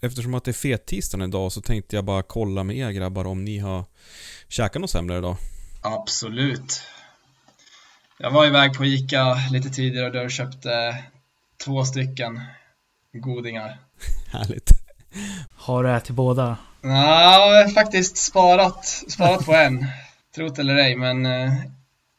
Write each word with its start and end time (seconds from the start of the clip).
Eftersom 0.00 0.34
att 0.34 0.44
det 0.44 0.50
är 0.50 0.52
fettisdagen 0.52 1.28
idag 1.28 1.52
så 1.52 1.60
tänkte 1.60 1.96
jag 1.96 2.04
bara 2.04 2.22
kolla 2.22 2.64
med 2.64 2.76
er 2.76 2.90
grabbar 2.90 3.26
om 3.26 3.44
ni 3.44 3.58
har 3.58 3.84
käkat 4.48 4.80
något 4.80 4.90
semlor 4.90 5.18
idag. 5.18 5.36
Absolut. 5.82 6.82
Jag 8.18 8.30
var 8.30 8.46
iväg 8.46 8.74
på 8.74 8.84
Ica 8.84 9.34
lite 9.50 9.70
tidigare 9.70 10.06
och 10.06 10.12
där 10.12 10.24
och 10.24 10.30
köpte 10.30 11.04
två 11.64 11.84
stycken 11.84 12.40
godingar. 13.12 13.78
Härligt. 14.32 14.70
Har 15.50 15.84
du 15.84 15.90
ätit 15.90 16.16
båda? 16.16 16.56
Ja, 16.82 17.22
jag 17.22 17.64
har 17.64 17.68
faktiskt 17.68 18.16
sparat, 18.16 18.84
sparat 18.86 19.46
på 19.46 19.54
en. 19.54 19.86
Trot 20.34 20.58
eller 20.58 20.76
ej, 20.76 20.96
men 20.96 21.26
eh, 21.26 21.52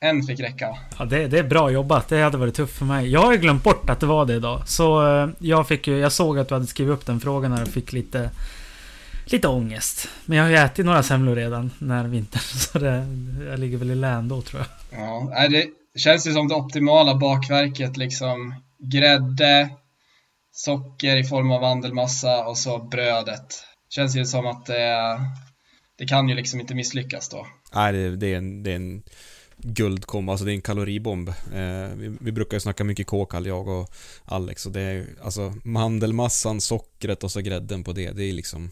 en 0.01 0.23
fick 0.23 0.39
räcka. 0.39 0.77
Ja, 0.99 1.05
det, 1.05 1.27
det 1.27 1.39
är 1.39 1.43
bra 1.43 1.71
jobbat. 1.71 2.07
Det 2.07 2.21
hade 2.21 2.37
varit 2.37 2.55
tufft 2.55 2.77
för 2.77 2.85
mig. 2.85 3.09
Jag 3.09 3.21
har 3.21 3.31
ju 3.31 3.37
glömt 3.37 3.63
bort 3.63 3.89
att 3.89 3.99
det 3.99 4.05
var 4.05 4.25
det 4.25 4.33
idag. 4.33 4.67
Så 4.67 5.07
eh, 5.07 5.29
jag 5.39 5.67
fick 5.67 5.87
ju... 5.87 5.97
Jag 5.97 6.11
såg 6.11 6.39
att 6.39 6.47
du 6.47 6.53
hade 6.53 6.67
skrivit 6.67 6.93
upp 6.93 7.05
den 7.05 7.19
frågan 7.19 7.61
och 7.61 7.67
fick 7.67 7.93
lite... 7.93 8.29
Lite 9.25 9.47
ångest. 9.47 10.09
Men 10.25 10.37
jag 10.37 10.45
har 10.45 10.49
ju 10.49 10.57
ätit 10.57 10.85
några 10.85 11.03
semlor 11.03 11.35
redan 11.35 11.71
när 11.79 12.07
vintern. 12.07 12.41
Så 12.41 12.79
det, 12.79 13.07
jag 13.49 13.59
ligger 13.59 13.77
väl 13.77 13.91
i 13.91 13.95
län 13.95 14.27
då 14.27 14.41
tror 14.41 14.61
jag. 14.61 14.99
Ja, 14.99 15.47
det 15.49 15.65
känns 15.99 16.27
ju 16.27 16.33
som 16.33 16.47
det 16.47 16.55
optimala 16.55 17.15
bakverket 17.15 17.97
liksom. 17.97 18.55
Grädde, 18.79 19.69
socker 20.51 21.17
i 21.17 21.23
form 21.23 21.51
av 21.51 21.61
vandelmassa 21.61 22.45
och 22.45 22.57
så 22.57 22.77
brödet. 22.77 23.63
Känns 23.89 24.15
ju 24.15 24.25
som 24.25 24.47
att 24.47 24.65
det, 24.65 25.19
det 25.97 26.05
kan 26.05 26.29
ju 26.29 26.35
liksom 26.35 26.59
inte 26.59 26.75
misslyckas 26.75 27.29
då. 27.29 27.47
Nej, 27.75 27.93
det, 27.93 28.15
det, 28.15 28.33
är 28.33 28.37
en, 28.37 28.63
det 28.63 28.71
är 28.71 28.75
en 28.75 29.03
guldkombo, 29.63 30.31
alltså 30.31 30.45
det 30.45 30.51
är 30.51 30.55
en 30.55 30.61
kaloribomb. 30.61 31.29
Eh, 31.29 31.35
vi, 31.95 32.15
vi 32.19 32.31
brukar 32.31 32.57
ju 32.57 32.61
snacka 32.61 32.83
mycket 32.83 33.07
kåkall, 33.07 33.45
jag 33.45 33.67
och 33.67 33.91
Alex, 34.25 34.65
och 34.65 34.71
det 34.71 34.81
är 34.81 35.05
alltså 35.23 35.53
mandelmassan, 35.63 36.61
sockret 36.61 37.23
och 37.23 37.31
så 37.31 37.41
grädden 37.41 37.83
på 37.83 37.93
det, 37.93 38.11
det 38.11 38.23
är 38.23 38.33
liksom... 38.33 38.71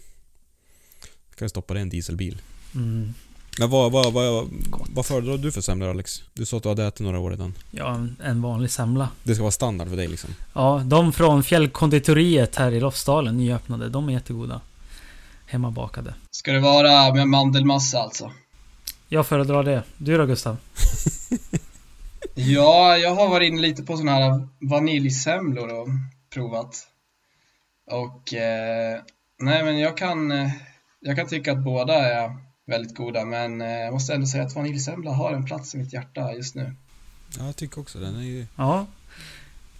Kan 1.35 1.45
ju 1.45 1.49
stoppa 1.49 1.73
det 1.73 1.79
i 1.79 1.81
en 1.81 1.89
dieselbil. 1.89 2.41
Mm. 2.75 3.13
Men 3.59 3.69
vad, 3.69 3.91
vad, 3.91 4.13
vad, 4.13 4.47
vad 4.93 5.05
föredrar 5.05 5.37
du 5.37 5.51
för 5.51 5.61
semlor 5.61 5.89
Alex? 5.89 6.23
Du 6.33 6.45
sa 6.45 6.57
att 6.57 6.63
du 6.63 6.69
hade 6.69 6.85
ätit 6.85 6.99
några 6.99 7.19
år 7.19 7.29
redan. 7.31 7.53
Ja, 7.71 7.95
en- 7.95 8.15
en 8.23 8.41
vanlig 8.41 8.71
semla. 8.71 9.09
Det 9.23 9.33
ska 9.35 9.43
vara 9.43 9.51
standard 9.51 9.89
för 9.89 9.95
dig 9.97 10.07
liksom. 10.07 10.29
Ja, 10.53 10.81
de 10.85 11.13
från 11.13 11.43
Fjällkonditoriet 11.43 12.55
här 12.55 12.71
i 12.71 12.79
Lofsdalen, 12.79 13.37
nyöppnade. 13.37 13.89
De 13.89 14.09
är 14.09 14.13
jättegoda. 14.13 14.61
Hemmabakade. 15.45 16.13
Ska 16.31 16.51
det 16.51 16.59
vara 16.59 17.13
med 17.13 17.27
mandelmassa 17.27 17.99
alltså? 17.99 18.31
Jag 19.11 19.27
föredrar 19.27 19.63
det. 19.63 19.83
Du 19.97 20.17
då 20.17 20.25
Gustav? 20.25 20.57
Ja, 22.35 22.97
jag 22.97 23.15
har 23.15 23.29
varit 23.29 23.47
inne 23.47 23.61
lite 23.61 23.83
på 23.83 23.97
sådana 23.97 24.11
här 24.11 24.47
vaniljsemlor 24.59 25.73
och 25.73 25.87
provat. 26.33 26.87
Och 27.91 28.33
eh, 28.33 29.01
nej, 29.39 29.63
men 29.63 29.79
jag 29.79 29.97
kan, 29.97 30.31
eh, 30.31 30.51
jag 30.99 31.15
kan 31.15 31.27
tycka 31.27 31.51
att 31.51 31.63
båda 31.63 31.93
är 31.93 32.37
väldigt 32.67 32.95
goda, 32.95 33.25
men 33.25 33.61
eh, 33.61 33.67
jag 33.67 33.93
måste 33.93 34.13
ändå 34.13 34.27
säga 34.27 34.43
att 34.43 34.55
vaniljsemla 34.55 35.11
har 35.11 35.33
en 35.33 35.45
plats 35.45 35.75
i 35.75 35.77
mitt 35.77 35.93
hjärta 35.93 36.33
just 36.33 36.55
nu. 36.55 36.75
Ja, 37.37 37.45
jag 37.45 37.55
tycker 37.55 37.81
också 37.81 37.99
den 37.99 38.15
är 38.15 38.23
ju... 38.23 38.45
Ja, 38.55 38.85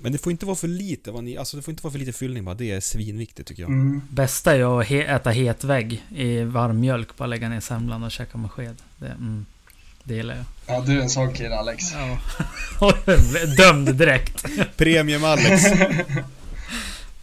Men 0.02 0.12
det 0.12 0.18
får 0.18 0.32
inte 0.32 0.46
vara 0.46 0.56
för 0.56 0.68
lite 0.68 1.12
vanilj, 1.12 1.38
alltså 1.38 1.58
det 1.58 1.64
får 1.64 1.72
inte 1.72 1.84
vara 1.84 1.92
för 1.92 2.00
lite 2.00 2.14
fyllning 2.14 2.46
bara. 2.46 2.56
Det 2.56 2.72
är 2.72 2.80
svinviktigt 2.80 3.48
tycker 3.48 3.64
jag. 3.64 3.70
Mm. 3.72 4.02
bästa 4.10 4.56
är 4.56 4.80
att 4.82 4.88
he- 4.88 5.16
äta 5.16 5.30
het 5.30 5.64
vägg 5.64 6.04
i 6.16 6.44
varm 6.44 6.80
mjölk. 6.80 7.18
Bara 7.18 7.26
lägga 7.28 7.50
ner 7.50 7.60
semlan 7.60 8.04
och 8.04 8.12
käka 8.12 8.38
med 8.38 8.52
sked. 8.52 8.76
Det, 8.98 9.08
mm, 9.08 9.46
det 10.04 10.16
gillar 10.16 10.36
jag. 10.36 10.46
Ja, 10.68 10.82
du 10.86 10.98
är 10.98 11.02
en 11.02 11.10
sån 11.10 11.34
kille 11.34 11.56
Alex. 11.56 11.84
Ja. 11.94 12.18
Dömd 13.58 13.96
direkt. 13.96 14.46
Premium 14.78 15.24
Alex! 15.24 15.64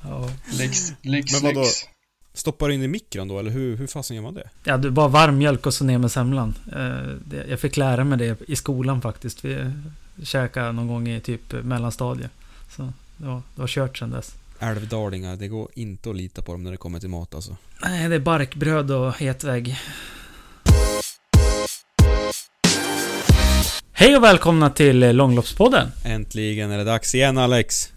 Ja. 0.02 0.30
Lyx, 0.58 0.92
lyx, 1.02 1.32
Men 1.32 1.42
vadå? 1.42 1.60
lyx. 1.60 1.72
Stoppar 2.34 2.68
du 2.68 2.74
in 2.74 2.82
i 2.82 2.88
mikron 2.88 3.28
då, 3.28 3.38
eller 3.38 3.50
hur, 3.50 3.76
hur 3.76 3.86
fasen 3.86 4.16
gör 4.16 4.22
man 4.22 4.34
det? 4.34 4.48
Ja, 4.64 4.76
du 4.76 4.90
bara 4.90 5.08
varm 5.08 5.38
mjölk 5.38 5.66
och 5.66 5.74
så 5.74 5.84
ner 5.84 5.98
med 5.98 6.12
semlan. 6.12 6.54
Eh, 6.76 7.40
Jag 7.50 7.60
fick 7.60 7.76
lära 7.76 8.04
mig 8.04 8.18
det 8.18 8.38
i 8.48 8.56
skolan 8.56 9.00
faktiskt. 9.02 9.44
Vi 9.44 9.72
käkade 10.22 10.72
någon 10.72 10.88
gång 10.88 11.08
i 11.08 11.20
typ 11.20 11.52
mellanstadiet. 11.64 12.30
Så 12.76 12.92
det 13.16 13.26
var, 13.26 13.42
det 13.54 13.60
var 13.60 13.68
kört 13.68 13.98
sedan 13.98 14.10
dess. 14.10 14.34
Älvdalingar, 14.60 15.36
det 15.36 15.48
går 15.48 15.68
inte 15.74 16.10
att 16.10 16.16
lita 16.16 16.42
på 16.42 16.52
dem 16.52 16.62
när 16.62 16.70
det 16.70 16.76
kommer 16.76 17.00
till 17.00 17.08
mat 17.08 17.34
alltså. 17.34 17.56
Nej, 17.82 18.08
det 18.08 18.14
är 18.14 18.18
barkbröd 18.20 18.90
och 18.90 19.16
het 19.18 19.44
vägg. 19.44 19.76
Hej 23.92 24.16
och 24.16 24.22
välkomna 24.22 24.70
till 24.70 25.16
Långloppspodden. 25.16 25.88
Äntligen 26.04 26.70
är 26.70 26.78
det 26.78 26.84
dags 26.84 27.14
igen 27.14 27.38
Alex! 27.38 27.92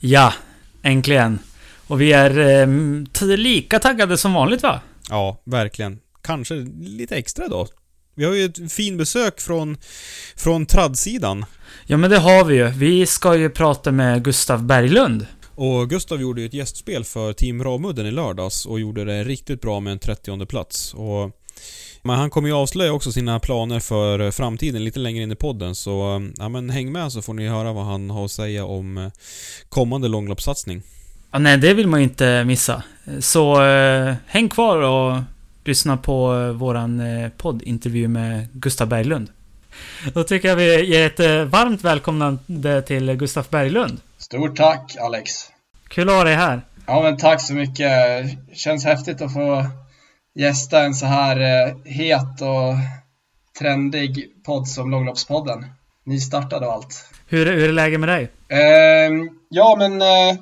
Ja, 0.00 0.34
äntligen. 0.82 1.38
Och 1.86 2.00
vi 2.00 2.12
är 2.12 2.38
eh, 2.38 3.36
lika 3.36 3.78
taggade 3.78 4.18
som 4.18 4.32
vanligt 4.32 4.62
va? 4.62 4.80
Ja, 5.10 5.40
verkligen. 5.44 5.98
Kanske 6.22 6.54
lite 6.80 7.16
extra 7.16 7.48
då. 7.48 7.68
Vi 8.14 8.24
har 8.24 8.34
ju 8.34 8.44
ett 8.44 8.72
fin 8.72 8.96
besök 8.96 9.40
från, 9.40 9.76
från 10.36 10.66
tradsidan. 10.66 11.44
Ja 11.86 11.96
men 11.96 12.10
det 12.10 12.18
har 12.18 12.44
vi 12.44 12.56
ju. 12.56 12.68
Vi 12.68 13.06
ska 13.06 13.36
ju 13.36 13.50
prata 13.50 13.92
med 13.92 14.24
Gustav 14.24 14.64
Berglund. 14.64 15.26
Och 15.54 15.90
Gustav 15.90 16.20
gjorde 16.20 16.40
ju 16.40 16.46
ett 16.46 16.54
gästspel 16.54 17.04
för 17.04 17.32
Team 17.32 17.64
Ramudden 17.64 18.06
i 18.06 18.10
lördags 18.10 18.66
och 18.66 18.80
gjorde 18.80 19.04
det 19.04 19.24
riktigt 19.24 19.60
bra 19.60 19.80
med 19.80 19.92
en 19.92 19.98
30 19.98 20.46
plats. 20.46 20.94
Och 20.94 21.30
men 22.02 22.16
han 22.16 22.30
kommer 22.30 22.48
ju 22.48 22.54
avslöja 22.54 22.92
också 22.92 23.12
sina 23.12 23.40
planer 23.40 23.80
för 23.80 24.30
framtiden 24.30 24.84
lite 24.84 24.98
längre 24.98 25.22
in 25.22 25.32
i 25.32 25.36
podden 25.36 25.74
så 25.74 26.22
ja, 26.38 26.48
men 26.48 26.70
häng 26.70 26.92
med 26.92 27.12
så 27.12 27.22
får 27.22 27.34
ni 27.34 27.48
höra 27.48 27.72
vad 27.72 27.84
han 27.84 28.10
har 28.10 28.24
att 28.24 28.30
säga 28.30 28.64
om 28.64 28.98
eh, 28.98 29.10
kommande 29.68 30.08
långloppssatsning. 30.08 30.82
Ja, 31.30 31.38
nej, 31.38 31.58
det 31.58 31.74
vill 31.74 31.86
man 31.86 32.00
ju 32.00 32.04
inte 32.04 32.44
missa. 32.44 32.82
Så 33.20 33.64
eh, 33.64 34.14
häng 34.26 34.48
kvar 34.48 34.76
och 34.76 35.22
lyssna 35.64 35.96
på 35.96 36.34
eh, 36.34 36.48
våran 36.48 37.00
eh, 37.00 37.28
poddintervju 37.28 38.08
med 38.08 38.48
Gustav 38.52 38.88
Berglund. 38.88 39.28
Då 40.14 40.24
tycker 40.24 40.48
jag 40.48 40.56
vi 40.56 40.84
ger 40.84 41.06
ett 41.06 41.20
eh, 41.20 41.44
varmt 41.44 41.84
välkomnande 41.84 42.82
till 42.82 43.14
Gustav 43.14 43.46
Berglund. 43.50 44.00
Stort 44.18 44.56
tack 44.56 44.96
Alex. 45.00 45.32
Kul 45.88 46.08
att 46.08 46.14
ha 46.14 46.24
dig 46.24 46.34
här. 46.34 46.62
Ja, 46.86 47.02
men 47.02 47.16
tack 47.16 47.40
så 47.40 47.54
mycket. 47.54 47.90
Känns 48.54 48.84
häftigt 48.84 49.22
att 49.22 49.32
få 49.32 49.66
gästa 50.34 50.82
en 50.82 50.94
så 50.94 51.06
här 51.06 51.40
eh, 51.40 51.74
het 51.84 52.40
och 52.40 52.74
trendig 53.58 54.26
podd 54.46 54.68
som 54.68 54.90
Långloppspodden. 54.90 55.66
Nystartad 56.04 56.64
och 56.64 56.72
allt. 56.72 57.08
Hur, 57.26 57.46
hur 57.46 57.68
är 57.68 57.72
läget 57.72 58.00
med 58.00 58.08
dig? 58.08 58.30
Ehm, 58.48 59.28
ja, 59.48 59.76
men 59.78 60.02
eh, 60.02 60.38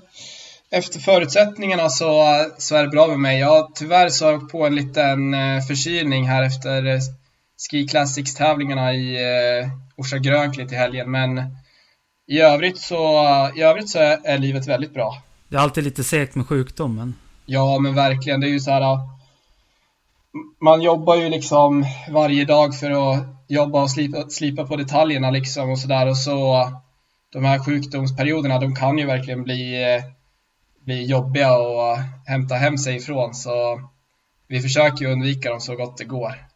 efter 0.70 1.00
förutsättningarna 1.00 1.88
så, 1.88 2.24
så 2.58 2.76
är 2.76 2.82
det 2.82 2.88
bra 2.88 3.06
med 3.06 3.18
mig. 3.18 3.40
Jag 3.40 3.48
har 3.48 3.68
tyvärr 3.74 4.08
så 4.08 4.40
på 4.40 4.66
en 4.66 4.74
liten 4.74 5.34
förkylning 5.68 6.28
här 6.28 6.42
efter 6.42 7.00
Ski 7.70 7.88
Classics-tävlingarna 7.88 8.94
i 8.94 9.14
eh, 9.14 9.68
Orsa 9.96 10.18
Grönklitt 10.18 10.72
i 10.72 10.74
helgen, 10.74 11.10
men 11.10 11.38
i 12.26 12.40
övrigt 12.40 12.78
så, 12.78 13.22
i 13.56 13.62
övrigt 13.62 13.90
så 13.90 13.98
är, 13.98 14.18
är 14.24 14.38
livet 14.38 14.68
väldigt 14.68 14.94
bra. 14.94 15.22
Det 15.48 15.56
är 15.56 15.60
alltid 15.60 15.84
lite 15.84 16.04
segt 16.04 16.34
med 16.34 16.46
sjukdomen. 16.46 17.14
Ja, 17.46 17.78
men 17.78 17.94
verkligen. 17.94 18.40
Det 18.40 18.46
är 18.46 18.50
ju 18.50 18.60
så 18.60 18.70
här. 18.70 18.98
Man 20.60 20.82
jobbar 20.82 21.16
ju 21.16 21.28
liksom 21.28 21.86
varje 22.10 22.44
dag 22.44 22.78
för 22.78 22.90
att 22.90 23.26
jobba 23.48 23.82
och 23.82 23.90
slipa, 23.90 24.28
slipa 24.28 24.66
på 24.66 24.76
detaljerna 24.76 25.30
liksom 25.30 25.70
och 25.70 25.78
sådär 25.78 26.08
och 26.08 26.18
så 26.18 26.68
de 27.32 27.44
här 27.44 27.58
sjukdomsperioderna, 27.58 28.58
de 28.58 28.74
kan 28.74 28.98
ju 28.98 29.06
verkligen 29.06 29.42
bli, 29.42 29.84
bli 30.84 31.04
jobbiga 31.04 31.48
att 31.48 31.98
hämta 32.26 32.54
hem 32.54 32.78
sig 32.78 32.96
ifrån 32.96 33.34
så 33.34 33.80
vi 34.48 34.60
försöker 34.60 35.04
ju 35.04 35.12
undvika 35.12 35.50
dem 35.50 35.60
så 35.60 35.76
gott 35.76 35.98
det 35.98 36.04
går 36.04 36.51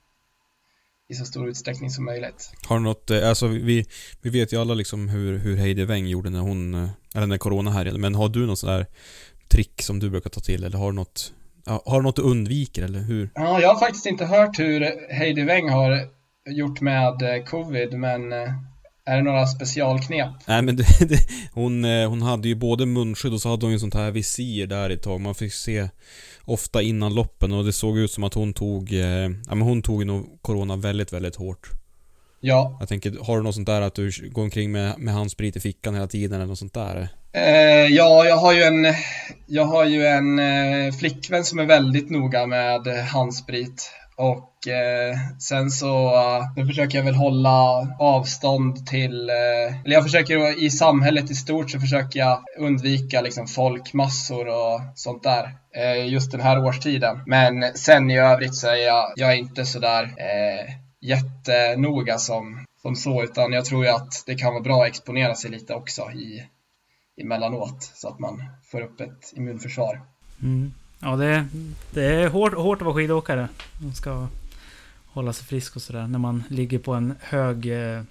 i 1.08 1.14
så 1.14 1.25
stor 1.25 1.49
utsträckning 1.49 1.91
som 1.91 2.05
möjligt. 2.05 2.53
Har 2.67 2.76
du 2.76 2.82
något, 2.82 3.11
eh, 3.11 3.29
alltså 3.29 3.47
vi, 3.47 3.87
vi 4.23 4.31
vet 4.31 4.53
ju 4.53 4.61
alla 4.61 4.75
liksom 4.75 5.08
hur, 5.08 5.38
hur 5.38 5.56
Heidi 5.56 5.85
Weng 5.85 6.06
gjorde 6.06 6.31
när 6.31 6.41
hon, 6.41 6.75
eh, 6.75 6.88
eller 7.14 7.26
när 7.26 7.38
corona 7.38 7.70
härjade, 7.70 7.99
men 7.99 8.14
har 8.14 8.29
du 8.29 8.47
något 8.47 8.58
sån 8.58 8.70
där 8.70 8.87
trick 9.49 9.82
som 9.82 9.99
du 9.99 10.11
brukar 10.11 10.31
ta 10.31 10.41
till 10.41 10.64
eller 10.64 10.79
har 10.79 10.91
du 10.93 10.97
något, 10.97 11.32
har 11.64 12.00
du 12.00 12.03
något 12.03 12.17
du 12.17 12.23
undviker 12.23 12.82
eller 12.82 13.00
hur? 13.00 13.31
Ja, 13.35 13.61
jag 13.61 13.69
har 13.75 13.79
faktiskt 13.81 14.06
inte 14.06 14.25
hört 14.25 14.58
hur 14.58 14.81
Heidi 15.12 15.43
Weng 15.43 15.69
har 15.69 16.08
gjort 16.50 16.81
med 16.81 17.23
eh, 17.23 17.44
covid, 17.44 17.93
men 17.93 18.32
är 19.09 19.17
det 19.17 19.23
några 19.23 19.47
specialknep? 19.47 20.29
Nej 20.47 20.62
men 20.62 20.76
det, 20.99 21.09
det, 21.09 21.19
hon, 21.52 21.85
hon 21.85 22.23
hade 22.23 22.49
ju 22.49 22.55
både 22.55 22.87
munskydd 22.87 23.32
och 23.32 23.41
så 23.41 23.49
hade 23.49 23.67
hon 23.67 23.73
ju 23.73 23.79
sånt 23.79 23.94
här 23.94 24.11
visir 24.11 24.67
där 24.67 24.91
ett 24.91 25.02
tag. 25.02 25.20
Man 25.20 25.35
fick 25.35 25.52
se 25.52 25.88
ofta 26.46 26.82
innan 26.82 27.14
loppen 27.14 27.52
och 27.52 27.64
det 27.64 27.72
såg 27.72 27.98
ut 27.98 28.10
som 28.10 28.25
att 28.25 28.34
hon 28.34 28.52
tog, 28.52 28.93
eh, 28.93 29.00
ja 29.48 29.54
men 29.54 29.60
hon 29.60 29.82
tog 29.82 30.06
nog 30.06 30.38
Corona 30.43 30.76
väldigt, 30.76 31.12
väldigt 31.12 31.37
hårt. 31.37 31.70
Ja. 32.40 32.76
Jag 32.81 32.88
tänker, 32.88 33.25
har 33.25 33.37
du 33.37 33.43
något 33.43 33.54
sånt 33.54 33.66
där 33.66 33.81
att 33.81 33.94
du 33.94 34.10
går 34.31 34.43
omkring 34.43 34.72
med, 34.72 34.98
med 34.98 35.14
handsprit 35.14 35.56
i 35.56 35.60
fickan 35.60 35.94
hela 35.94 36.06
tiden 36.06 36.37
eller 36.37 36.46
något 36.46 36.58
sånt 36.58 36.75
där? 36.75 37.08
Eh, 37.32 37.87
ja, 37.87 38.25
jag 38.25 38.37
har 38.37 38.52
ju 38.52 38.62
en, 38.62 38.94
jag 39.46 39.64
har 39.64 39.84
ju 39.84 40.06
en 40.06 40.38
eh, 40.38 40.93
flickvän 40.93 41.44
som 41.44 41.58
är 41.58 41.64
väldigt 41.64 42.10
noga 42.10 42.46
med 42.46 42.87
handsprit. 42.87 43.90
Och 44.16 44.68
eh, 44.68 45.16
sen 45.38 45.70
så 45.70 46.14
eh, 46.14 46.42
nu 46.56 46.66
försöker 46.66 46.98
jag 46.98 47.04
väl 47.04 47.14
hålla 47.14 47.88
avstånd 47.98 48.86
till, 48.86 49.30
eh, 49.30 49.80
eller 49.84 49.94
jag 49.94 50.02
försöker 50.04 50.64
i 50.64 50.70
samhället 50.70 51.30
i 51.30 51.34
stort 51.34 51.70
så 51.70 51.80
försöker 51.80 52.20
jag 52.20 52.42
undvika 52.58 53.20
liksom 53.20 53.46
folkmassor 53.46 54.48
och 54.48 54.80
sånt 54.94 55.22
där. 55.22 55.54
eh, 55.74 56.08
just 56.08 56.32
den 56.32 56.40
här 56.40 56.64
årstiden. 56.64 57.20
Men 57.26 57.64
sen 57.74 58.10
i 58.10 58.18
övrigt 58.18 58.54
så 58.54 58.66
är 58.66 58.86
jag, 58.86 59.12
jag 59.16 59.32
är 59.32 59.36
inte 59.36 59.66
sådär 59.66 60.02
eh, 60.04 60.74
jättenoga 61.00 62.18
som, 62.18 62.64
som 62.82 62.96
så, 62.96 63.22
utan 63.22 63.52
jag 63.52 63.64
tror 63.64 63.84
ju 63.84 63.90
att 63.90 64.22
det 64.26 64.34
kan 64.34 64.52
vara 64.52 64.62
bra 64.62 64.82
att 64.82 64.88
exponera 64.88 65.34
sig 65.34 65.50
lite 65.50 65.74
också 65.74 66.10
i, 66.10 66.44
emellanåt 67.20 67.92
så 67.94 68.08
att 68.08 68.18
man 68.18 68.42
får 68.64 68.80
upp 68.80 69.00
ett 69.00 69.32
immunförsvar. 69.36 70.00
Mm. 70.42 70.72
Ja, 71.00 71.16
det, 71.16 71.46
det 71.90 72.04
är 72.04 72.28
hårt, 72.28 72.54
hårt 72.54 72.78
att 72.78 72.84
vara 72.84 72.94
skidåkare. 72.96 73.48
Man 73.82 73.94
ska 73.94 74.26
hålla 75.06 75.32
sig 75.32 75.46
frisk 75.46 75.76
och 75.76 75.82
sådär 75.82 76.06
när 76.06 76.19
man 76.19 76.44
ligger 76.48 76.78
på 76.78 76.94
en 76.94 77.14
hög, 77.20 77.66
eh, 77.66 78.02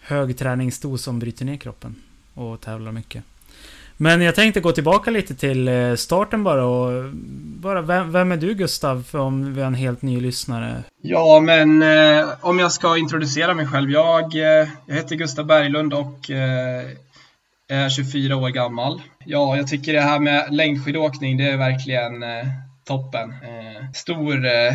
hög 0.00 0.38
träningsdos 0.38 1.02
som 1.02 1.18
bryter 1.18 1.44
ner 1.44 1.56
kroppen 1.56 1.94
och 2.34 2.60
tävlar 2.60 2.92
mycket. 2.92 3.24
Men 3.96 4.20
jag 4.20 4.34
tänkte 4.34 4.60
gå 4.60 4.72
tillbaka 4.72 5.10
lite 5.10 5.34
till 5.34 5.68
eh, 5.68 5.94
starten 5.94 6.44
bara 6.44 6.64
och 6.64 7.10
bara 7.60 7.82
vem, 7.82 8.12
vem 8.12 8.32
är 8.32 8.36
du 8.36 8.54
Gustav 8.54 9.02
för 9.02 9.18
om 9.18 9.54
vi 9.54 9.60
har 9.60 9.66
en 9.66 9.74
helt 9.74 10.02
ny 10.02 10.20
lyssnare? 10.20 10.82
Ja, 11.02 11.40
men 11.40 11.82
eh, 11.82 12.26
om 12.40 12.58
jag 12.58 12.72
ska 12.72 12.96
introducera 12.96 13.54
mig 13.54 13.66
själv. 13.66 13.90
Jag, 13.90 14.34
eh, 14.34 14.68
jag 14.86 14.94
heter 14.94 15.16
Gustav 15.16 15.46
Berglund 15.46 15.94
och 15.94 16.30
eh, 16.30 16.86
jag 17.68 17.78
är 17.78 17.88
24 17.88 18.36
år 18.36 18.48
gammal. 18.48 19.02
Ja, 19.24 19.56
jag 19.56 19.68
tycker 19.68 19.92
det 19.92 20.00
här 20.00 20.18
med 20.18 20.54
längdskidåkning, 20.54 21.36
det 21.36 21.50
är 21.50 21.56
verkligen 21.56 22.22
eh, 22.22 22.46
toppen. 22.84 23.30
Eh, 23.30 23.90
stor, 23.94 24.46
eh, 24.46 24.72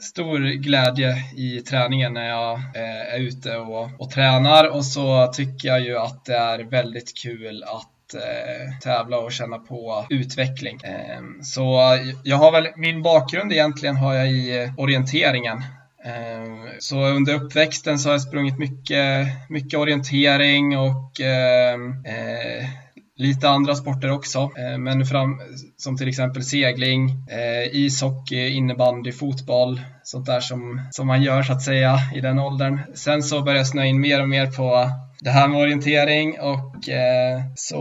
stor 0.00 0.38
glädje 0.38 1.14
i 1.36 1.60
träningen 1.60 2.14
när 2.14 2.28
jag 2.28 2.54
eh, 2.54 3.14
är 3.14 3.18
ute 3.18 3.56
och, 3.56 3.90
och 3.98 4.10
tränar 4.10 4.68
och 4.68 4.84
så 4.84 5.26
tycker 5.26 5.68
jag 5.68 5.80
ju 5.80 5.98
att 5.98 6.24
det 6.24 6.36
är 6.36 6.58
väldigt 6.58 7.18
kul 7.22 7.62
att 7.62 8.14
eh, 8.14 8.78
tävla 8.82 9.18
och 9.18 9.32
känna 9.32 9.58
på 9.58 10.06
utveckling. 10.10 10.80
Eh, 10.84 11.20
så 11.42 11.98
jag 12.24 12.36
har 12.36 12.52
väl, 12.52 12.68
min 12.76 13.02
bakgrund 13.02 13.52
egentligen 13.52 13.96
har 13.96 14.14
jag 14.14 14.28
i 14.28 14.62
eh, 14.62 14.78
orienteringen 14.78 15.62
Eh, 16.06 16.78
så 16.78 17.06
under 17.06 17.34
uppväxten 17.34 17.98
så 17.98 18.08
har 18.08 18.14
jag 18.14 18.22
sprungit 18.22 18.58
mycket, 18.58 19.28
mycket 19.48 19.78
orientering 19.78 20.78
och 20.78 21.20
ehm, 21.20 22.04
eh, 22.04 22.68
lite 23.16 23.48
andra 23.48 23.74
sporter 23.74 24.10
också, 24.10 24.38
eh, 24.38 24.78
men 24.78 25.06
fram, 25.06 25.40
som 25.76 25.96
till 25.96 26.08
exempel 26.08 26.42
segling, 26.42 27.10
eh, 27.30 27.76
ishockey, 27.76 28.48
innebandy, 28.48 29.12
fotboll, 29.12 29.80
sånt 30.02 30.26
där 30.26 30.40
som, 30.40 30.88
som 30.90 31.06
man 31.06 31.22
gör 31.22 31.42
så 31.42 31.52
att 31.52 31.62
säga 31.62 31.98
i 32.14 32.20
den 32.20 32.38
åldern. 32.38 32.80
Sen 32.94 33.22
så 33.22 33.42
började 33.42 33.60
jag 33.60 33.66
snöa 33.66 33.86
in 33.86 34.00
mer 34.00 34.22
och 34.22 34.28
mer 34.28 34.46
på 34.46 34.90
det 35.20 35.30
här 35.30 35.48
med 35.48 35.60
orientering 35.60 36.40
och 36.40 36.88
eh, 36.88 37.40
så 37.54 37.78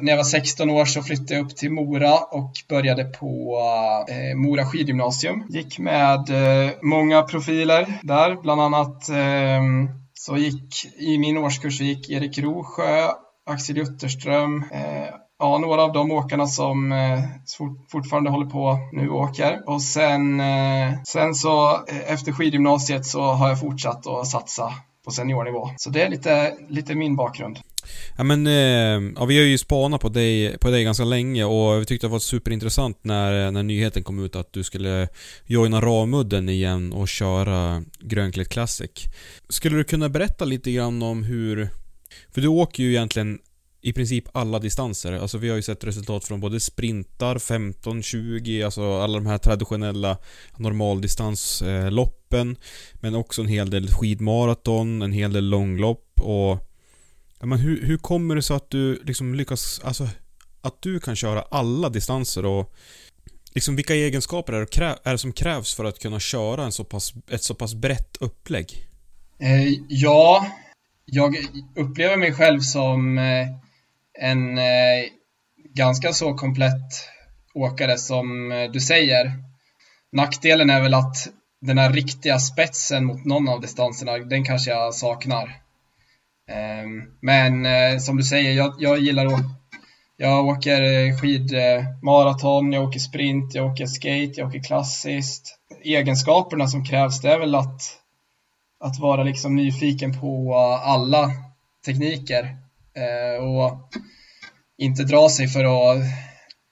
när 0.00 0.10
jag 0.10 0.16
var 0.16 0.24
16 0.24 0.70
år 0.70 0.84
så 0.84 1.02
flyttade 1.02 1.34
jag 1.34 1.44
upp 1.44 1.56
till 1.56 1.72
Mora 1.72 2.18
och 2.18 2.52
började 2.68 3.04
på 3.04 3.58
eh, 4.08 4.36
Mora 4.36 4.66
skidgymnasium. 4.66 5.44
Gick 5.48 5.78
med 5.78 6.30
eh, 6.30 6.70
många 6.82 7.22
profiler 7.22 8.00
där, 8.02 8.42
bland 8.42 8.60
annat 8.60 9.08
ehm, 9.08 9.88
så 10.14 10.36
gick 10.36 10.84
i 10.98 11.18
min 11.18 11.38
årskurs 11.38 11.80
gick 11.80 12.10
Erik 12.10 12.38
Rosjö, 12.38 13.08
Axel 13.46 13.76
Jutterström, 13.76 14.64
eh, 14.72 15.14
ja, 15.38 15.58
några 15.58 15.82
av 15.82 15.92
de 15.92 16.10
åkarna 16.10 16.46
som 16.46 16.92
eh, 16.92 17.20
fortfarande 17.90 18.30
håller 18.30 18.46
på 18.46 18.78
nu 18.92 19.10
åker. 19.10 19.62
Och 19.66 19.82
sen, 19.82 20.40
eh, 20.40 20.92
sen 21.04 21.34
så 21.34 21.72
eh, 21.74 22.12
efter 22.12 22.32
skidgymnasiet 22.32 23.06
så 23.06 23.22
har 23.22 23.48
jag 23.48 23.60
fortsatt 23.60 24.06
att 24.06 24.26
satsa 24.26 24.72
på 25.06 25.12
seniornivå. 25.12 25.70
Så 25.76 25.90
det 25.90 26.02
är 26.02 26.10
lite, 26.10 26.54
lite 26.68 26.94
min 26.94 27.16
bakgrund. 27.16 27.58
Ja 28.16 28.24
men, 28.24 28.46
eh, 28.46 29.12
ja, 29.16 29.24
vi 29.24 29.38
har 29.38 29.44
ju 29.44 29.58
spanat 29.58 30.00
på 30.00 30.08
dig, 30.08 30.58
på 30.58 30.70
dig 30.70 30.84
ganska 30.84 31.04
länge 31.04 31.44
och 31.44 31.80
vi 31.80 31.84
tyckte 31.84 32.06
det 32.06 32.10
var 32.10 32.18
superintressant 32.18 32.98
när, 33.02 33.50
när 33.50 33.62
nyheten 33.62 34.04
kom 34.04 34.24
ut 34.24 34.36
att 34.36 34.52
du 34.52 34.64
skulle 34.64 35.08
joina 35.44 35.80
Ramudden 35.80 36.48
igen 36.48 36.92
och 36.92 37.08
köra 37.08 37.82
Grönklitt 38.00 38.48
Classic. 38.48 38.90
Skulle 39.48 39.76
du 39.76 39.84
kunna 39.84 40.08
berätta 40.08 40.44
lite 40.44 40.72
grann 40.72 41.02
om 41.02 41.22
hur... 41.22 41.68
För 42.34 42.40
du 42.40 42.48
åker 42.48 42.82
ju 42.82 42.90
egentligen 42.90 43.38
i 43.86 43.92
princip 43.92 44.24
alla 44.32 44.58
distanser. 44.58 45.12
Alltså 45.12 45.38
vi 45.38 45.48
har 45.48 45.56
ju 45.56 45.62
sett 45.62 45.84
resultat 45.84 46.24
från 46.24 46.40
både 46.40 46.60
sprintar, 46.60 47.38
15, 47.38 48.02
20, 48.02 48.62
alltså 48.62 49.00
alla 49.00 49.18
de 49.18 49.26
här 49.26 49.38
traditionella 49.38 50.18
normaldistansloppen. 50.56 52.56
Men 52.94 53.14
också 53.14 53.42
en 53.42 53.48
hel 53.48 53.70
del 53.70 53.90
skidmaraton, 53.90 55.02
en 55.02 55.12
hel 55.12 55.32
del 55.32 55.48
långlopp 55.48 56.20
och... 56.20 56.58
Ja, 57.40 57.46
men 57.46 57.58
hur, 57.58 57.86
hur 57.86 57.98
kommer 57.98 58.34
det 58.34 58.42
sig 58.42 58.56
att 58.56 58.70
du 58.70 59.02
liksom 59.04 59.34
lyckas, 59.34 59.80
alltså 59.84 60.08
att 60.60 60.82
du 60.82 61.00
kan 61.00 61.16
köra 61.16 61.42
alla 61.42 61.88
distanser 61.88 62.46
och 62.46 62.74
liksom 63.54 63.76
vilka 63.76 63.94
egenskaper 63.94 64.52
är 64.52 64.60
det, 64.60 64.98
är 65.04 65.12
det 65.12 65.18
som 65.18 65.32
krävs 65.32 65.74
för 65.74 65.84
att 65.84 65.98
kunna 65.98 66.20
köra 66.20 66.64
en 66.64 66.72
så 66.72 66.84
pass, 66.84 67.14
ett 67.30 67.42
så 67.42 67.54
pass 67.54 67.74
brett 67.74 68.16
upplägg? 68.20 68.88
Eh, 69.38 69.68
ja, 69.88 70.50
jag 71.04 71.36
upplever 71.76 72.16
mig 72.16 72.32
själv 72.32 72.60
som 72.60 73.18
eh, 73.18 73.46
en 74.18 74.58
eh, 74.58 75.04
ganska 75.74 76.12
så 76.12 76.34
komplett 76.34 77.08
åkare 77.54 77.98
som 77.98 78.52
eh, 78.52 78.70
du 78.70 78.80
säger. 78.80 79.32
Nackdelen 80.12 80.70
är 80.70 80.82
väl 80.82 80.94
att 80.94 81.28
den 81.60 81.78
här 81.78 81.92
riktiga 81.92 82.38
spetsen 82.38 83.04
mot 83.04 83.24
någon 83.24 83.48
av 83.48 83.60
distanserna, 83.60 84.18
den 84.18 84.44
kanske 84.44 84.70
jag 84.70 84.94
saknar. 84.94 85.60
Ehm, 86.50 87.02
men 87.20 87.66
eh, 87.66 87.98
som 87.98 88.16
du 88.16 88.22
säger, 88.22 88.52
jag, 88.52 88.74
jag 88.78 88.98
gillar 88.98 89.26
att 89.26 89.40
jag 90.16 90.46
åker 90.46 90.82
eh, 90.82 91.16
skidmaraton, 91.16 92.72
eh, 92.72 92.78
jag 92.78 92.88
åker 92.88 93.00
sprint, 93.00 93.54
jag 93.54 93.72
åker 93.72 93.86
skate, 93.86 94.32
jag 94.36 94.48
åker 94.48 94.62
klassiskt. 94.62 95.58
Egenskaperna 95.84 96.66
som 96.66 96.84
krävs 96.84 97.20
det 97.20 97.32
är 97.32 97.38
väl 97.38 97.54
att, 97.54 97.82
att 98.80 98.98
vara 98.98 99.22
liksom 99.22 99.56
nyfiken 99.56 100.20
på 100.20 100.54
alla 100.84 101.30
tekniker 101.86 102.56
Eh, 102.96 103.44
och 103.44 103.88
inte 104.78 105.02
dra 105.02 105.28
sig 105.28 105.48
för 105.48 105.64
att 105.64 106.02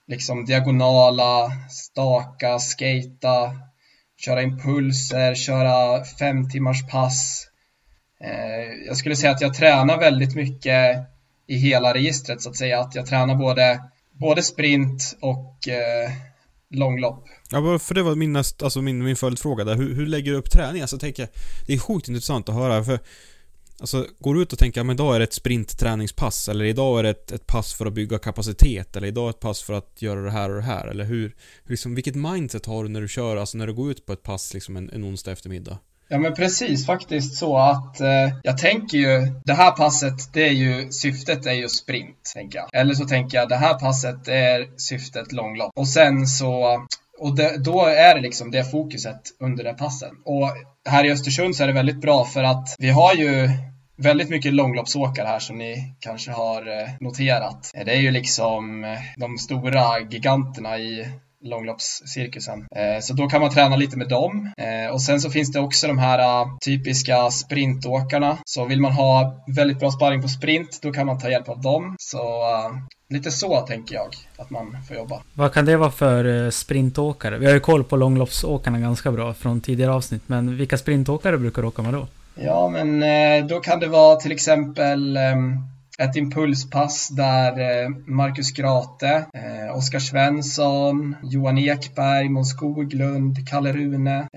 liksom 0.06 0.44
diagonala, 0.44 1.50
staka, 1.70 2.58
skata, 2.58 3.52
köra 4.16 4.42
impulser, 4.42 5.34
köra 5.34 6.04
fem 6.04 6.50
timmars 6.50 6.86
pass. 6.86 7.46
Eh, 8.20 8.86
jag 8.86 8.96
skulle 8.96 9.16
säga 9.16 9.32
att 9.32 9.40
jag 9.40 9.54
tränar 9.54 9.98
väldigt 9.98 10.34
mycket 10.34 10.96
i 11.46 11.56
hela 11.56 11.94
registret 11.94 12.42
så 12.42 12.50
att 12.50 12.56
säga. 12.56 12.80
Att 12.80 12.94
jag 12.94 13.06
tränar 13.06 13.34
både 13.34 13.80
både 14.20 14.42
sprint 14.42 15.16
och 15.20 15.68
eh, 15.68 16.10
långlopp. 16.70 17.24
Ja, 17.50 17.78
för 17.78 17.94
det 17.94 18.02
var 18.02 18.14
min, 18.14 18.32
näst, 18.32 18.62
alltså 18.62 18.82
min, 18.82 19.04
min 19.04 19.16
följdfråga 19.16 19.64
där. 19.64 19.74
Hur, 19.74 19.94
hur 19.94 20.06
lägger 20.06 20.32
du 20.32 20.38
upp 20.38 20.50
träningen? 20.50 20.82
Alltså, 20.82 20.96
jag 20.96 21.00
tänker, 21.00 21.28
det 21.66 21.74
är 21.74 21.78
sjukt 21.78 22.08
intressant 22.08 22.48
att 22.48 22.54
höra. 22.54 22.84
För 22.84 22.98
Alltså, 23.80 24.06
går 24.18 24.34
du 24.34 24.42
ut 24.42 24.52
och 24.52 24.58
tänker 24.58 24.80
att 24.80 24.90
idag 24.90 25.14
är 25.14 25.18
det 25.18 25.24
ett 25.24 25.32
sprintträningspass 25.32 26.48
eller 26.48 26.64
idag 26.64 26.98
är 26.98 27.02
det 27.02 27.10
ett, 27.10 27.32
ett, 27.32 27.46
pass 27.46 27.74
för 27.74 27.86
att 27.86 27.92
bygga 27.92 28.18
kapacitet 28.18 28.96
eller 28.96 29.08
idag 29.08 29.22
är 29.22 29.26
det 29.26 29.36
ett 29.36 29.40
pass 29.40 29.62
för 29.62 29.72
att 29.72 30.02
göra 30.02 30.20
det 30.20 30.30
här 30.30 30.50
och 30.50 30.56
det 30.56 30.62
här 30.62 30.86
eller 30.86 31.04
hur, 31.04 31.34
liksom, 31.68 31.94
vilket 31.94 32.14
mindset 32.14 32.66
har 32.66 32.82
du 32.82 32.88
när 32.88 33.00
du 33.00 33.08
kör, 33.08 33.36
alltså 33.36 33.58
när 33.58 33.66
du 33.66 33.72
går 33.72 33.90
ut 33.90 34.06
på 34.06 34.12
ett 34.12 34.22
pass 34.22 34.54
liksom 34.54 34.76
en, 34.76 34.90
en 34.90 35.04
onsdag 35.04 35.32
eftermiddag? 35.32 35.78
Ja 36.08 36.18
men 36.18 36.34
precis 36.34 36.86
faktiskt 36.86 37.36
så 37.36 37.58
att 37.58 38.00
eh, 38.00 38.38
jag 38.42 38.58
tänker 38.58 38.98
ju 38.98 39.40
det 39.44 39.54
här 39.54 39.70
passet 39.70 40.32
det 40.32 40.48
är 40.48 40.52
ju 40.52 40.92
syftet 40.92 41.46
är 41.46 41.52
ju 41.52 41.68
sprint 41.68 42.32
tänker 42.34 42.58
jag. 42.58 42.68
Eller 42.72 42.94
så 42.94 43.04
tänker 43.04 43.38
jag 43.38 43.48
det 43.48 43.56
här 43.56 43.74
passet 43.74 44.28
är 44.28 44.68
syftet 44.76 45.32
långlopp. 45.32 45.72
Och 45.76 45.88
sen 45.88 46.26
så 46.26 46.86
och 47.18 47.36
det, 47.36 47.64
då 47.64 47.86
är 47.86 48.14
det 48.14 48.20
liksom 48.20 48.50
det 48.50 48.64
fokuset 48.64 49.20
under 49.40 49.64
det 49.64 49.74
passen. 49.74 50.14
Och 50.24 50.50
här 50.88 51.04
i 51.04 51.12
Östersund 51.12 51.56
så 51.56 51.62
är 51.62 51.66
det 51.66 51.72
väldigt 51.72 52.00
bra 52.00 52.24
för 52.24 52.42
att 52.42 52.76
vi 52.78 52.90
har 52.90 53.14
ju 53.14 53.48
väldigt 53.96 54.28
mycket 54.28 54.54
långloppsåkare 54.54 55.26
här 55.26 55.38
som 55.38 55.58
ni 55.58 55.94
kanske 56.00 56.30
har 56.30 56.80
eh, 56.80 56.88
noterat. 57.00 57.70
Det 57.84 57.92
är 57.92 58.00
ju 58.00 58.10
liksom 58.10 58.84
eh, 58.84 58.98
de 59.16 59.38
stora 59.38 60.00
giganterna 60.10 60.78
i 60.78 61.06
långloppscirkusen. 61.44 62.66
Eh, 62.76 63.00
så 63.00 63.14
då 63.14 63.28
kan 63.28 63.40
man 63.40 63.50
träna 63.50 63.76
lite 63.76 63.98
med 63.98 64.08
dem. 64.08 64.52
Och 64.92 65.02
sen 65.02 65.20
så 65.20 65.30
finns 65.30 65.52
det 65.52 65.60
också 65.60 65.86
de 65.86 65.98
här 65.98 66.46
typiska 66.64 67.30
sprintåkarna. 67.30 68.38
Så 68.44 68.64
vill 68.64 68.80
man 68.80 68.92
ha 68.92 69.44
väldigt 69.46 69.78
bra 69.78 69.90
sparring 69.90 70.22
på 70.22 70.28
sprint, 70.28 70.78
då 70.82 70.92
kan 70.92 71.06
man 71.06 71.20
ta 71.20 71.30
hjälp 71.30 71.48
av 71.48 71.60
dem. 71.60 71.96
Så 71.98 72.20
lite 73.08 73.30
så 73.30 73.60
tänker 73.60 73.94
jag 73.94 74.08
att 74.38 74.50
man 74.50 74.76
får 74.88 74.96
jobba. 74.96 75.22
Vad 75.34 75.52
kan 75.52 75.64
det 75.64 75.76
vara 75.76 75.90
för 75.90 76.50
sprintåkare? 76.50 77.38
Vi 77.38 77.46
har 77.46 77.52
ju 77.52 77.60
koll 77.60 77.84
på 77.84 77.96
långloppsåkarna 77.96 78.78
ganska 78.78 79.12
bra 79.12 79.34
från 79.34 79.60
tidigare 79.60 79.92
avsnitt, 79.92 80.22
men 80.26 80.56
vilka 80.56 80.78
sprintåkare 80.78 81.38
brukar 81.38 81.62
du 81.62 81.68
åka 81.68 81.82
med 81.82 81.94
då? 81.94 82.06
Ja, 82.34 82.68
men 82.68 83.02
eh, 83.02 83.46
då 83.46 83.60
kan 83.60 83.80
det 83.80 83.86
vara 83.86 84.16
till 84.16 84.32
exempel 84.32 85.16
ehm, 85.16 85.58
ett 85.98 86.16
impulspass 86.16 87.08
där 87.08 87.50
eh, 87.50 87.88
Marcus 88.06 88.50
Grate, 88.50 89.26
eh, 89.34 89.76
Oskar 89.76 89.98
Svensson, 89.98 91.16
Johan 91.22 91.58
Ekberg, 91.58 92.28
Måns 92.28 92.50
Skoglund, 92.50 93.48
Kalle 93.48 93.72
Rune, 93.72 94.28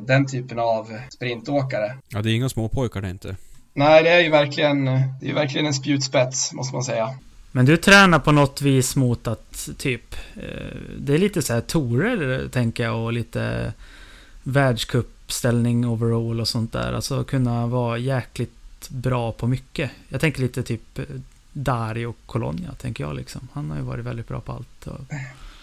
den 0.00 0.26
typen 0.26 0.58
av 0.58 0.98
sprintåkare. 1.14 1.94
Ja, 2.08 2.22
det 2.22 2.30
är 2.30 2.34
inga 2.34 2.48
små 2.48 2.68
pojkar 2.68 3.02
det 3.02 3.10
inte. 3.10 3.36
Nej, 3.74 4.02
det 4.02 4.10
är 4.10 4.20
ju 4.20 4.30
verkligen, 4.30 4.84
det 5.20 5.30
är 5.30 5.34
verkligen 5.34 5.66
en 5.66 5.74
spjutspets, 5.74 6.52
måste 6.52 6.74
man 6.74 6.84
säga. 6.84 7.10
Men 7.52 7.64
du 7.66 7.76
tränar 7.76 8.18
på 8.18 8.32
något 8.32 8.62
vis 8.62 8.96
mot 8.96 9.26
att 9.26 9.68
typ, 9.78 10.16
det 10.98 11.14
är 11.14 11.18
lite 11.18 11.42
så 11.42 11.52
här 11.52 11.60
torer 11.60 12.48
tänker 12.48 12.84
jag 12.84 13.04
och 13.04 13.12
lite 13.12 13.72
världscup 14.42 15.18
uppställning 15.28 15.86
overall 15.86 16.40
och 16.40 16.48
sånt 16.48 16.72
där. 16.72 16.92
Alltså 16.92 17.24
kunna 17.24 17.66
vara 17.66 17.98
jäkligt 17.98 18.57
bra 18.90 19.32
på 19.32 19.46
mycket. 19.46 19.90
Jag 20.08 20.20
tänker 20.20 20.42
lite 20.42 20.62
typ 20.62 20.98
eh, 20.98 21.04
Dario 21.52 22.14
Colonia, 22.26 22.72
tänker 22.72 23.04
jag 23.04 23.16
liksom. 23.16 23.48
Han 23.52 23.70
har 23.70 23.76
ju 23.76 23.82
varit 23.82 24.04
väldigt 24.04 24.28
bra 24.28 24.40
på 24.40 24.52
allt. 24.52 24.86
Och... 24.86 25.00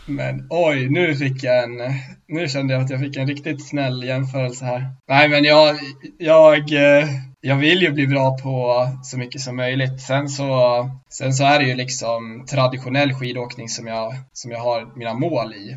Men 0.07 0.48
oj, 0.50 0.89
nu 0.89 1.15
fick 1.15 1.43
jag 1.43 1.63
en, 1.63 1.93
nu 2.27 2.48
kände 2.48 2.74
jag 2.74 2.84
att 2.84 2.89
jag 2.89 3.00
fick 3.00 3.17
en 3.17 3.27
riktigt 3.27 3.67
snäll 3.67 4.03
jämförelse 4.03 4.65
här. 4.65 4.88
Nej, 5.07 5.29
men 5.29 5.43
jag, 5.43 5.75
jag, 6.17 6.74
eh, 6.74 7.10
jag 7.41 7.55
vill 7.55 7.81
ju 7.81 7.91
bli 7.91 8.07
bra 8.07 8.38
på 8.38 8.88
så 9.03 9.17
mycket 9.17 9.41
som 9.41 9.55
möjligt. 9.55 10.01
Sen 10.01 10.29
så, 10.29 10.89
sen 11.10 11.34
så 11.34 11.43
är 11.43 11.60
det 11.60 11.65
ju 11.65 11.75
liksom 11.75 12.45
traditionell 12.50 13.13
skidåkning 13.13 13.69
som 13.69 13.88
jag, 13.88 14.15
som 14.34 14.51
jag 14.51 14.60
har 14.60 14.98
mina 14.98 15.13
mål 15.13 15.53
i. 15.53 15.72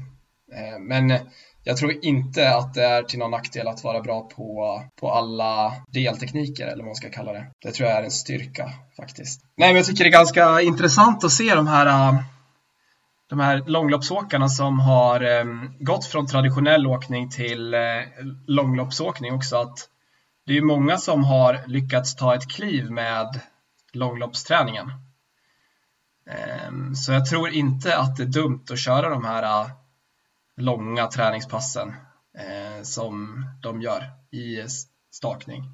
Eh, 0.54 0.78
men 0.80 1.10
jag 1.68 1.76
tror 1.76 2.04
inte 2.04 2.54
att 2.54 2.74
det 2.74 2.82
är 2.82 3.02
till 3.02 3.18
någon 3.18 3.30
nackdel 3.30 3.68
att 3.68 3.84
vara 3.84 4.00
bra 4.00 4.28
på, 4.36 4.82
på 5.00 5.12
alla 5.12 5.72
deltekniker, 5.88 6.66
eller 6.66 6.76
vad 6.76 6.86
man 6.86 6.94
ska 6.94 7.10
kalla 7.10 7.32
det. 7.32 7.46
Det 7.62 7.72
tror 7.72 7.88
jag 7.88 7.98
är 7.98 8.02
en 8.02 8.10
styrka 8.10 8.72
faktiskt. 8.96 9.40
Nej, 9.56 9.68
men 9.68 9.76
jag 9.76 9.86
tycker 9.86 10.04
det 10.04 10.10
är 10.10 10.12
ganska 10.12 10.60
intressant 10.60 11.24
att 11.24 11.32
se 11.32 11.54
de 11.54 11.66
här 11.66 11.86
äh, 11.86 12.20
de 13.28 13.40
här 13.40 13.62
långloppsåkarna 13.66 14.48
som 14.48 14.80
har 14.80 15.20
ehm, 15.20 15.70
gått 15.78 16.06
från 16.06 16.26
traditionell 16.26 16.86
åkning 16.86 17.30
till 17.30 17.74
äh, 17.74 17.80
långloppsåkning 18.46 19.34
också. 19.34 19.56
Att 19.56 19.88
det 20.46 20.56
är 20.56 20.62
många 20.62 20.96
som 20.96 21.24
har 21.24 21.60
lyckats 21.66 22.16
ta 22.16 22.34
ett 22.34 22.50
kliv 22.50 22.90
med 22.90 23.40
långloppsträningen. 23.92 24.92
Ehm, 26.30 26.94
så 26.94 27.12
jag 27.12 27.26
tror 27.26 27.48
inte 27.48 27.98
att 27.98 28.16
det 28.16 28.22
är 28.22 28.26
dumt 28.26 28.64
att 28.70 28.78
köra 28.78 29.08
de 29.08 29.24
här 29.24 29.42
äh, 29.42 29.70
långa 30.58 31.06
träningspassen 31.06 31.88
eh, 32.38 32.82
som 32.82 33.44
de 33.62 33.82
gör 33.82 34.04
i 34.30 34.62
stakning. 35.10 35.64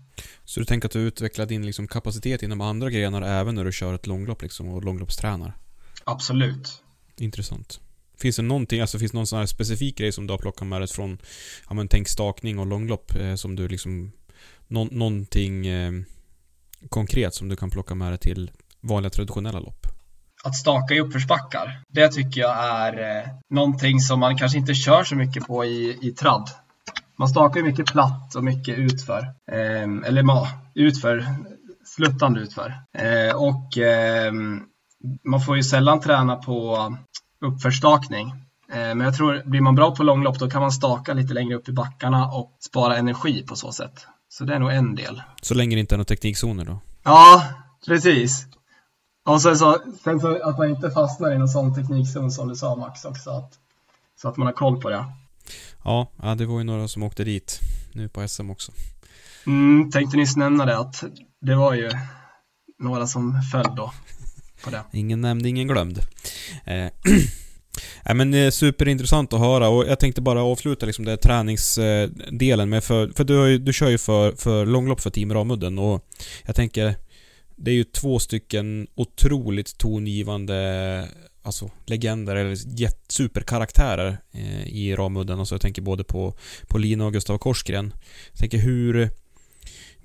Så 0.45 0.61
du 0.61 0.67
tänker 0.67 0.89
att 0.89 0.93
du 0.93 1.01
utvecklar 1.01 1.47
din 1.47 1.67
liksom, 1.67 1.89
kapacitet 1.89 2.43
inom 2.43 2.61
andra 2.61 2.91
grenar 2.91 3.23
även 3.23 3.55
när 3.55 3.65
du 3.65 3.73
kör 3.73 3.95
ett 3.95 4.07
långlopp 4.07 4.43
liksom, 4.43 4.69
och 4.69 4.85
långloppstränar? 4.85 5.57
Absolut. 6.05 6.83
Intressant. 7.17 7.81
Finns 8.17 8.37
det 8.37 8.43
någonting, 8.43 8.81
alltså 8.81 8.99
finns 8.99 9.13
det 9.13 9.19
någon 9.19 9.27
sån 9.27 9.39
här 9.39 9.47
specifik 9.47 9.99
grej 9.99 10.13
som 10.13 10.27
du 10.27 10.33
har 10.33 10.39
plockat 10.39 10.69
med 10.69 10.81
dig 10.81 10.89
från, 10.89 11.19
ja 11.69 11.75
men 11.75 11.89
tänk 11.89 12.09
stakning 12.09 12.59
och 12.59 12.67
långlopp 12.67 13.17
eh, 13.17 13.35
som 13.35 13.57
du 13.57 13.69
liksom, 13.69 14.13
nå 14.67 14.85
någonting 14.85 15.67
eh, 15.67 15.93
konkret 16.89 17.35
som 17.35 17.49
du 17.49 17.57
kan 17.57 17.71
plocka 17.71 17.95
med 17.95 18.13
dig 18.13 18.19
till 18.19 18.51
vanliga 18.81 19.11
traditionella 19.11 19.61
lopp? 19.61 19.84
Att 20.45 20.55
staka 20.55 20.95
i 20.95 21.01
uppförsbackar. 21.01 21.81
Det 21.89 22.09
tycker 22.09 22.41
jag 22.41 22.65
är 22.65 23.19
eh, 23.19 23.29
någonting 23.51 24.01
som 24.01 24.21
man 24.21 24.39
kanske 24.39 24.59
inte 24.59 24.75
kör 24.75 25.05
så 25.05 25.15
mycket 25.15 25.47
på 25.47 25.65
i, 25.65 25.99
i 26.03 26.11
tradd. 26.11 26.51
Man 27.19 27.29
stakar 27.29 27.61
ju 27.61 27.67
mycket 27.67 27.87
platt 27.87 28.35
och 28.35 28.45
mycket 28.45 28.79
utför. 28.79 29.21
Eh, 29.53 30.09
eller 30.09 30.23
ma, 30.23 30.49
utför, 30.75 31.27
sluttande 31.85 32.41
utför. 32.41 32.75
Eh, 32.99 33.37
och 33.37 33.79
eh, 33.79 34.33
man 35.25 35.41
får 35.41 35.57
ju 35.57 35.63
sällan 35.63 36.01
träna 36.01 36.37
på 36.37 36.89
uppförstakning. 37.41 38.29
Eh, 38.73 38.79
men 38.79 39.01
jag 39.01 39.17
tror, 39.17 39.43
blir 39.45 39.61
man 39.61 39.75
bra 39.75 39.95
på 39.95 40.03
långlopp 40.03 40.39
då 40.39 40.51
kan 40.51 40.63
man 40.63 40.73
staka 40.73 41.15
lite 41.15 41.35
längre 41.35 41.57
upp 41.57 41.69
i 41.69 41.73
backarna 41.73 42.27
och 42.27 42.57
spara 42.71 42.97
energi 42.97 43.43
på 43.43 43.57
så 43.57 43.73
sätt. 43.73 44.07
Så 44.29 44.45
det 44.45 44.55
är 44.55 44.59
nog 44.59 44.73
en 44.73 44.95
del. 44.95 45.23
Så 45.43 45.55
länge 45.55 45.77
det 45.77 45.81
inte 45.81 45.95
är 45.95 45.97
några 45.97 46.05
teknikzoner 46.05 46.65
då? 46.65 46.81
Ja, 47.05 47.43
precis. 47.87 48.47
Och 49.25 49.43
sen 49.43 49.59
så, 49.59 49.79
sen 50.05 50.21
så 50.21 50.49
att 50.49 50.59
man 50.59 50.69
inte 50.69 50.91
fastnar 50.91 51.33
i 51.33 51.39
någon 51.39 51.49
sån 51.49 51.75
teknikzon 51.75 52.31
som 52.31 52.49
du 52.49 52.57
sa 52.57 52.77
Max 52.77 53.05
också. 53.05 53.31
Att, 53.31 53.53
så 54.21 54.29
att 54.29 54.37
man 54.37 54.47
har 54.47 54.55
koll 54.55 54.81
på 54.81 54.91
det. 54.91 55.05
Ja, 55.85 56.11
ja, 56.23 56.35
det 56.35 56.47
var 56.47 56.59
ju 56.59 56.65
några 56.65 56.89
som 56.89 57.03
åkte 57.03 57.25
dit 57.25 57.61
nu 57.93 58.09
på 58.09 58.29
SM 58.29 58.51
också. 58.51 58.73
Mm, 59.47 59.91
tänkte 59.91 60.17
nyss 60.17 60.37
nämna 60.37 60.65
det 60.65 60.79
att 60.79 61.05
det 61.41 61.55
var 61.55 61.75
ju 61.75 61.91
några 62.79 63.07
som 63.07 63.43
föll 63.53 63.77
då 63.77 63.93
på 64.65 64.71
det. 64.71 64.83
Ingen 64.93 65.21
nämnd, 65.21 65.47
ingen 65.47 65.69
glömd. 65.69 65.99
Eh, 66.65 66.75
Nej 68.05 68.15
men 68.15 68.35
är 68.35 68.51
superintressant 68.51 69.33
att 69.33 69.41
höra 69.41 69.69
och 69.69 69.87
jag 69.87 69.99
tänkte 69.99 70.21
bara 70.21 70.43
avsluta 70.43 70.87
liksom 70.87 71.05
den 71.05 71.19
träningsdelen 71.19 72.69
med 72.69 72.85
för, 72.85 73.09
för 73.09 73.25
du, 73.25 73.59
du 73.59 73.73
kör 73.73 73.89
ju 73.89 73.99
för, 73.99 74.33
för 74.33 74.67
långlopp 74.67 75.01
för 75.01 75.11
Team 75.11 75.35
Ramudden 75.35 75.79
och 75.79 76.09
jag 76.45 76.57
tänker 76.57 76.95
det 77.57 77.71
är 77.71 77.75
ju 77.75 77.85
två 77.85 78.19
stycken 78.19 78.87
otroligt 78.95 79.79
tongivande 79.79 81.09
alltså 81.45 81.71
legender 81.87 82.37
eller 82.37 82.57
superkaraktärer 83.13 84.19
eh, 84.33 84.67
i 84.67 84.95
Ramudden. 84.97 85.39
Alltså 85.39 85.55
jag 85.55 85.63
tänker 85.63 85.83
både 85.83 86.05
på, 86.05 86.35
på 86.69 86.79
Lina 86.79 87.07
och 87.07 87.13
Gustav 87.13 87.39
Korsgren. 87.39 87.95
Jag 88.31 88.39
tänker 88.39 88.59
hur... 88.59 89.11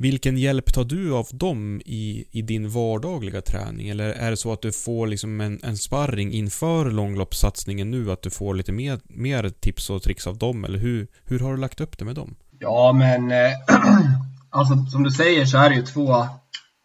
Vilken 0.01 0.37
hjälp 0.37 0.73
tar 0.73 0.83
du 0.83 1.13
av 1.13 1.27
dem 1.31 1.81
i, 1.85 2.25
i 2.31 2.41
din 2.41 2.69
vardagliga 2.69 3.41
träning? 3.41 3.89
Eller 3.89 4.09
är 4.09 4.29
det 4.29 4.37
så 4.37 4.53
att 4.53 4.61
du 4.61 4.71
får 4.71 5.07
liksom 5.07 5.41
en, 5.41 5.59
en 5.63 5.77
sparring 5.77 6.33
inför 6.33 6.91
långloppssatsningen 6.91 7.91
nu? 7.91 8.11
Att 8.11 8.21
du 8.21 8.29
får 8.29 8.53
lite 8.53 8.71
mer, 8.71 8.99
mer 9.03 9.49
tips 9.49 9.89
och 9.89 10.03
tricks 10.03 10.27
av 10.27 10.37
dem? 10.37 10.65
Eller 10.65 10.79
hur, 10.79 11.07
hur 11.23 11.39
har 11.39 11.51
du 11.51 11.57
lagt 11.57 11.81
upp 11.81 11.97
det 11.97 12.05
med 12.05 12.15
dem? 12.15 12.35
Ja, 12.59 12.93
men 12.93 13.31
eh, 13.31 13.51
alltså 14.49 14.85
som 14.85 15.03
du 15.03 15.11
säger 15.11 15.45
så 15.45 15.57
är 15.57 15.69
det 15.69 15.75
ju 15.75 15.85
två 15.85 16.27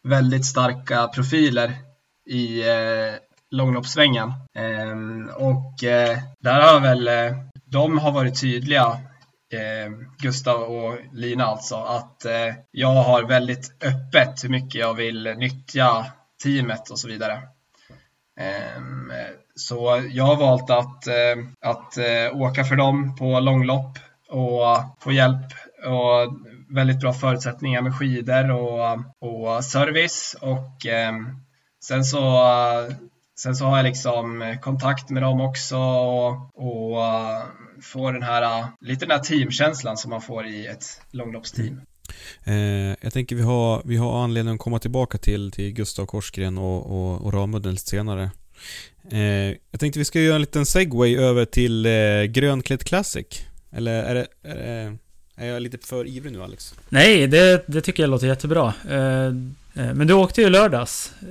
väldigt 0.05 0.47
starka 0.47 1.09
profiler 1.09 1.73
i 2.27 2.69
eh, 2.69 3.15
långloppssvängen. 3.51 4.29
Eh, 4.57 5.35
och 5.37 5.85
eh, 5.85 6.19
där 6.41 6.61
har 6.61 6.81
väl 6.81 7.09
eh, 7.09 7.37
de 7.65 7.99
har 7.99 8.13
varit 8.13 8.41
tydliga 8.41 8.87
eh, 9.53 9.93
Gustav 10.19 10.63
och 10.63 10.99
Lina 11.13 11.45
alltså, 11.45 11.77
att 11.77 12.25
eh, 12.25 12.55
jag 12.71 13.03
har 13.03 13.23
väldigt 13.23 13.85
öppet 13.85 14.45
hur 14.45 14.49
mycket 14.49 14.81
jag 14.81 14.95
vill 14.95 15.35
nyttja 15.37 16.07
teamet 16.43 16.91
och 16.91 16.99
så 16.99 17.09
vidare. 17.09 17.43
Ehm, 18.41 19.13
så 19.55 20.03
jag 20.11 20.25
har 20.25 20.37
valt 20.37 20.71
att, 20.71 21.07
eh, 21.07 21.45
att 21.61 21.97
eh, 21.97 22.37
åka 22.41 22.65
för 22.65 22.77
dem 22.77 23.17
på 23.17 23.41
långlopp 23.41 23.99
och 24.29 24.77
få 25.01 25.13
hjälp 25.13 25.47
och 25.87 26.33
väldigt 26.75 27.01
bra 27.01 27.13
förutsättningar 27.13 27.83
med 27.83 27.95
skidor 27.95 28.51
och, 28.51 28.99
och 29.21 29.65
service. 29.65 30.37
Och 30.41 30.87
eh, 30.87 31.13
sen 31.85 32.05
så 32.05 32.21
sen 33.39 33.57
så 33.57 33.65
har 33.65 33.77
jag 33.77 33.85
liksom 33.85 34.57
kontakt 34.63 35.11
med 35.11 35.23
dem 35.23 35.41
också 35.41 35.77
och, 35.77 36.51
och 36.55 37.05
eh, 37.05 37.43
får 37.83 38.13
den 38.13 38.23
här, 38.23 38.43
eh, 38.43 38.67
lite 38.81 39.07
den 39.07 39.11
här 39.11 39.25
teamkänslan 39.25 39.97
som 39.97 40.11
man 40.11 40.23
får 40.23 40.47
i 40.47 40.67
ett 40.67 41.01
långloppsteam. 41.11 41.81
Mm. 42.45 42.91
Eh, 42.91 42.97
jag 43.01 43.13
tänker 43.13 43.37
vi 43.37 43.43
har, 43.43 43.83
vi 43.85 43.97
har 43.97 44.25
anledning 44.25 44.55
att 44.55 44.61
komma 44.61 44.79
tillbaka 44.79 45.19
till, 45.19 45.53
till 45.53 45.73
Gustav 45.73 46.07
Korsgren 46.07 46.59
och, 46.59 46.87
och, 46.87 47.21
och 47.21 47.33
Ramudden 47.33 47.73
lite 47.73 47.89
senare. 47.89 48.31
Eh, 49.11 49.57
jag 49.71 49.81
tänkte 49.81 49.99
vi 49.99 50.05
ska 50.05 50.21
göra 50.21 50.35
en 50.35 50.41
liten 50.41 50.67
segway 50.67 51.17
över 51.17 51.45
till 51.45 51.87
eh, 51.87 52.23
Grönklätt 52.23 52.85
Classic. 52.85 53.27
Eller 53.73 54.03
är 54.03 54.15
det, 54.15 54.27
är 54.43 54.55
det, 54.55 54.99
är 55.37 55.47
jag 55.47 55.63
lite 55.63 55.87
för 55.87 56.07
ivrig 56.07 56.33
nu 56.33 56.43
Alex? 56.43 56.75
Nej, 56.89 57.27
det, 57.27 57.65
det 57.67 57.81
tycker 57.81 58.03
jag 58.03 58.11
låter 58.11 58.27
jättebra. 58.27 58.75
Eh, 58.91 59.27
eh, 59.27 59.95
men 59.95 60.07
du 60.07 60.15
åkte 60.15 60.41
ju 60.41 60.51
lördags. 60.51 61.13
Eh, 61.23 61.29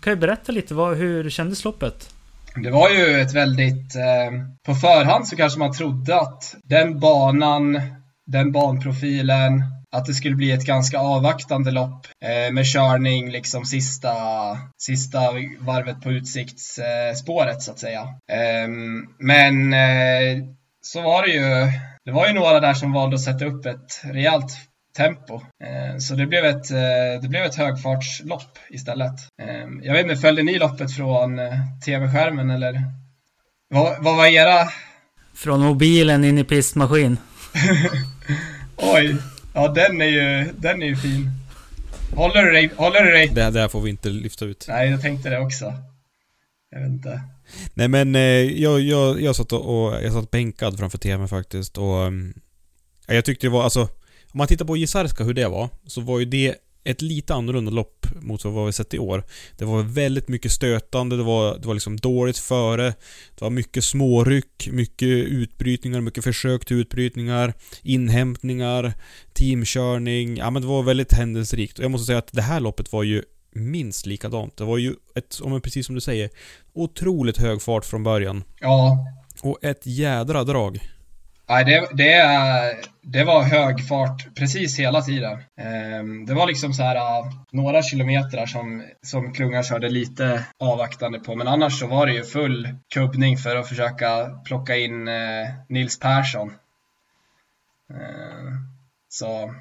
kan 0.00 0.12
du 0.12 0.16
berätta 0.16 0.52
lite, 0.52 0.74
vad, 0.74 0.96
hur 0.96 1.30
kändes 1.30 1.64
loppet? 1.64 2.14
Det 2.56 2.70
var 2.70 2.90
ju 2.90 3.20
ett 3.20 3.34
väldigt... 3.34 3.92
på 4.66 4.74
förhand 4.74 5.28
så 5.28 5.36
kanske 5.36 5.58
man 5.58 5.72
trodde 5.72 6.20
att 6.20 6.56
den 6.64 7.00
banan, 7.00 7.80
den 8.26 8.52
banprofilen, 8.52 9.62
att 9.92 10.06
det 10.06 10.14
skulle 10.14 10.36
bli 10.36 10.50
ett 10.50 10.66
ganska 10.66 10.98
avvaktande 10.98 11.70
lopp 11.70 12.06
eh, 12.24 12.52
med 12.52 12.66
körning 12.66 13.30
liksom 13.30 13.64
sista, 13.64 14.14
sista 14.78 15.20
varvet 15.58 16.00
på 16.00 16.10
utsiktsspåret 16.10 17.62
så 17.62 17.70
att 17.70 17.78
säga. 17.78 18.00
Eh, 18.32 18.68
men 19.18 19.72
eh, 19.72 20.44
så 20.82 21.02
var 21.02 21.22
det 21.22 21.32
ju. 21.32 21.72
Det 22.04 22.12
var 22.12 22.26
ju 22.26 22.32
några 22.32 22.60
där 22.60 22.74
som 22.74 22.92
valde 22.92 23.16
att 23.16 23.22
sätta 23.22 23.44
upp 23.44 23.66
ett 23.66 24.00
rejält 24.04 24.52
tempo. 24.96 25.34
Eh, 25.34 25.98
så 25.98 26.14
det 26.14 26.26
blev 26.26 26.44
ett, 26.44 26.70
eh, 26.70 27.22
det 27.22 27.28
blev 27.28 27.44
ett 27.44 27.54
högfartslopp 27.54 28.58
istället. 28.70 29.14
Eh, 29.42 29.68
jag 29.82 29.92
vet 29.92 30.02
inte, 30.02 30.16
följde 30.16 30.42
ni 30.42 30.58
loppet 30.58 30.96
från 30.96 31.40
tv-skärmen 31.84 32.50
eller? 32.50 32.80
Vad, 33.68 34.04
vad 34.04 34.16
var 34.16 34.26
era? 34.26 34.68
Från 35.34 35.60
mobilen 35.60 36.24
in 36.24 36.38
i 36.38 36.44
pistmaskin. 36.44 37.18
Oj, 38.76 39.16
ja 39.54 39.68
den 39.68 40.00
är 40.00 40.06
ju, 40.06 40.52
den 40.56 40.82
är 40.82 40.86
ju 40.86 40.96
fin. 40.96 41.30
Håller 42.16 42.42
du 42.42 42.52
dig? 42.52 42.70
Håller 42.76 43.02
du 43.02 43.10
dig? 43.10 43.28
Det 43.28 43.50
där 43.50 43.68
får 43.68 43.80
vi 43.80 43.90
inte 43.90 44.08
lyfta 44.08 44.44
ut. 44.44 44.66
Nej, 44.68 44.90
jag 44.90 45.02
tänkte 45.02 45.30
det 45.30 45.38
också. 45.38 45.74
Jag 46.72 46.80
vet 46.80 46.90
inte. 46.90 47.20
Nej 47.74 47.88
men 47.88 48.14
eh, 48.14 48.20
jag, 48.62 48.80
jag, 48.80 49.22
jag 49.22 49.36
satt 49.36 49.52
och, 49.52 49.86
och 49.86 49.94
jag 50.02 50.12
satt 50.12 50.30
bänkad 50.30 50.78
framför 50.78 50.98
TVn 50.98 51.28
faktiskt 51.28 51.78
och... 51.78 52.06
Mm, 52.06 52.34
jag 53.06 53.24
tyckte 53.24 53.46
det 53.46 53.50
var 53.50 53.62
alltså... 53.62 53.80
Om 54.32 54.38
man 54.38 54.46
tittar 54.46 54.64
på 54.64 54.76
Gisarska 54.76 55.24
hur 55.24 55.34
det 55.34 55.48
var, 55.48 55.68
så 55.86 56.00
var 56.00 56.18
ju 56.18 56.24
det 56.24 56.56
ett 56.84 57.02
lite 57.02 57.34
annorlunda 57.34 57.70
lopp 57.70 58.06
mot 58.20 58.44
vad 58.44 58.66
vi 58.66 58.72
sett 58.72 58.94
i 58.94 58.98
år. 58.98 59.24
Det 59.58 59.64
var 59.64 59.82
väldigt 59.82 60.28
mycket 60.28 60.52
stötande, 60.52 61.16
det 61.16 61.22
var, 61.22 61.58
det 61.58 61.66
var 61.66 61.74
liksom 61.74 61.96
dåligt 61.96 62.38
före. 62.38 62.84
Det 63.34 63.40
var 63.40 63.50
mycket 63.50 63.84
småryck, 63.84 64.68
mycket 64.72 65.08
utbrytningar, 65.08 66.00
mycket 66.00 66.24
försök 66.24 66.64
till 66.64 66.76
utbrytningar, 66.76 67.54
inhämtningar, 67.82 68.92
teamkörning. 69.32 70.36
Ja 70.36 70.50
men 70.50 70.62
det 70.62 70.68
var 70.68 70.82
väldigt 70.82 71.12
händelserikt. 71.12 71.78
Och 71.78 71.84
jag 71.84 71.90
måste 71.90 72.06
säga 72.06 72.18
att 72.18 72.32
det 72.32 72.42
här 72.42 72.60
loppet 72.60 72.92
var 72.92 73.02
ju 73.02 73.22
minst 73.52 74.06
likadant. 74.06 74.56
Det 74.56 74.64
var 74.64 74.78
ju 74.78 74.94
ett, 75.14 75.40
om 75.42 75.60
precis 75.60 75.86
som 75.86 75.94
du 75.94 76.00
säger, 76.00 76.30
otroligt 76.72 77.38
hög 77.38 77.62
fart 77.62 77.84
från 77.84 78.02
början. 78.02 78.44
Ja. 78.60 79.06
Och 79.42 79.64
ett 79.64 79.86
jädra 79.86 80.44
drag. 80.44 80.80
Nej, 81.48 81.64
det, 81.64 81.88
det, 81.92 82.24
det 83.02 83.24
var 83.24 83.42
hög 83.42 83.88
fart 83.88 84.34
precis 84.34 84.78
hela 84.78 85.02
tiden. 85.02 85.42
Ehm, 85.60 86.26
det 86.26 86.34
var 86.34 86.46
liksom 86.46 86.72
så 86.72 86.82
här 86.82 86.96
äh, 86.96 87.32
några 87.52 87.82
kilometer 87.82 88.46
som, 88.46 88.84
som 89.02 89.32
klungan 89.32 89.62
körde 89.62 89.88
lite 89.88 90.44
avvaktande 90.58 91.18
på, 91.18 91.34
men 91.34 91.48
annars 91.48 91.80
så 91.80 91.86
var 91.86 92.06
det 92.06 92.12
ju 92.12 92.24
full 92.24 92.68
kubbning 92.94 93.36
för 93.36 93.56
att 93.56 93.68
försöka 93.68 94.40
plocka 94.44 94.76
in 94.76 95.08
eh, 95.08 95.48
Nils 95.68 95.98
Persson. 95.98 96.52
Ehm, 97.90 98.58
så 99.08 99.54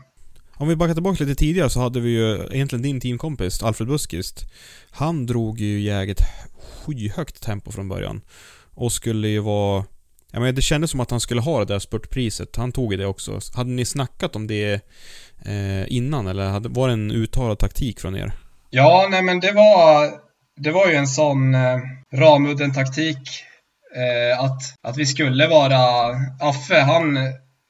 om 0.61 0.67
vi 0.67 0.75
backar 0.75 0.93
tillbaka 0.93 1.23
lite 1.23 1.39
tidigare 1.39 1.69
så 1.69 1.79
hade 1.79 1.99
vi 1.99 2.09
ju 2.09 2.47
egentligen 2.51 2.81
din 2.81 2.99
teamkompis 2.99 3.63
Alfred 3.63 3.87
Buskist. 3.87 4.45
Han 4.91 5.25
drog 5.25 5.59
ju 5.59 5.81
jäget 5.81 6.17
skyhögt 6.61 7.41
tempo 7.43 7.71
från 7.71 7.89
början. 7.89 8.21
Och 8.75 8.91
skulle 8.91 9.27
ju 9.27 9.39
vara... 9.39 9.85
Ja 10.31 10.39
men 10.39 10.55
det 10.55 10.61
kändes 10.61 10.91
som 10.91 10.99
att 10.99 11.11
han 11.11 11.19
skulle 11.19 11.41
ha 11.41 11.59
det 11.59 11.65
där 11.73 11.79
spurtpriset. 11.79 12.55
Han 12.55 12.71
tog 12.71 12.91
ju 12.91 12.97
det 12.97 13.05
också. 13.05 13.39
Hade 13.55 13.69
ni 13.69 13.85
snackat 13.85 14.35
om 14.35 14.47
det 14.47 14.73
eh, 15.45 15.93
innan 15.93 16.27
eller 16.27 16.49
hade, 16.49 16.69
var 16.69 16.87
det 16.87 16.93
en 16.93 17.11
uttalad 17.11 17.59
taktik 17.59 17.99
från 17.99 18.15
er? 18.15 18.31
Ja, 18.69 19.07
nej 19.11 19.21
men 19.21 19.39
det 19.39 19.51
var... 19.51 20.09
Det 20.63 20.71
var 20.71 20.87
ju 20.87 20.95
en 20.95 21.07
sån 21.07 21.55
eh, 21.55 21.79
ramudden 22.13 22.73
taktik. 22.73 23.17
Eh, 23.95 24.39
att, 24.39 24.61
att 24.81 24.97
vi 24.97 25.05
skulle 25.05 25.47
vara... 25.47 25.77
Affe, 26.39 26.79
han 26.79 27.17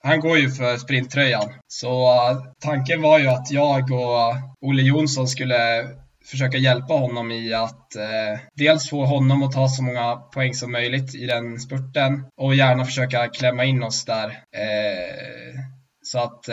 han 0.03 0.19
går 0.19 0.37
ju 0.37 0.51
för 0.51 0.77
sprinttröjan. 0.77 1.53
Så 1.67 2.13
uh, 2.31 2.43
tanken 2.61 3.01
var 3.01 3.19
ju 3.19 3.27
att 3.27 3.51
jag 3.51 3.91
och 3.91 4.35
Olle 4.61 4.81
Jonsson 4.81 5.27
skulle 5.27 5.87
försöka 6.25 6.57
hjälpa 6.57 6.93
honom 6.93 7.31
i 7.31 7.53
att 7.53 7.87
uh, 7.97 8.39
dels 8.55 8.89
få 8.89 9.05
honom 9.05 9.43
att 9.43 9.51
ta 9.51 9.67
så 9.67 9.83
många 9.83 10.15
poäng 10.15 10.53
som 10.53 10.71
möjligt 10.71 11.15
i 11.15 11.25
den 11.25 11.59
spurten 11.59 12.25
och 12.37 12.55
gärna 12.55 12.85
försöka 12.85 13.27
klämma 13.27 13.65
in 13.65 13.83
oss 13.83 14.05
där. 14.05 14.27
Uh, 14.27 15.59
så 16.03 16.19
att 16.19 16.45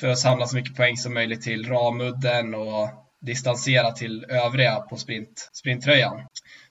för 0.00 0.08
att 0.08 0.18
samla 0.18 0.46
så 0.46 0.56
mycket 0.56 0.76
poäng 0.76 0.96
som 0.96 1.14
möjligt 1.14 1.42
till 1.42 1.68
ramudden 1.68 2.54
och 2.54 2.88
distansera 3.20 3.90
till 3.92 4.24
övriga 4.24 4.76
på 4.80 4.96
sprint, 4.96 5.50
sprinttröjan. 5.52 6.20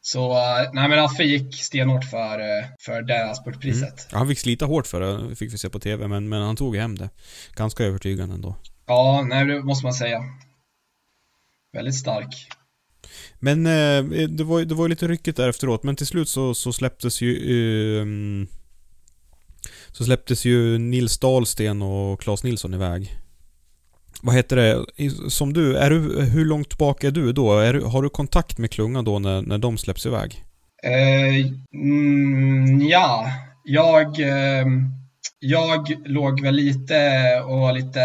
Så 0.01 0.31
eh, 0.31 0.69
nej 0.73 0.89
men 0.89 0.99
Affe 0.99 1.23
gick 1.23 1.55
stenhårt 1.55 2.05
för, 2.05 2.39
eh, 2.39 2.65
för 2.79 3.01
det 3.01 3.35
spurtpriset. 3.35 4.11
Mm. 4.11 4.19
Han 4.19 4.27
fick 4.27 4.39
slita 4.39 4.65
hårt 4.65 4.87
för 4.87 5.01
det, 5.01 5.35
fick 5.35 5.53
vi 5.53 5.57
se 5.57 5.69
på 5.69 5.79
TV, 5.79 6.07
men, 6.07 6.29
men 6.29 6.41
han 6.41 6.55
tog 6.55 6.75
hem 6.75 6.97
det. 6.97 7.09
Ganska 7.55 7.83
övertygande 7.83 8.35
ändå. 8.35 8.55
Ja, 8.87 9.25
nej 9.29 9.45
det 9.45 9.63
måste 9.63 9.85
man 9.85 9.93
säga. 9.93 10.23
Väldigt 11.73 11.95
stark. 11.95 12.47
Men 13.39 13.65
eh, 13.65 14.27
det 14.27 14.43
var, 14.43 14.61
det 14.61 14.75
var 14.75 14.89
lite 14.89 15.07
ryckigt 15.07 15.37
där 15.37 15.49
efteråt, 15.49 15.83
men 15.83 15.95
till 15.95 16.07
slut 16.07 16.29
så, 16.29 16.53
så 16.53 16.73
släpptes 16.73 17.21
ju... 17.21 17.99
Um, 18.01 18.47
så 19.91 20.03
släpptes 20.03 20.45
ju 20.45 20.77
Nils 20.77 21.19
Dahlsten 21.19 21.81
och 21.81 22.21
Claes 22.21 22.43
Nilsson 22.43 22.73
iväg. 22.73 23.17
Vad 24.21 24.35
heter 24.35 24.55
det, 24.55 24.85
som 25.29 25.53
du, 25.53 25.77
är 25.77 25.89
du, 25.89 26.21
hur 26.21 26.45
långt 26.45 26.77
bak 26.77 27.03
är 27.03 27.11
du 27.11 27.33
då? 27.33 27.59
Är, 27.59 27.73
har 27.73 28.01
du 28.01 28.09
kontakt 28.09 28.57
med 28.57 28.71
klungan 28.71 29.05
då 29.05 29.19
när, 29.19 29.41
när 29.41 29.57
de 29.57 29.77
släpps 29.77 30.05
iväg? 30.05 30.43
Eh, 30.83 31.45
mm, 31.73 32.81
ja, 32.81 33.31
jag, 33.63 34.19
eh, 34.19 34.65
jag 35.39 35.95
låg 36.05 36.41
väl 36.41 36.55
lite 36.55 36.95
och 37.45 37.59
var 37.59 37.73
lite 37.73 38.01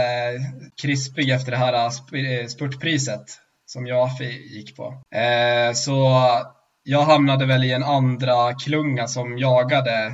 krispig 0.82 1.30
efter 1.30 1.50
det 1.50 1.58
här 1.58 1.84
eh, 1.84 2.46
spurtpriset 2.46 3.24
som 3.66 3.86
jag 3.86 4.10
gick 4.50 4.76
på. 4.76 5.02
Eh, 5.14 5.72
så 5.74 6.12
jag 6.82 7.02
hamnade 7.02 7.46
väl 7.46 7.64
i 7.64 7.72
en 7.72 7.82
andra 7.82 8.54
klunga 8.54 9.06
som 9.06 9.38
jagade 9.38 10.12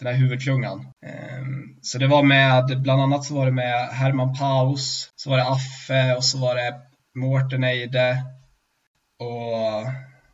den 0.00 0.14
här 0.14 0.20
huvudklungan. 0.20 0.86
Ehm, 1.06 1.76
så 1.82 1.98
det 1.98 2.06
var 2.06 2.22
med, 2.22 2.82
bland 2.82 3.02
annat 3.02 3.24
så 3.24 3.34
var 3.34 3.46
det 3.46 3.52
med 3.52 3.88
Herman 3.88 4.34
Paus, 4.34 5.12
så 5.16 5.30
var 5.30 5.36
det 5.36 5.48
Affe 5.48 6.16
och 6.16 6.24
så 6.24 6.38
var 6.38 6.54
det 6.54 6.80
Mårten 7.14 7.64
Eide 7.64 8.24
och 9.18 9.92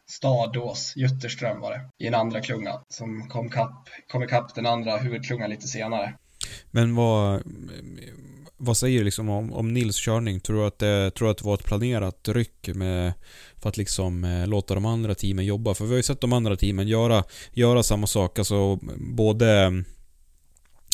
Stadås, 0.09 0.93
Jutterström 0.97 1.61
var 1.61 1.71
det, 1.71 2.05
i 2.05 2.07
en 2.07 2.15
andra 2.15 2.41
klunga 2.41 2.81
som 2.89 3.29
kom, 3.29 3.51
kapp, 3.51 3.89
kom 4.09 4.23
ikapp 4.23 4.55
den 4.55 4.67
andra 4.67 4.97
huvudklungan 4.97 5.51
lite 5.51 5.69
senare. 5.69 6.15
Men 6.71 6.95
vad, 6.95 7.43
vad 8.57 8.77
säger 8.77 8.99
du 8.99 9.05
liksom 9.05 9.29
om, 9.29 9.53
om 9.53 9.75
Nils 9.75 9.97
körning? 9.97 10.40
Tror 10.40 10.61
du, 10.61 10.66
att 10.66 10.79
det, 10.79 11.11
tror 11.11 11.29
du 11.29 11.33
att 11.33 11.38
det 11.38 11.45
var 11.45 11.55
ett 11.55 11.64
planerat 11.64 12.29
ryck 12.29 12.69
med, 12.75 13.12
för 13.57 13.69
att 13.69 13.77
liksom 13.77 14.25
eh, 14.25 14.47
låta 14.47 14.75
de 14.75 14.85
andra 14.85 15.14
teamen 15.14 15.45
jobba? 15.45 15.75
För 15.75 15.85
vi 15.85 15.90
har 15.90 15.97
ju 15.97 16.03
sett 16.03 16.21
de 16.21 16.33
andra 16.33 16.57
teamen 16.57 16.88
göra, 16.88 17.25
göra 17.53 17.83
samma 17.83 18.07
sak. 18.07 18.38
Alltså 18.38 18.77
både, 18.97 19.85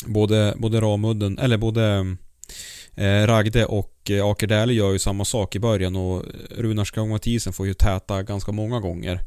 både, 0.05 0.53
både 0.57 0.81
Ramudden, 0.81 1.39
eller 1.39 1.57
både 1.57 2.15
eh, 2.95 3.27
Ragde 3.27 3.65
och 3.65 4.11
eh, 4.11 4.25
Akerdäli 4.25 4.73
gör 4.73 4.91
ju 4.91 4.99
samma 4.99 5.25
sak 5.25 5.55
i 5.55 5.59
början 5.59 5.95
och 5.95 6.25
Runar 6.57 6.85
Skog 6.85 7.09
Mathisen 7.09 7.53
får 7.53 7.67
ju 7.67 7.73
täta 7.73 8.23
ganska 8.23 8.51
många 8.51 8.79
gånger. 8.79 9.19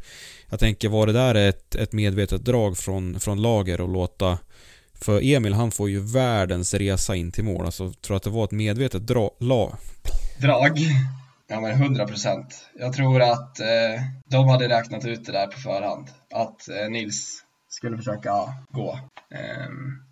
Jag 0.51 0.61
tänker, 0.61 0.88
var 0.88 1.07
det 1.07 1.12
där 1.12 1.35
ett, 1.35 1.75
ett 1.75 1.92
medvetet 1.92 2.44
drag 2.44 2.79
från, 2.79 3.20
från 3.20 3.42
lager 3.42 3.81
och 3.81 3.88
låta 3.88 4.38
för 5.01 5.21
Emil 5.25 5.53
han 5.53 5.71
får 5.71 5.91
ju 5.91 6.01
världens 6.01 6.75
resa 6.75 7.17
in 7.17 7.33
till 7.33 7.45
mål. 7.45 7.65
Alltså, 7.65 7.93
tror 7.93 8.17
att 8.17 8.23
det 8.23 8.31
var 8.31 8.45
ett 8.45 8.51
medvetet 8.51 9.07
dra 9.07 9.31
la 9.41 9.79
drag? 10.41 10.79
Ja 11.49 11.61
men 11.61 11.71
100 11.71 12.07
procent. 12.07 12.69
Jag 12.79 12.93
tror 12.93 13.23
att 13.23 13.61
eh, 13.61 14.03
de 14.31 14.49
hade 14.49 14.69
räknat 14.69 15.05
ut 15.05 15.25
det 15.25 15.33
där 15.33 15.47
på 15.47 15.59
förhand. 15.59 16.09
Att 16.35 16.69
eh, 16.69 16.91
Nils 16.91 17.43
skulle 17.69 17.97
försöka 17.97 18.31
gå. 18.71 19.01
Eh, 19.35 19.69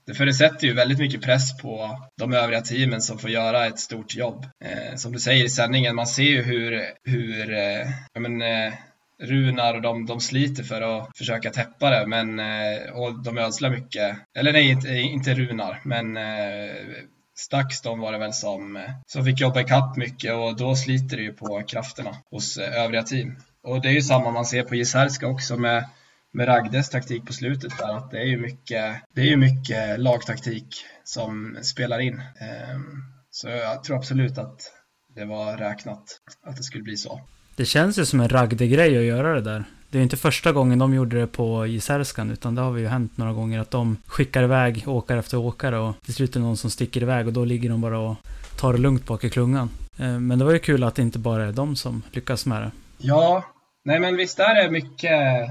det 0.06 0.14
förutsätter 0.14 0.66
ju 0.66 0.74
väldigt 0.74 0.98
mycket 0.98 1.22
press 1.22 1.56
på 1.58 1.98
de 2.16 2.32
övriga 2.32 2.60
teamen 2.60 3.02
som 3.02 3.18
får 3.18 3.30
göra 3.30 3.66
ett 3.66 3.78
stort 3.78 4.14
jobb. 4.14 4.46
Eh, 4.64 4.96
som 4.96 5.12
du 5.12 5.20
säger 5.20 5.44
i 5.44 5.48
sändningen, 5.48 5.96
man 5.96 6.06
ser 6.06 6.22
ju 6.22 6.42
hur, 6.42 6.82
hur 7.04 7.52
eh, 7.52 7.88
ja, 8.12 8.20
men, 8.20 8.42
eh, 8.42 8.72
Runar 9.22 9.74
och 9.74 9.82
de, 9.82 10.06
de 10.06 10.20
sliter 10.20 10.62
för 10.62 10.80
att 10.80 11.18
försöka 11.18 11.50
täppa 11.50 11.90
det, 11.90 12.06
men 12.06 12.40
eh, 12.40 12.92
och 12.92 13.22
de 13.22 13.38
ödslar 13.38 13.70
mycket. 13.70 14.16
Eller 14.34 14.52
nej, 14.52 14.70
inte, 14.70 14.88
inte 14.88 15.34
Runar, 15.34 15.80
men 15.84 16.16
eh, 16.16 17.04
Stakston 17.36 18.00
var 18.00 18.12
det 18.12 18.18
väl 18.18 18.32
som, 18.32 18.76
eh, 18.76 18.90
som 19.06 19.24
fick 19.24 19.40
jobba 19.40 19.60
ikapp 19.60 19.96
mycket 19.96 20.34
och 20.34 20.56
då 20.56 20.76
sliter 20.76 21.16
det 21.16 21.22
ju 21.22 21.32
på 21.32 21.62
krafterna 21.62 22.16
hos 22.30 22.58
övriga 22.58 23.02
team. 23.02 23.36
Och 23.62 23.82
det 23.82 23.88
är 23.88 23.92
ju 23.92 24.02
samma 24.02 24.30
man 24.30 24.44
ser 24.44 24.62
på 24.62 24.74
Jizerska 24.74 25.26
också 25.26 25.56
med, 25.56 25.88
med 26.32 26.48
Ragdes 26.48 26.90
taktik 26.90 27.26
på 27.26 27.32
slutet 27.32 27.78
där, 27.78 27.96
att 27.96 28.10
det 28.10 28.18
är 28.18 28.26
ju 28.26 28.38
mycket, 28.40 29.02
det 29.14 29.20
är 29.20 29.26
ju 29.26 29.36
mycket 29.36 30.00
lagtaktik 30.00 30.66
som 31.04 31.58
spelar 31.62 31.98
in. 31.98 32.22
Ehm, 32.40 33.02
så 33.30 33.48
jag 33.48 33.84
tror 33.84 33.96
absolut 33.96 34.38
att 34.38 34.72
det 35.14 35.24
var 35.24 35.56
räknat 35.56 36.20
att 36.42 36.56
det 36.56 36.62
skulle 36.62 36.84
bli 36.84 36.96
så. 36.96 37.20
Det 37.56 37.64
känns 37.64 37.98
ju 37.98 38.04
som 38.04 38.20
en 38.20 38.28
Ragde-grej 38.28 38.98
att 38.98 39.04
göra 39.04 39.34
det 39.34 39.40
där. 39.40 39.64
Det 39.90 39.98
är 39.98 40.02
inte 40.02 40.16
första 40.16 40.52
gången 40.52 40.78
de 40.78 40.94
gjorde 40.94 41.20
det 41.20 41.26
på 41.26 41.66
Jisärskan, 41.66 42.30
utan 42.30 42.54
det 42.54 42.60
har 42.60 42.76
ju 42.76 42.86
hänt 42.86 43.16
några 43.16 43.32
gånger 43.32 43.60
att 43.60 43.70
de 43.70 43.96
skickar 44.06 44.42
iväg 44.42 44.84
åkare 44.86 45.18
efter 45.18 45.38
åkare 45.38 45.78
och 45.78 45.94
till 46.04 46.14
slut 46.14 46.36
är 46.36 46.40
det 46.40 46.46
någon 46.46 46.56
som 46.56 46.70
sticker 46.70 47.02
iväg 47.02 47.26
och 47.26 47.32
då 47.32 47.44
ligger 47.44 47.70
de 47.70 47.80
bara 47.80 47.98
och 47.98 48.16
tar 48.60 48.72
det 48.72 48.78
lugnt 48.78 49.06
bak 49.06 49.24
i 49.24 49.30
klungan. 49.30 49.70
Eh, 49.98 50.18
men 50.18 50.38
det 50.38 50.44
var 50.44 50.52
ju 50.52 50.58
kul 50.58 50.84
att 50.84 50.94
det 50.94 51.02
inte 51.02 51.18
bara 51.18 51.44
är 51.44 51.52
de 51.52 51.76
som 51.76 52.02
lyckas 52.12 52.46
med 52.46 52.62
det. 52.62 52.70
Ja, 52.98 53.44
nej 53.84 54.00
men 54.00 54.16
visst 54.16 54.38
är 54.38 54.62
det 54.62 54.70
mycket, 54.70 55.48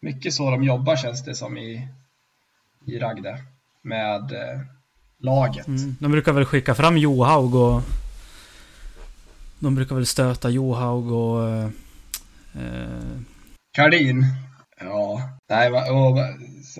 mycket 0.00 0.32
så 0.32 0.50
de 0.50 0.64
jobbar 0.64 0.96
känns 0.96 1.24
det 1.24 1.34
som 1.34 1.58
i, 1.58 1.88
i 2.86 2.98
Ragde 2.98 3.38
med 3.82 4.32
eh, 4.32 4.60
laget. 5.18 5.66
Mm. 5.66 5.96
De 6.00 6.12
brukar 6.12 6.32
väl 6.32 6.44
skicka 6.44 6.74
fram 6.74 6.98
Johaug 6.98 7.54
och 7.54 7.82
de 9.58 9.74
brukar 9.74 9.94
väl 9.94 10.06
stöta 10.06 10.50
Johaug 10.50 11.12
och 11.12 11.48
eh, 11.48 11.64
eh 12.54 13.20
Kardin. 13.76 14.24
Ja, 14.80 15.20
nej, 15.48 15.70
och 15.70 16.18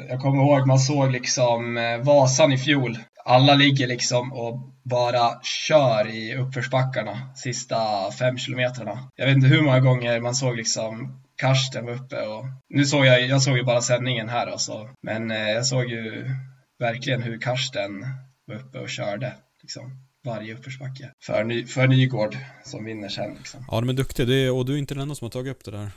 jag 0.09 0.21
kommer 0.21 0.43
ihåg 0.43 0.67
man 0.67 0.79
såg 0.79 1.11
liksom 1.11 1.77
eh, 1.77 1.99
Vasan 1.99 2.53
i 2.53 2.59
fjol. 2.59 2.99
Alla 3.25 3.55
ligger 3.55 3.87
liksom 3.87 4.33
och 4.33 4.59
bara 4.83 5.41
kör 5.43 6.09
i 6.09 6.37
uppförsbackarna 6.37 7.35
sista 7.35 7.77
fem 8.19 8.39
kilometrarna. 8.39 9.09
Jag 9.17 9.27
vet 9.27 9.37
inte 9.37 9.49
hur 9.49 9.63
många 9.63 9.81
gånger 9.81 10.21
man 10.21 10.35
såg 10.35 10.57
liksom 10.57 11.23
Karsten 11.37 11.87
var 11.87 11.93
uppe 11.93 12.27
och 12.27 12.45
nu 12.69 12.85
såg 12.85 13.07
jag, 13.07 13.27
jag 13.27 13.43
såg 13.43 13.57
ju 13.57 13.65
bara 13.65 13.81
sändningen 13.81 14.29
här 14.29 14.47
alltså. 14.47 14.89
Men 15.03 15.31
eh, 15.31 15.51
jag 15.51 15.67
såg 15.67 15.85
ju 15.85 16.31
verkligen 16.79 17.23
hur 17.23 17.41
Karsten 17.41 18.07
var 18.47 18.55
uppe 18.55 18.79
och 18.79 18.89
körde 18.89 19.35
liksom 19.63 20.06
varje 20.27 20.55
uppförsbacke 20.55 21.11
för, 21.23 21.45
ny, 21.45 21.67
för 21.67 21.87
Nygård 21.87 22.37
som 22.65 22.85
vinner 22.85 23.09
sen. 23.09 23.35
Liksom. 23.35 23.65
Ja, 23.71 23.81
de 23.81 23.89
är 23.89 23.93
duktiga 23.93 24.27
det, 24.27 24.51
och 24.51 24.67
du 24.67 24.75
är 24.75 24.79
inte 24.79 24.95
den 24.95 25.03
enda 25.03 25.15
som 25.15 25.25
har 25.25 25.31
tagit 25.31 25.51
upp 25.51 25.65
det 25.65 25.71
där. 25.71 25.91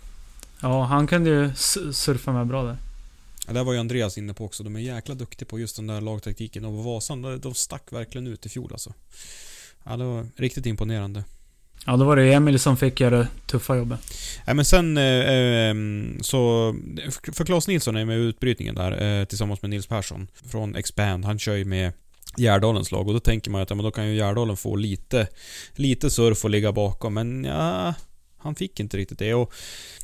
Ja, 0.61 0.83
han 0.83 1.07
kunde 1.07 1.29
ju 1.29 1.51
surfa 1.93 2.31
med 2.31 2.47
bra 2.47 2.63
där. 2.63 2.77
Ja, 3.47 3.53
det 3.53 3.63
var 3.63 3.73
ju 3.73 3.79
Andreas 3.79 4.17
inne 4.17 4.33
på 4.33 4.45
också. 4.45 4.63
De 4.63 4.75
är 4.75 4.79
jäkla 4.79 5.15
duktiga 5.15 5.47
på 5.47 5.59
just 5.59 5.75
den 5.75 5.87
där 5.87 6.01
lagtaktiken. 6.01 6.65
Och 6.65 6.83
Vasan, 6.83 7.39
de 7.41 7.53
stack 7.53 7.93
verkligen 7.93 8.27
ut 8.27 8.45
i 8.45 8.49
fjol 8.49 8.69
alltså. 8.71 8.93
Ja, 9.83 9.97
det 9.97 10.03
var 10.03 10.25
riktigt 10.35 10.65
imponerande. 10.65 11.23
Ja, 11.85 11.97
då 11.97 12.05
var 12.05 12.15
det 12.15 12.33
Emil 12.33 12.59
som 12.59 12.77
fick 12.77 12.99
göra 12.99 13.17
det 13.17 13.27
tuffa 13.45 13.75
jobbet. 13.75 13.99
Ja, 14.45 14.53
men 14.53 14.65
sen 14.65 14.97
eh, 14.97 15.03
eh 15.03 15.75
så... 16.21 16.75
För 17.33 17.45
Claes 17.45 17.67
Nilsson 17.67 17.95
är 17.95 18.05
med 18.05 18.17
i 18.17 18.21
utbrytningen 18.21 18.75
där 18.75 19.19
eh, 19.19 19.25
tillsammans 19.25 19.61
med 19.61 19.69
Nils 19.69 19.87
Persson 19.87 20.27
från 20.49 20.75
Expand. 20.75 21.25
Han 21.25 21.39
kör 21.39 21.55
ju 21.55 21.65
med 21.65 21.91
Gärdalens 22.39 22.91
lag 22.91 23.07
och 23.07 23.13
då 23.13 23.19
tänker 23.19 23.51
man 23.51 23.61
att 23.61 23.69
ja, 23.69 23.75
men 23.75 23.85
då 23.85 23.91
kan 23.91 24.07
ju 24.07 24.15
Gärdalen 24.15 24.57
få 24.57 24.75
lite, 24.75 25.27
lite 25.73 26.09
surf 26.09 26.43
och 26.43 26.49
ligga 26.49 26.71
bakom. 26.71 27.13
Men 27.13 27.43
ja, 27.43 27.93
han 28.37 28.55
fick 28.55 28.79
inte 28.79 28.97
riktigt 28.97 29.19
det. 29.19 29.33
Och 29.33 29.53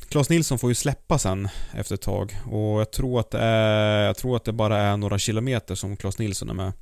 Claes 0.08 0.28
Nilsson 0.28 0.58
får 0.58 0.70
ju 0.70 0.74
släppa 0.74 1.18
sen 1.18 1.48
efter 1.74 1.94
ett 1.94 2.00
tag 2.00 2.36
och 2.50 2.80
jag 2.80 2.90
tror 2.90 3.20
att 3.20 3.30
det 3.30 3.38
är, 3.38 4.06
jag 4.06 4.16
tror 4.16 4.36
att 4.36 4.44
det 4.44 4.52
bara 4.52 4.78
är 4.78 4.96
några 4.96 5.18
kilometer 5.18 5.74
som 5.74 5.96
Claes 5.96 6.18
Nilsson 6.18 6.50
är 6.50 6.54
med. 6.54 6.72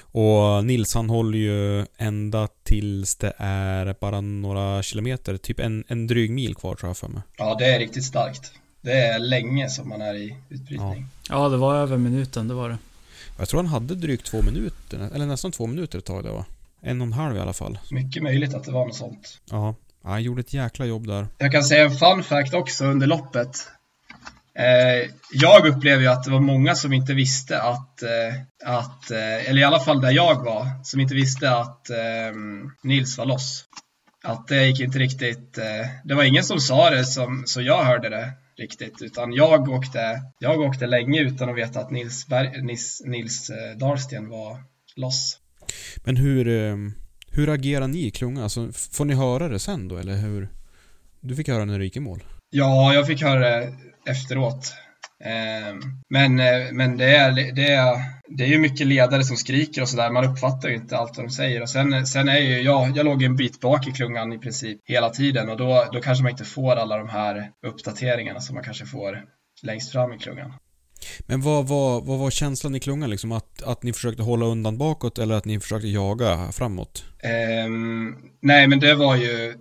Och 0.00 0.64
Nils 0.64 0.94
han 0.94 1.10
håller 1.10 1.38
ju 1.38 1.86
ända 1.96 2.48
tills 2.62 3.16
det 3.16 3.32
är 3.38 3.94
bara 4.00 4.20
några 4.20 4.82
kilometer, 4.82 5.36
typ 5.36 5.60
en, 5.60 5.84
en 5.88 6.06
dryg 6.06 6.30
mil 6.30 6.54
kvar 6.54 6.74
tror 6.74 6.88
jag 6.88 6.96
för 6.96 7.08
mig. 7.08 7.22
Ja, 7.36 7.56
det 7.58 7.64
är 7.64 7.78
riktigt 7.78 8.04
starkt. 8.04 8.52
Det 8.80 8.92
är 8.92 9.18
länge 9.18 9.68
som 9.68 9.88
man 9.88 10.00
är 10.00 10.14
i 10.14 10.36
utbrytning. 10.48 11.06
Ja, 11.28 11.44
ja 11.44 11.48
det 11.48 11.56
var 11.56 11.76
över 11.76 11.96
minuten, 11.96 12.48
det 12.48 12.54
var 12.54 12.68
det. 12.68 12.78
Jag 13.38 13.48
tror 13.48 13.62
han 13.62 13.66
hade 13.66 13.94
drygt 13.94 14.26
två 14.26 14.42
minuter, 14.42 14.77
eller 14.92 15.26
nästan 15.26 15.52
två 15.52 15.66
minuter 15.66 15.98
ett 15.98 16.04
tag 16.04 16.24
det 16.24 16.30
var. 16.30 16.44
En 16.82 17.00
och 17.00 17.06
en 17.06 17.12
halv 17.12 17.36
i 17.36 17.40
alla 17.40 17.52
fall. 17.52 17.78
Mycket 17.90 18.22
möjligt 18.22 18.54
att 18.54 18.64
det 18.64 18.72
var 18.72 18.86
något 18.86 18.96
sånt. 18.96 19.38
Ja, 19.50 19.74
han 20.02 20.22
gjorde 20.22 20.40
ett 20.40 20.54
jäkla 20.54 20.86
jobb 20.86 21.06
där. 21.06 21.26
Jag 21.38 21.52
kan 21.52 21.64
säga 21.64 21.84
en 21.84 21.96
fun 21.96 22.22
fact 22.22 22.54
också 22.54 22.84
under 22.84 23.06
loppet. 23.06 23.68
Eh, 24.58 25.10
jag 25.32 25.66
upplever 25.66 26.02
ju 26.02 26.08
att 26.08 26.24
det 26.24 26.30
var 26.30 26.40
många 26.40 26.74
som 26.74 26.92
inte 26.92 27.14
visste 27.14 27.62
att, 27.62 28.02
eh, 28.02 28.34
att 28.64 29.10
eh, 29.10 29.50
eller 29.50 29.60
i 29.60 29.64
alla 29.64 29.80
fall 29.80 30.00
där 30.00 30.10
jag 30.10 30.44
var, 30.44 30.66
som 30.84 31.00
inte 31.00 31.14
visste 31.14 31.50
att 31.56 31.90
Nils 32.82 33.18
var 33.18 33.26
loss. 33.26 33.64
Att 34.24 34.48
det 34.48 34.66
gick 34.66 34.80
inte 34.80 34.98
riktigt, 34.98 35.54
det 36.04 36.14
var 36.14 36.24
ingen 36.24 36.44
som 36.44 36.60
sa 36.60 36.90
det 36.90 37.04
som, 37.04 37.42
så 37.46 37.62
jag 37.62 37.84
hörde 37.84 38.08
det 38.08 38.32
riktigt, 38.56 39.02
utan 39.02 39.32
jag 39.32 39.68
åkte, 39.68 40.22
jag 40.38 40.60
åkte 40.60 40.86
länge 40.86 41.20
utan 41.20 41.48
att 41.48 41.56
veta 41.56 41.80
att 41.80 41.90
Nils, 41.90 42.26
Berg, 42.26 42.62
Nils, 42.62 43.02
Nils 43.04 43.50
Dahlsten 43.76 44.28
var 44.28 44.58
loss. 44.98 45.38
Men 46.04 46.16
hur, 46.16 46.44
hur 47.32 47.48
agerar 47.48 47.88
ni 47.88 48.06
i 48.06 48.10
klungan? 48.10 48.42
Alltså, 48.42 48.72
får 48.72 49.04
ni 49.04 49.14
höra 49.14 49.48
det 49.48 49.58
sen 49.58 49.88
då, 49.88 49.96
eller 49.96 50.16
hur? 50.16 50.48
Du 51.20 51.36
fick 51.36 51.48
höra 51.48 51.64
när 51.64 51.78
det 51.78 51.84
gick 51.84 51.96
i 51.96 52.00
mål? 52.00 52.24
Ja, 52.50 52.94
jag 52.94 53.06
fick 53.06 53.22
höra 53.22 53.40
det 53.40 53.74
efteråt. 54.06 54.74
Ehm, 55.24 55.80
men, 56.10 56.40
eh, 56.40 56.72
men 56.72 56.96
det, 56.96 57.16
är, 57.16 57.52
det, 57.52 57.72
är, 57.72 57.96
det 58.28 58.44
är 58.44 58.48
ju 58.48 58.58
mycket 58.58 58.86
ledare 58.86 59.24
som 59.24 59.36
skriker 59.36 59.82
och 59.82 59.88
sådär. 59.88 60.10
Man 60.10 60.24
uppfattar 60.24 60.68
ju 60.68 60.74
inte 60.74 60.96
allt 60.96 61.16
vad 61.16 61.26
de 61.26 61.30
säger. 61.30 61.62
Och 61.62 61.70
sen, 61.70 62.06
sen 62.06 62.28
är 62.28 62.38
ju 62.38 62.60
jag, 62.60 62.96
jag 62.96 63.06
låg 63.06 63.22
en 63.22 63.36
bit 63.36 63.60
bak 63.60 63.86
i 63.88 63.92
klungan 63.92 64.32
i 64.32 64.38
princip 64.38 64.78
hela 64.84 65.10
tiden 65.10 65.48
och 65.48 65.56
då, 65.56 65.88
då 65.92 66.00
kanske 66.00 66.22
man 66.22 66.32
inte 66.32 66.44
får 66.44 66.76
alla 66.76 66.96
de 66.98 67.08
här 67.08 67.50
uppdateringarna 67.66 68.40
som 68.40 68.54
man 68.54 68.64
kanske 68.64 68.86
får 68.86 69.24
längst 69.62 69.92
fram 69.92 70.12
i 70.12 70.18
klungan. 70.18 70.52
Men 71.20 71.40
vad, 71.40 71.68
vad, 71.68 72.04
vad 72.04 72.18
var 72.18 72.30
känslan 72.30 72.74
i 72.74 72.80
klungan 72.80 73.10
liksom? 73.10 73.32
Att, 73.32 73.62
att 73.62 73.82
ni 73.82 73.92
försökte 73.92 74.22
hålla 74.22 74.46
undan 74.46 74.78
bakåt 74.78 75.18
eller 75.18 75.34
att 75.34 75.44
ni 75.44 75.60
försökte 75.60 75.88
jaga 75.88 76.52
framåt? 76.52 77.04
Um, 77.64 78.16
nej, 78.40 78.66
men 78.66 78.80
det 78.80 78.94
var 78.94 79.16
ju 79.16 79.54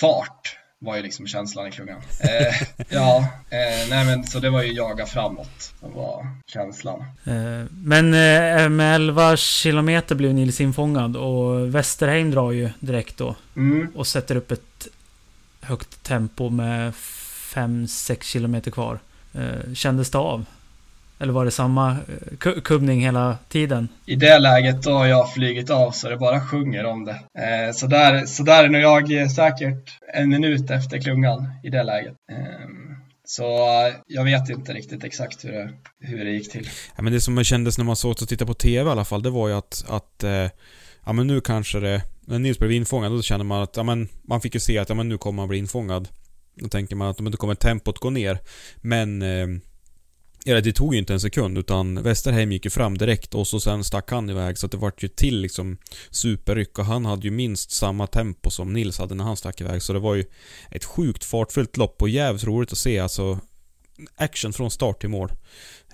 fart 0.00 0.58
var 0.80 0.96
ju 0.96 1.02
liksom 1.02 1.26
känslan 1.26 1.66
i 1.66 1.70
klungan. 1.70 2.00
Eh, 2.20 2.84
ja, 2.88 3.18
eh, 3.50 3.88
nej 3.90 4.04
men 4.04 4.24
så 4.24 4.38
det 4.38 4.50
var 4.50 4.62
ju 4.62 4.72
jaga 4.72 5.06
framåt. 5.06 5.74
Det 5.80 5.88
var 5.88 6.26
känslan. 6.46 7.00
Eh, 7.24 7.64
men 7.70 8.14
eh, 8.14 8.68
med 8.68 8.94
11 8.94 9.36
kilometer 9.36 10.14
blev 10.14 10.34
Nils 10.34 10.60
infångad 10.60 11.16
och 11.16 11.74
Westerheim 11.74 12.30
drar 12.30 12.52
ju 12.52 12.70
direkt 12.80 13.16
då. 13.16 13.36
Mm. 13.56 13.92
Och 13.94 14.06
sätter 14.06 14.36
upp 14.36 14.50
ett 14.50 14.88
högt 15.60 16.02
tempo 16.02 16.50
med 16.50 16.92
5-6 16.92 18.22
kilometer 18.22 18.70
kvar. 18.70 18.98
Eh, 19.34 19.74
kändes 19.74 20.10
det 20.10 20.18
av? 20.18 20.44
Eller 21.20 21.32
var 21.32 21.44
det 21.44 21.50
samma 21.50 21.90
eh, 21.90 22.60
kubbning 22.62 23.00
hela 23.00 23.38
tiden? 23.48 23.88
I 24.06 24.16
det 24.16 24.38
läget 24.38 24.82
då 24.82 24.92
har 24.92 25.06
jag 25.06 25.32
flugit 25.32 25.70
av 25.70 25.90
så 25.90 26.08
det 26.08 26.16
bara 26.16 26.40
sjunger 26.40 26.84
om 26.86 27.04
det. 27.04 27.20
Eh, 27.38 27.72
så, 27.72 27.86
där, 27.86 28.26
så 28.26 28.42
där 28.42 28.64
är 28.64 28.68
nog 28.68 29.10
jag 29.10 29.30
säkert 29.30 29.98
en 30.14 30.28
minut 30.28 30.70
efter 30.70 30.98
klungan 30.98 31.46
i 31.62 31.70
det 31.70 31.82
läget. 31.82 32.14
Eh, 32.32 32.68
så 33.24 33.44
jag 34.06 34.24
vet 34.24 34.48
inte 34.48 34.72
riktigt 34.72 35.04
exakt 35.04 35.44
hur 35.44 35.52
det, 35.52 35.70
hur 36.00 36.24
det 36.24 36.30
gick 36.30 36.50
till. 36.50 36.68
Ja, 36.96 37.02
men 37.02 37.12
det 37.12 37.20
som 37.20 37.44
kändes 37.44 37.78
när 37.78 37.84
man 37.84 37.96
såg 37.96 38.10
och 38.10 38.28
tittade 38.28 38.46
på 38.46 38.54
TV 38.54 38.88
i 38.88 38.92
alla 38.92 39.04
fall, 39.04 39.22
det 39.22 39.30
var 39.30 39.48
ju 39.48 39.54
att, 39.54 39.84
att 39.88 40.24
eh, 40.24 40.46
ja 41.06 41.12
men 41.12 41.26
nu 41.26 41.40
kanske 41.40 41.80
det, 41.80 42.02
när 42.26 42.38
Nils 42.38 42.58
blev 42.58 42.72
infångad, 42.72 43.12
då 43.12 43.22
kände 43.22 43.44
man 43.44 43.62
att, 43.62 43.76
ja 43.76 43.82
men 43.82 44.08
man 44.22 44.40
fick 44.40 44.54
ju 44.54 44.60
se 44.60 44.78
att, 44.78 44.88
ja 44.88 44.94
men 44.94 45.08
nu 45.08 45.18
kommer 45.18 45.42
han 45.42 45.48
bli 45.48 45.58
infångad. 45.58 46.08
Då 46.54 46.68
tänker 46.68 46.96
man 46.96 47.08
att, 47.08 47.20
men 47.20 47.32
då 47.32 47.38
kommer 47.38 47.54
tempot 47.54 47.98
gå 47.98 48.10
ner. 48.10 48.38
Men 48.76 49.22
eh, 49.22 49.46
Ja, 50.48 50.60
det 50.60 50.72
tog 50.72 50.94
ju 50.94 50.98
inte 50.98 51.12
en 51.12 51.20
sekund 51.20 51.58
utan 51.58 52.02
Westerheim 52.02 52.52
gick 52.52 52.64
ju 52.64 52.70
fram 52.70 52.98
direkt 52.98 53.34
och 53.34 53.46
så 53.46 53.60
sen 53.60 53.84
stack 53.84 54.10
han 54.10 54.30
iväg 54.30 54.58
så 54.58 54.66
att 54.66 54.72
det 54.72 54.78
vart 54.78 55.02
ju 55.02 55.08
till 55.08 55.40
liksom 55.40 55.78
superryck 56.10 56.78
och 56.78 56.84
han 56.84 57.04
hade 57.04 57.22
ju 57.22 57.30
minst 57.30 57.70
samma 57.70 58.06
tempo 58.06 58.50
som 58.50 58.72
Nils 58.72 58.98
hade 58.98 59.14
när 59.14 59.24
han 59.24 59.36
stack 59.36 59.60
iväg 59.60 59.82
så 59.82 59.92
det 59.92 59.98
var 59.98 60.14
ju 60.14 60.24
ett 60.70 60.84
sjukt 60.84 61.24
fartfyllt 61.24 61.76
lopp 61.76 62.02
och 62.02 62.08
jävligt 62.08 62.44
roligt 62.44 62.72
att 62.72 62.78
se 62.78 62.98
alltså 62.98 63.38
action 64.16 64.52
från 64.52 64.70
start 64.70 65.00
till 65.00 65.08
mål. 65.08 65.32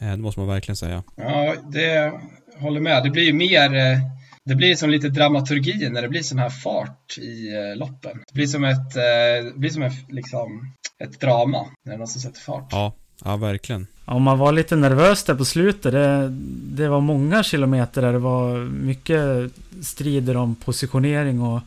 Eh, 0.01 0.11
det 0.11 0.17
måste 0.17 0.41
man 0.41 0.49
verkligen 0.49 0.77
säga. 0.77 1.03
Ja, 1.17 1.55
det 1.73 2.13
håller 2.59 2.81
med. 2.81 3.05
Det 3.05 3.11
blir 3.11 3.25
ju 3.25 3.33
mer 3.33 3.75
eh, 3.75 3.99
det 4.45 4.55
blir 4.55 4.75
som 4.75 4.91
lite 4.91 5.09
dramaturgi 5.09 5.91
när 5.91 6.03
det 6.03 6.09
blir 6.09 6.23
sån 6.23 6.39
här 6.39 6.51
fart 6.51 7.19
i 7.19 7.55
eh, 7.55 7.77
loppen. 7.77 8.19
Det 8.27 8.35
blir 8.35 8.47
som 8.47 8.65
ett, 8.65 8.95
det 8.95 9.53
blir 9.57 9.71
som 9.71 9.83
ett, 9.83 10.13
liksom, 10.13 10.75
ett 11.05 11.21
drama 11.21 11.67
när 11.85 11.93
det 11.93 11.97
är 11.97 11.99
någon 11.99 12.09
som 12.09 12.21
sätter 12.21 12.41
fart. 12.41 12.69
Ja, 12.71 12.95
Ja, 13.25 13.37
verkligen. 13.37 13.87
Ja, 14.07 14.19
man 14.19 14.39
var 14.39 14.53
lite 14.53 14.77
nervös 14.77 15.25
där 15.25 15.35
på 15.35 15.45
slutet. 15.45 15.93
Det, 15.93 16.29
det 16.77 16.89
var 16.89 17.01
många 17.01 17.43
kilometer 17.43 18.03
där 18.03 18.13
det 18.13 18.19
var 18.19 18.57
mycket 18.65 19.53
strider 19.83 20.37
om 20.37 20.55
positionering 20.55 21.43
och 21.43 21.61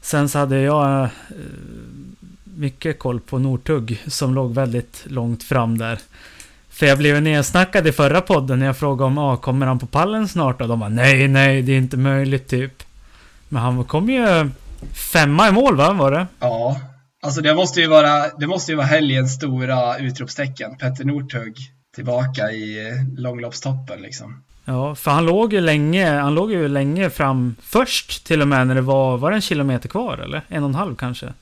sen 0.00 0.28
så 0.28 0.38
hade 0.38 0.60
jag 0.60 1.02
eh, 1.02 1.08
mycket 2.44 2.98
koll 2.98 3.20
på 3.20 3.38
Nortugg 3.38 4.02
som 4.06 4.34
låg 4.34 4.54
väldigt 4.54 5.04
långt 5.06 5.42
fram 5.42 5.78
där. 5.78 5.98
För 6.70 6.86
jag 6.86 6.98
blev 6.98 7.22
nedsnackad 7.22 7.86
i 7.86 7.92
förra 7.92 8.20
podden 8.20 8.58
när 8.58 8.66
jag 8.66 8.76
frågade 8.76 9.06
om 9.06 9.18
ah, 9.18 9.36
kommer 9.36 9.66
han 9.66 9.78
på 9.78 9.86
pallen 9.86 10.28
snart? 10.28 10.60
Och 10.60 10.68
de 10.68 10.80
bara 10.80 10.88
nej, 10.90 11.28
nej, 11.28 11.62
det 11.62 11.72
är 11.72 11.78
inte 11.78 11.96
möjligt 11.96 12.48
typ. 12.48 12.82
Men 13.48 13.62
han 13.62 13.84
kom 13.84 14.10
ju 14.10 14.50
femma 15.12 15.48
i 15.48 15.52
mål 15.52 15.76
va, 15.76 15.92
var 15.92 16.10
det? 16.10 16.26
Ja, 16.40 16.80
alltså 17.20 17.40
det 17.40 17.54
måste 17.54 17.80
ju 17.80 17.86
vara, 17.86 18.28
det 18.28 18.46
måste 18.46 18.72
ju 18.72 18.76
vara 18.76 18.86
helgens 18.86 19.34
stora 19.34 19.98
utropstecken. 19.98 20.76
Petter 20.76 21.04
Northug 21.04 21.56
tillbaka 21.94 22.50
i 22.50 22.88
eh, 22.88 22.94
långloppstoppen 23.16 24.02
liksom. 24.02 24.42
Ja, 24.64 24.94
för 24.94 25.10
han 25.10 25.26
låg 25.26 25.52
ju 25.52 25.60
länge, 25.60 26.10
han 26.10 26.34
låg 26.34 26.52
ju 26.52 26.68
länge 26.68 27.10
fram 27.10 27.56
först 27.62 28.26
till 28.26 28.42
och 28.42 28.48
med 28.48 28.66
när 28.66 28.74
det 28.74 28.80
var, 28.80 29.16
var 29.16 29.30
det 29.30 29.36
en 29.36 29.40
kilometer 29.40 29.88
kvar 29.88 30.18
eller? 30.18 30.42
En 30.48 30.62
och 30.62 30.68
en 30.68 30.74
halv 30.74 30.96
kanske? 30.96 31.32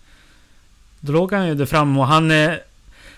Då 1.01 1.13
låg 1.13 1.33
han 1.33 1.49
ju 1.49 1.55
där 1.55 1.67
fram 1.67 1.99
och 1.99 2.07
han, 2.07 2.31
eh, 2.31 2.53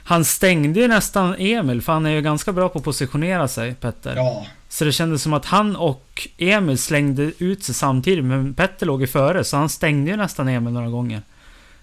han 0.04 0.24
stängde 0.24 0.80
ju 0.80 0.88
nästan 0.88 1.34
Emil, 1.38 1.82
för 1.82 1.92
han 1.92 2.06
är 2.06 2.10
ju 2.10 2.22
ganska 2.22 2.52
bra 2.52 2.68
på 2.68 2.78
att 2.78 2.84
positionera 2.84 3.48
sig, 3.48 3.74
Petter. 3.74 4.16
Ja. 4.16 4.46
Så 4.68 4.84
det 4.84 4.92
kändes 4.92 5.22
som 5.22 5.32
att 5.32 5.44
han 5.44 5.76
och 5.76 6.28
Emil 6.38 6.78
slängde 6.78 7.32
ut 7.38 7.64
sig 7.64 7.74
samtidigt, 7.74 8.24
men 8.24 8.54
Petter 8.54 8.86
låg 8.86 9.00
ju 9.00 9.06
före, 9.06 9.44
så 9.44 9.56
han 9.56 9.68
stängde 9.68 10.10
ju 10.10 10.16
nästan 10.16 10.48
Emil 10.48 10.72
några 10.72 10.88
gånger. 10.88 11.22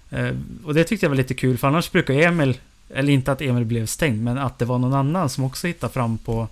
Eh, 0.10 0.36
och 0.66 0.74
det 0.74 0.84
tyckte 0.84 1.06
jag 1.06 1.10
var 1.10 1.18
lite 1.18 1.34
kul, 1.34 1.58
för 1.58 1.68
annars 1.68 1.92
brukar 1.92 2.14
Emil, 2.14 2.58
eller 2.90 3.14
inte 3.14 3.32
att 3.32 3.42
Emil 3.42 3.66
blev 3.66 3.86
stängd, 3.86 4.24
men 4.24 4.38
att 4.38 4.60
det 4.60 4.66
var 4.66 4.78
någon 4.78 4.94
annan 4.94 5.30
som 5.30 5.44
också 5.44 5.68
hittade 5.68 5.94
fram 5.94 6.18
på, 6.18 6.48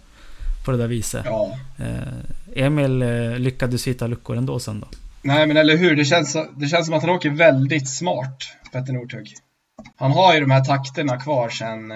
på 0.66 0.72
det 0.72 0.78
där 0.78 0.88
viset. 0.88 1.26
Ja. 1.26 1.58
Eh, 1.80 2.64
Emil 2.66 3.02
eh, 3.02 3.40
lyckades 3.40 3.88
hitta 3.88 4.08
luckor 4.08 4.38
ändå 4.38 4.60
sen 4.60 4.80
då. 4.80 4.88
Nej, 5.22 5.48
men 5.48 5.58
eller 5.58 5.78
hur? 5.78 5.96
Det 5.96 6.06
känns, 6.06 6.38
det 6.58 6.68
känns 6.68 6.86
som 6.86 6.96
att 6.96 7.02
han 7.02 7.10
åker 7.10 7.30
väldigt 7.30 7.90
smart, 7.90 8.44
Petter 8.72 8.94
Northug. 8.94 9.34
Han 9.96 10.12
har 10.12 10.34
ju 10.34 10.40
de 10.40 10.52
här 10.52 10.66
takterna 10.66 11.18
kvar 11.18 11.50
sen, 11.50 11.94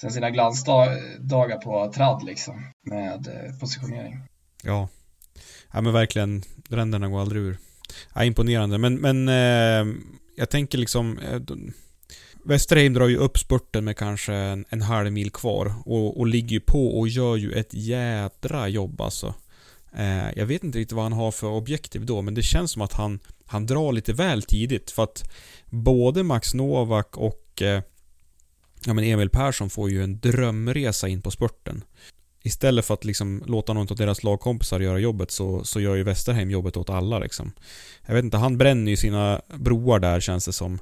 sen 0.00 0.10
sina 0.10 0.30
glansdagar 0.30 1.56
på 1.56 1.92
tradd 1.92 2.22
liksom, 2.24 2.66
med 2.82 3.28
positionering. 3.60 4.22
Ja. 4.62 4.88
Ja 5.72 5.80
men 5.80 5.92
verkligen, 5.92 6.42
ränderna 6.68 7.08
går 7.08 7.20
aldrig 7.20 7.42
ur. 7.42 7.58
Ja, 8.14 8.24
imponerande, 8.24 8.78
men, 8.78 8.94
men 8.94 9.28
eh, 9.28 9.94
jag 10.40 10.50
tänker 10.50 10.78
liksom... 10.78 11.18
Eh, 11.18 11.40
Westerheim 12.44 12.94
drar 12.94 13.08
ju 13.08 13.16
upp 13.16 13.38
spurten 13.38 13.84
med 13.84 13.96
kanske 13.96 14.34
en, 14.34 14.64
en 14.68 14.82
halv 14.82 15.12
mil 15.12 15.30
kvar 15.30 15.74
och, 15.84 16.18
och 16.18 16.26
ligger 16.26 16.50
ju 16.50 16.60
på 16.60 16.98
och 16.98 17.08
gör 17.08 17.36
ju 17.36 17.52
ett 17.52 17.74
jädra 17.74 18.68
jobb 18.68 19.00
alltså. 19.00 19.34
Eh, 19.96 20.30
jag 20.36 20.46
vet 20.46 20.64
inte 20.64 20.78
riktigt 20.78 20.96
vad 20.96 21.04
han 21.04 21.12
har 21.12 21.30
för 21.30 21.46
objektiv 21.46 22.06
då, 22.06 22.22
men 22.22 22.34
det 22.34 22.42
känns 22.42 22.70
som 22.70 22.82
att 22.82 22.92
han, 22.92 23.20
han 23.46 23.66
drar 23.66 23.92
lite 23.92 24.12
väl 24.12 24.42
tidigt 24.42 24.90
för 24.90 25.02
att 25.02 25.30
både 25.66 26.22
Max 26.22 26.54
Novak 26.54 27.16
och 27.16 27.62
eh, 27.62 27.82
ja, 28.84 28.94
men 28.94 29.04
Emil 29.04 29.30
Persson 29.30 29.70
får 29.70 29.90
ju 29.90 30.02
en 30.04 30.20
drömresa 30.20 31.08
in 31.08 31.22
på 31.22 31.30
spurten. 31.30 31.84
Istället 32.42 32.84
för 32.84 32.94
att 32.94 33.04
liksom 33.04 33.42
låta 33.46 33.72
någon 33.72 33.86
av 33.90 33.96
deras 33.96 34.22
lagkompisar 34.22 34.80
göra 34.80 34.98
jobbet 34.98 35.30
så, 35.30 35.64
så 35.64 35.80
gör 35.80 35.94
ju 35.94 36.02
Westerheim 36.02 36.50
jobbet 36.50 36.76
åt 36.76 36.90
alla 36.90 37.18
liksom. 37.18 37.52
Jag 38.06 38.14
vet 38.14 38.24
inte, 38.24 38.36
han 38.36 38.58
bränner 38.58 38.90
ju 38.90 38.96
sina 38.96 39.40
broar 39.54 39.98
där 39.98 40.20
känns 40.20 40.46
det 40.46 40.52
som. 40.52 40.74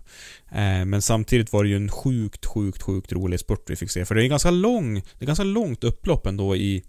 Eh, 0.51 0.85
men 0.85 1.03
samtidigt 1.03 1.53
var 1.53 1.65
det 1.65 1.71
ju 1.71 1.77
en 1.77 1.91
sjukt, 1.91 2.47
sjukt, 2.47 2.83
sjukt 2.83 3.13
rolig 3.13 3.41
spurt 3.41 3.71
vi 3.71 3.77
fick 3.77 3.91
se. 3.91 4.05
För 4.05 4.15
det 4.15 4.25
är 4.25 4.29
ganska 4.29 4.51
lång, 4.51 4.95
det 4.95 5.25
är 5.25 5.27
ganska 5.27 5.45
långt 5.45 5.85
upplopp 5.85 6.27
ändå 6.27 6.57
i, 6.57 6.85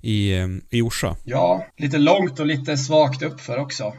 i, 0.00 0.32
eh, 0.32 0.48
i 0.70 0.82
Orsa. 0.82 1.16
Ja, 1.24 1.66
lite 1.76 1.98
långt 1.98 2.40
och 2.40 2.46
lite 2.46 2.76
svagt 2.76 3.22
uppför 3.22 3.58
också. 3.58 3.94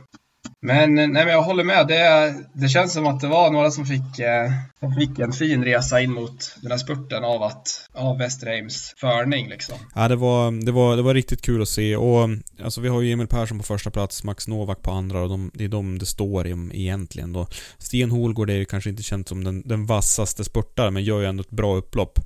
Men, 0.65 0.95
nej, 0.95 1.07
men 1.07 1.27
jag 1.27 1.41
håller 1.41 1.63
med. 1.63 1.87
Det, 1.87 2.33
det 2.53 2.69
känns 2.69 2.93
som 2.93 3.07
att 3.07 3.19
det 3.19 3.27
var 3.27 3.51
några 3.51 3.71
som 3.71 3.85
fick, 3.85 4.19
eh, 4.19 4.51
som 4.79 4.93
fick 4.95 5.19
en 5.19 5.31
fin 5.31 5.63
resa 5.63 6.01
in 6.01 6.11
mot 6.11 6.55
den 6.61 6.71
här 6.71 6.77
spurten 6.77 7.23
av, 7.23 7.43
att, 7.43 7.89
av 7.93 8.17
Westerheims 8.17 8.93
förning. 8.97 9.49
Liksom. 9.49 9.75
Ja, 9.95 10.07
det 10.07 10.15
var, 10.15 10.65
det, 10.65 10.71
var, 10.71 10.95
det 10.95 11.01
var 11.01 11.13
riktigt 11.13 11.41
kul 11.41 11.61
att 11.61 11.69
se 11.69 11.95
och 11.95 12.29
alltså 12.63 12.81
vi 12.81 12.89
har 12.89 13.01
ju 13.01 13.11
Emil 13.11 13.27
Persson 13.27 13.57
på 13.57 13.63
första 13.63 13.91
plats, 13.91 14.23
Max 14.23 14.47
Novak 14.47 14.81
på 14.81 14.91
andra 14.91 15.21
och 15.21 15.29
de, 15.29 15.51
det 15.53 15.63
är 15.63 15.69
de 15.69 15.99
det 15.99 16.05
står 16.05 16.53
om 16.53 16.71
egentligen 16.73 17.33
då. 17.33 17.47
Sten 17.77 18.11
Holgård 18.11 18.49
är 18.49 18.55
ju 18.55 18.65
kanske 18.65 18.89
inte 18.89 19.03
känd 19.03 19.27
som 19.27 19.43
den, 19.43 19.61
den 19.67 19.85
vassaste 19.85 20.43
spurtaren 20.43 20.93
men 20.93 21.03
gör 21.03 21.19
ju 21.19 21.25
ändå 21.25 21.41
ett 21.41 21.49
bra 21.49 21.75
upplopp. 21.75 22.19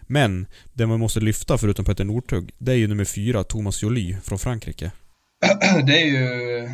Men, 0.00 0.46
det 0.72 0.86
man 0.86 1.00
måste 1.00 1.20
lyfta 1.20 1.58
förutom 1.58 1.84
Petter 1.84 2.04
Northug, 2.04 2.50
det 2.58 2.72
är 2.72 2.76
ju 2.76 2.86
nummer 2.86 3.04
fyra, 3.04 3.44
Thomas 3.44 3.82
Joly 3.82 4.16
från 4.24 4.38
Frankrike. 4.38 4.90
Det 5.86 6.02
är 6.02 6.06
ju 6.06 6.68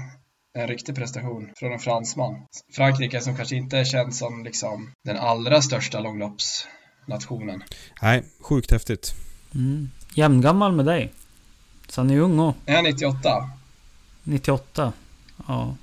en 0.54 0.68
riktig 0.68 0.94
prestation 0.94 1.50
från 1.56 1.72
en 1.72 1.78
fransman. 1.78 2.46
Frankrike 2.76 3.20
som 3.20 3.36
kanske 3.36 3.56
inte 3.56 3.78
är 3.78 3.84
känd 3.84 4.14
som 4.14 4.44
liksom, 4.44 4.92
den 5.04 5.16
allra 5.16 5.62
största 5.62 6.00
långloppsnationen. 6.00 7.62
Nej, 8.02 8.22
sjukt 8.40 8.70
häftigt. 8.70 9.14
Mm. 9.54 9.90
Jämngammal 10.14 10.72
med 10.72 10.86
dig. 10.86 11.12
Så 11.88 12.00
han 12.00 12.10
är 12.10 12.18
ung 12.18 12.38
och 12.38 12.54
Är 12.66 12.74
han 12.74 12.84
98? 12.84 13.50
98. 14.22 14.92
Ja. 15.46 15.76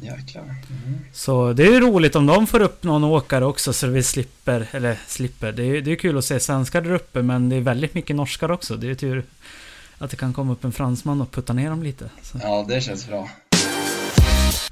Jäklar. 0.00 0.42
Mm. 0.42 0.98
Så 1.12 1.52
det 1.52 1.62
är 1.62 1.70
ju 1.70 1.80
roligt 1.80 2.16
om 2.16 2.26
de 2.26 2.46
får 2.46 2.60
upp 2.60 2.82
någon 2.82 3.04
åkare 3.04 3.44
också 3.44 3.72
så 3.72 3.86
vi 3.86 4.02
slipper, 4.02 4.68
eller 4.72 4.98
slipper. 5.06 5.52
Det 5.52 5.62
är 5.62 5.66
ju 5.66 5.80
det 5.80 5.92
är 5.92 5.96
kul 5.96 6.18
att 6.18 6.24
se 6.24 6.40
svenskar 6.40 6.80
där 6.80 6.92
uppe 6.92 7.22
men 7.22 7.48
det 7.48 7.56
är 7.56 7.60
väldigt 7.60 7.94
mycket 7.94 8.16
norskar 8.16 8.50
också. 8.50 8.76
Det 8.76 8.86
är 8.86 8.88
ju 8.88 8.94
tur 8.94 9.24
att 9.98 10.10
det 10.10 10.16
kan 10.16 10.32
komma 10.32 10.52
upp 10.52 10.64
en 10.64 10.72
fransman 10.72 11.20
och 11.20 11.30
putta 11.30 11.52
ner 11.52 11.70
dem 11.70 11.82
lite. 11.82 12.10
Så. 12.22 12.38
Ja, 12.42 12.64
det 12.68 12.80
känns 12.80 13.06
bra. 13.06 13.28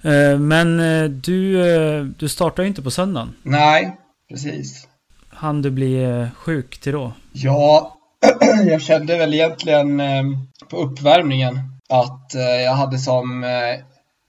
Eh, 0.03 0.39
Men 0.39 0.81
eh, 0.81 1.11
du, 1.11 1.71
eh, 1.77 2.05
du 2.05 2.29
startar 2.29 2.63
ju 2.63 2.69
inte 2.69 2.83
på 2.83 2.91
söndagen. 2.91 3.35
Nej, 3.43 3.97
precis. 4.29 4.89
Han 5.29 5.63
du 5.63 5.71
bli 5.71 6.27
sjuk 6.37 6.81
till 6.81 6.93
då? 6.93 7.13
Ja, 7.33 7.97
jag 8.67 8.83
kände 8.83 9.19
väl 9.19 9.35
egentligen 9.35 10.03
på 10.71 10.77
uppvärmningen 10.77 11.55
att 11.89 12.31
jag 12.65 12.73
hade 12.75 12.99
som 12.99 13.45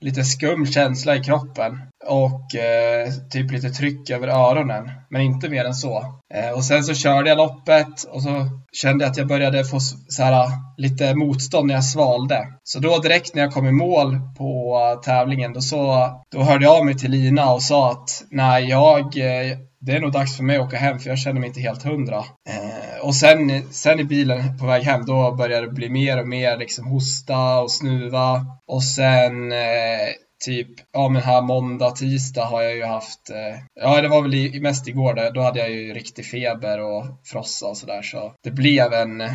lite 0.01 0.23
skum 0.23 0.65
känsla 0.65 1.15
i 1.15 1.23
kroppen 1.23 1.79
och 2.07 2.55
eh, 2.55 3.09
typ 3.31 3.51
lite 3.51 3.69
tryck 3.69 4.09
över 4.09 4.27
öronen, 4.27 4.91
men 5.09 5.21
inte 5.21 5.49
mer 5.49 5.65
än 5.65 5.73
så. 5.75 6.21
Eh, 6.33 6.49
och 6.49 6.63
sen 6.63 6.83
så 6.83 6.93
körde 6.93 7.29
jag 7.29 7.37
loppet 7.37 8.03
och 8.03 8.23
så 8.23 8.49
kände 8.71 9.03
jag 9.03 9.11
att 9.11 9.17
jag 9.17 9.27
började 9.27 9.65
få 9.65 9.79
så 9.79 10.23
här, 10.23 10.43
eh, 10.43 10.49
lite 10.77 11.15
motstånd 11.15 11.67
när 11.67 11.73
jag 11.73 11.85
svalde. 11.85 12.47
Så 12.63 12.79
då 12.79 12.97
direkt 12.97 13.35
när 13.35 13.41
jag 13.41 13.53
kom 13.53 13.67
i 13.67 13.71
mål 13.71 14.19
på 14.37 14.79
eh, 14.93 15.01
tävlingen, 15.01 15.53
då, 15.53 15.61
så, 15.61 16.09
då 16.31 16.43
hörde 16.43 16.65
jag 16.65 16.77
av 16.77 16.85
mig 16.85 16.97
till 16.97 17.11
Lina 17.11 17.53
och 17.53 17.63
sa 17.63 17.91
att 17.91 18.23
nej, 18.29 18.65
jag, 18.69 19.17
eh, 19.17 19.57
det 19.85 19.91
är 19.91 19.99
nog 19.99 20.11
dags 20.11 20.37
för 20.37 20.43
mig 20.43 20.57
att 20.57 20.67
åka 20.67 20.77
hem 20.77 20.99
för 20.99 21.09
jag 21.09 21.19
känner 21.19 21.39
mig 21.39 21.47
inte 21.47 21.61
helt 21.61 21.83
hundra. 21.83 22.17
Eh, 22.49 22.99
och 23.01 23.15
sen, 23.15 23.73
sen 23.73 23.99
i 23.99 24.03
bilen 24.03 24.57
på 24.57 24.65
väg 24.65 24.83
hem 24.83 25.05
då 25.05 25.31
började 25.31 25.65
det 25.65 25.73
bli 25.73 25.89
mer 25.89 26.21
och 26.21 26.27
mer 26.27 26.57
liksom 26.57 26.87
hosta 26.87 27.59
och 27.59 27.71
snuva. 27.71 28.45
Och 28.67 28.83
sen 28.83 29.51
eh, 29.51 30.09
typ, 30.45 30.67
ja 30.93 31.09
men 31.09 31.21
här 31.21 31.41
måndag, 31.41 31.91
tisdag 31.91 32.45
har 32.45 32.61
jag 32.61 32.75
ju 32.75 32.85
haft, 32.85 33.29
eh, 33.29 33.61
ja 33.81 34.01
det 34.01 34.07
var 34.07 34.21
väl 34.21 34.33
i, 34.33 34.59
mest 34.59 34.87
igår 34.87 35.13
där, 35.13 35.31
då 35.31 35.41
hade 35.41 35.59
jag 35.59 35.71
ju 35.71 35.93
riktig 35.93 36.25
feber 36.25 36.79
och 36.79 37.05
frossa 37.23 37.65
och 37.65 37.77
sådär 37.77 38.01
så 38.01 38.33
det 38.43 38.51
blev 38.51 38.93
en 38.93 39.21
eh, 39.21 39.31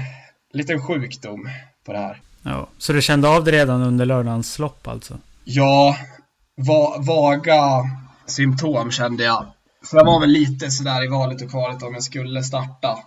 liten 0.53 0.87
sjukdom 0.87 1.49
på 1.87 1.93
det 1.93 1.99
här. 1.99 2.21
Ja. 2.43 2.67
Så 2.79 2.93
du 2.93 3.03
kände 3.03 3.29
av 3.29 3.45
det 3.45 3.53
redan 3.53 3.83
under 3.83 4.07
lördagens 4.07 4.59
lopp 4.59 4.89
alltså? 4.89 5.19
Ja, 5.45 5.97
va, 6.57 6.97
vaga 6.99 7.61
symptom 8.27 8.91
kände 8.91 9.25
jag. 9.25 9.47
Så 9.83 9.97
jag 9.97 10.05
var 10.05 10.21
väl 10.21 10.31
lite 10.31 10.71
sådär 10.71 11.05
i 11.05 11.09
valet 11.09 11.43
och 11.43 11.51
kvalet 11.51 11.83
om 11.83 11.95
jag 11.95 12.03
skulle 12.03 12.43
starta. 12.43 12.99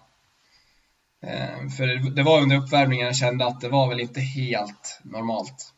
Eh, 1.23 1.69
för 1.77 2.15
det, 2.15 2.23
var 2.23 2.41
under 2.41 2.57
uppvärmningen 2.57 3.05
jag 3.05 3.15
kände 3.15 3.45
att 3.45 3.61
det 3.61 3.69
var 3.69 3.89
väl 3.89 3.99
inte 3.99 4.19
helt 4.19 4.99
normalt. 5.03 5.73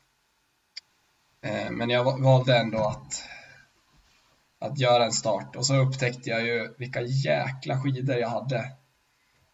Eh, 1.43 1.71
men 1.71 1.89
jag 1.89 2.21
valde 2.21 2.58
ändå 2.58 2.77
att, 2.77 3.23
att 4.60 4.79
göra 4.79 5.05
en 5.05 5.12
start 5.12 5.55
och 5.55 5.65
så 5.65 5.75
upptäckte 5.75 6.29
jag 6.29 6.45
ju 6.45 6.73
vilka 6.77 7.01
jäkla 7.01 7.81
skidor 7.81 8.15
jag 8.15 8.29
hade 8.29 8.71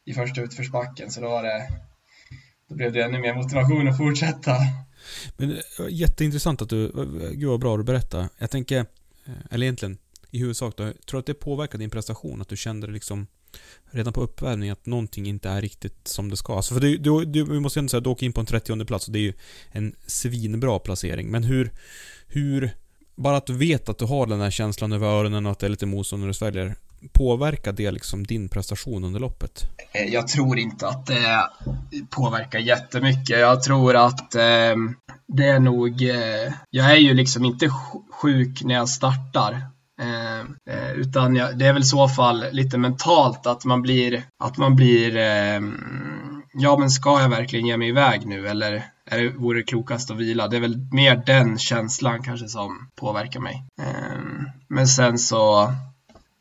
i 0.06 0.13
första 0.13 0.41
utförsbacken 0.41 1.12
så 1.12 1.21
då 1.21 1.30
var 1.30 1.43
det 1.43 1.67
då 2.67 2.75
blev 2.75 2.93
det 2.93 3.04
ännu 3.04 3.19
mer 3.19 3.36
motivation 3.36 3.88
att 3.88 3.97
fortsätta. 3.97 4.58
Men 5.38 5.51
eh, 5.51 5.58
jätteintressant 5.89 6.62
att 6.62 6.69
du, 6.69 6.91
gud 7.34 7.49
vad 7.49 7.60
bra 7.60 7.77
du 7.77 7.84
berättar. 7.84 8.30
Jag 8.38 8.51
tänker, 8.51 8.86
eller 9.49 9.65
egentligen 9.65 9.97
i 10.32 10.39
huvudsak 10.39 10.78
då, 10.78 10.84
tror 10.84 10.94
du 11.12 11.17
att 11.17 11.26
det 11.26 11.34
påverkar 11.34 11.78
din 11.78 11.89
prestation? 11.89 12.41
Att 12.41 12.50
du 12.50 12.58
kände 12.58 12.88
det 12.88 12.94
liksom 12.94 13.28
redan 13.91 14.13
på 14.13 14.22
uppvärmningen 14.22 14.74
att 14.74 14.86
någonting 14.86 15.26
inte 15.26 15.50
är 15.50 15.62
riktigt 15.62 16.08
som 16.08 16.30
det 16.30 16.38
ska? 16.38 16.56
Alltså 16.56 16.74
för 16.74 16.82
du, 16.82 16.98
du, 16.98 17.26
du 17.26 17.44
vi 17.44 17.60
måste 17.60 17.80
ju 17.80 17.82
ändå 17.82 17.89
säga 17.89 17.98
att 17.98 18.04
du 18.04 18.10
åker 18.10 18.26
in 18.26 18.34
på 18.34 18.39
en 18.39 18.46
30 18.46 18.86
plats 18.86 19.08
och 19.08 19.13
det 19.13 19.20
är 19.20 19.24
ju 19.24 19.34
en 19.72 19.96
svinbra 20.08 20.80
placering. 20.80 21.28
Men 21.28 21.44
hur, 21.44 21.72
hur, 22.28 22.72
bara 23.15 23.38
att 23.38 23.46
du 23.46 23.54
vet 23.54 23.89
att 23.89 23.98
du 23.98 24.06
har 24.06 24.26
den 24.26 24.41
här 24.41 24.52
känslan 24.52 24.91
över 24.91 25.08
öronen 25.08 25.46
och 25.46 25.52
att 25.52 25.60
det 25.60 25.67
är 25.67 25.70
lite 25.70 25.86
motstånd 25.86 26.22
när 26.22 26.28
du 26.28 26.34
sväljer. 26.34 26.76
Påverkar 27.12 27.72
det 27.72 27.91
liksom 27.91 28.28
din 28.28 28.50
prestation 28.50 29.04
under 29.04 29.20
loppet? 29.20 29.63
Eh, 29.94 30.13
jag 30.13 30.28
tror 30.28 30.60
inte 30.60 30.88
att 30.88 31.06
det 31.06 31.50
påverkar 32.10 32.60
jättemycket. 32.60 33.39
Jag 33.39 33.63
tror 33.63 33.96
att 33.96 34.36
eh, 34.36 34.76
det 35.28 35.48
är 35.48 35.60
nog... 35.60 36.02
Eh, 36.02 36.54
jag 36.70 36.91
är 36.91 36.96
ju 36.98 37.13
liksom 37.13 37.46
inte 37.46 37.70
sjuk 38.12 38.63
när 38.63 38.76
jag 38.76 38.89
startar. 38.89 39.62
Eh, 40.01 40.39
eh, 40.75 40.91
utan 40.91 41.35
ja, 41.35 41.51
det 41.51 41.67
är 41.67 41.73
väl 41.73 41.81
i 41.81 41.85
så 41.85 42.07
fall 42.07 42.45
lite 42.51 42.77
mentalt 42.77 43.47
att 43.47 43.65
man 43.65 43.81
blir, 43.81 44.23
att 44.43 44.57
man 44.57 44.75
blir, 44.75 45.15
eh, 45.15 45.61
ja 46.53 46.77
men 46.77 46.89
ska 46.89 47.21
jag 47.21 47.29
verkligen 47.29 47.65
ge 47.65 47.77
mig 47.77 47.89
iväg 47.89 48.25
nu 48.25 48.47
eller 48.47 48.85
är 49.05 49.23
det, 49.23 49.29
vore 49.29 49.59
det 49.59 49.63
klokast 49.63 50.11
att 50.11 50.17
vila? 50.17 50.47
Det 50.47 50.57
är 50.57 50.61
väl 50.61 50.87
mer 50.91 51.23
den 51.25 51.57
känslan 51.57 52.23
kanske 52.23 52.47
som 52.47 52.89
påverkar 52.95 53.39
mig. 53.39 53.65
Eh, 53.81 54.19
men 54.67 54.87
sen 54.87 55.19
så 55.19 55.73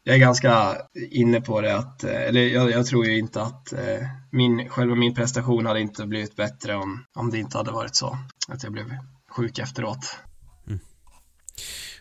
jag 0.05 0.15
är 0.17 0.21
ganska 0.21 0.77
inne 1.11 1.41
på 1.41 1.61
det 1.61 1.77
att, 1.77 2.05
eh, 2.05 2.23
eller 2.23 2.41
jag, 2.41 2.71
jag 2.71 2.87
tror 2.87 3.07
ju 3.07 3.19
inte 3.19 3.43
att 3.43 3.73
eh, 3.73 4.07
min, 4.31 4.69
själva 4.69 4.95
min 4.95 5.15
prestation 5.15 5.67
hade 5.67 5.81
inte 5.81 6.07
blivit 6.07 6.37
bättre 6.37 6.77
om, 6.77 7.05
om 7.15 7.31
det 7.31 7.39
inte 7.39 7.59
hade 7.59 7.71
varit 7.71 7.97
så. 7.97 8.19
Att 8.49 8.63
jag 8.63 8.73
blev 8.73 8.97
sjuk 9.37 9.59
efteråt. 9.59 10.19
Mm. 10.67 10.81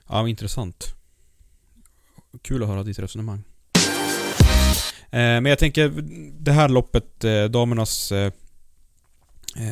Ja, 0.09 0.27
intressant. 0.27 0.98
Kul 2.41 2.63
att 2.63 2.69
höra 2.69 2.83
ditt 2.83 2.99
resonemang. 2.99 3.43
Eh, 5.11 5.19
men 5.19 5.45
jag 5.45 5.59
tänker, 5.59 5.89
det 6.39 6.51
här 6.51 6.69
loppet, 6.69 7.23
eh, 7.23 7.43
damernas 7.43 8.11
eh, 8.11 8.31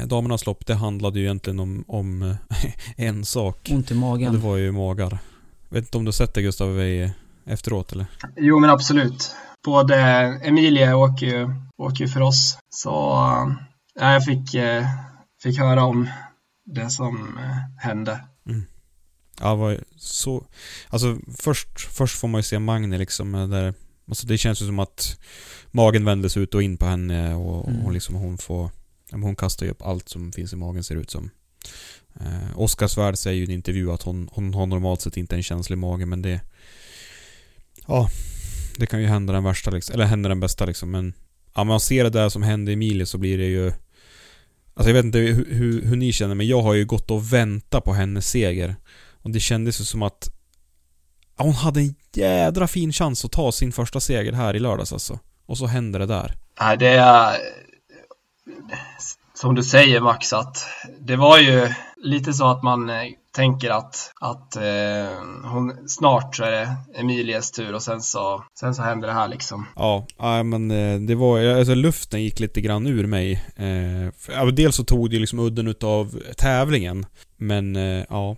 Damernas 0.06 0.46
lopp, 0.46 0.66
det 0.66 0.76
handlade 0.76 1.20
ju 1.20 1.26
egentligen 1.26 1.60
om, 1.60 1.84
om 1.88 2.36
en 2.98 3.26
sak. 3.26 3.70
Ont 3.72 3.92
i 3.92 3.94
magen. 3.94 4.28
Och 4.28 4.34
det 4.34 4.40
var 4.40 4.58
ju 4.58 4.72
magar. 4.72 5.18
Vet 5.70 5.84
inte 5.84 5.98
om 5.98 6.04
du 6.06 6.08
har 6.08 6.14
sett 6.14 6.34
det 6.34 6.42
Gustav 6.42 6.80
efteråt 7.46 7.92
eller? 7.92 8.06
Jo 8.36 8.60
men 8.60 8.70
absolut. 8.70 9.36
Både 9.66 9.96
Emilia 10.44 10.98
åker 10.98 11.26
ju, 11.26 11.50
åker 11.78 12.04
ju 12.04 12.08
för 12.08 12.22
oss. 12.22 12.58
Så 12.70 12.90
jag 14.00 14.26
fick, 14.26 14.56
fick 15.44 15.60
höra 15.60 15.84
om 15.84 16.10
det 16.66 16.90
som 16.90 17.40
hände. 17.78 18.20
Mm. 18.50 18.66
Ja, 19.40 19.56
var 19.56 19.80
så... 19.98 20.46
Alltså 20.90 21.18
först, 21.38 21.80
först 21.80 22.18
får 22.18 22.28
man 22.28 22.40
ju 22.40 22.44
se 22.44 22.60
Magne 22.60 22.98
liksom 22.98 23.32
där... 23.32 23.74
Alltså 24.08 24.28
det 24.28 24.38
känns 24.38 24.62
ju 24.62 24.66
som 24.66 24.80
att 24.80 25.20
magen 25.72 26.06
vändes 26.06 26.38
ut 26.38 26.56
och 26.56 26.64
in 26.64 26.78
på 26.78 26.86
henne 26.86 27.36
och, 27.36 27.70
mm. 27.70 27.86
och 27.86 27.92
liksom 27.92 28.16
hon 28.16 28.38
får... 28.38 28.70
Hon 29.12 29.36
kastar 29.36 29.66
ju 29.66 29.72
upp 29.72 29.82
allt 29.82 30.10
som 30.10 30.32
finns 30.32 30.54
i 30.54 30.56
magen 30.56 30.84
ser 30.84 30.96
ut 30.96 31.10
som. 31.10 31.30
Eh, 32.20 32.60
Oskar 32.60 32.88
Svärd 32.88 33.18
säger 33.18 33.38
ju 33.38 33.44
i 33.44 33.46
en 33.46 33.52
intervju 33.52 33.92
att 33.92 34.02
hon, 34.02 34.30
hon 34.32 34.54
har 34.54 34.66
normalt 34.66 35.02
sett 35.02 35.18
inte 35.18 35.36
en 35.36 35.44
känslig 35.44 35.78
mage 35.78 36.06
men 36.06 36.22
det... 36.22 36.42
Ja, 37.88 38.10
det 38.78 38.86
kan 38.86 39.02
ju 39.02 39.08
hända 39.08 39.34
den 39.34 39.44
värsta 39.44 39.72
liksom, 39.72 39.94
eller 39.94 40.06
hända 40.06 40.30
den 40.30 40.40
bästa 40.40 40.66
liksom 40.66 40.92
men... 40.92 41.14
Ja, 41.56 41.64
man 41.64 41.80
ser 41.80 42.04
det 42.04 42.10
där 42.10 42.30
som 42.30 42.44
hände 42.44 42.72
Emilie 42.72 43.06
så 43.06 43.18
blir 43.18 43.38
det 43.38 43.46
ju... 43.46 43.72
Alltså 44.74 44.90
jag 44.90 44.94
vet 44.94 45.06
inte 45.06 45.20
hur, 45.20 45.46
hur, 45.50 45.82
hur 45.82 45.96
ni 45.96 46.14
känner 46.14 46.36
men 46.36 46.48
jag 46.48 46.62
har 46.62 46.74
ju 46.74 46.86
gått 46.86 47.12
och 47.12 47.34
väntat 47.34 47.84
på 47.84 47.94
hennes 47.94 48.30
seger. 48.30 48.76
Och 49.28 49.34
det 49.34 49.40
kändes 49.40 49.82
ju 49.82 49.86
som 49.86 50.04
att... 50.04 50.30
Ja, 51.38 51.44
hon 51.44 51.54
hade 51.54 51.80
en 51.80 51.96
jädra 52.14 52.68
fin 52.68 52.94
chans 52.94 53.26
att 53.26 53.32
ta 53.32 53.52
sin 53.52 53.72
första 53.72 54.00
seger 54.00 54.34
här 54.34 54.56
i 54.56 54.60
lördags 54.60 54.94
alltså. 54.94 55.20
Och 55.46 55.58
så 55.58 55.66
händer 55.66 56.00
det 56.00 56.06
där. 56.06 56.36
Nej, 56.60 56.78
det 56.78 56.88
är... 56.88 57.38
Som 59.34 59.56
du 59.56 59.64
säger 59.64 60.02
Max, 60.02 60.34
att 60.34 60.58
det 61.00 61.16
var 61.16 61.38
ju 61.38 61.74
lite 61.98 62.34
så 62.34 62.48
att 62.48 62.64
man 62.64 62.90
eh, 62.90 62.96
tänker 63.32 63.70
att, 63.70 64.14
att 64.22 64.56
eh, 64.56 65.52
hon, 65.52 65.88
snart 65.88 66.36
så 66.36 66.44
är 66.44 66.52
det 66.52 66.76
Emilias 66.96 67.52
tur 67.52 67.74
och 67.74 67.84
sen 67.84 68.02
så, 68.02 68.44
sen 68.60 68.76
så 68.76 68.82
händer 68.82 69.08
det 69.08 69.14
här 69.14 69.28
liksom. 69.28 69.66
Ja, 69.76 70.06
ja 70.18 70.44
men 70.44 70.72
eh, 70.72 71.00
det 71.00 71.16
var, 71.16 71.40
alltså 71.40 71.76
luften 71.76 72.24
gick 72.24 72.40
lite 72.40 72.62
grann 72.62 72.88
ur 72.88 73.06
mig. 73.06 73.32
Eh, 73.56 74.14
för, 74.18 74.52
dels 74.52 74.76
så 74.76 74.84
tog 74.84 75.10
det 75.10 75.20
liksom 75.20 75.40
udden 75.40 75.68
utav 75.68 76.20
tävlingen. 76.38 77.06
Men 77.38 77.76
eh, 77.76 78.06
ja, 78.10 78.36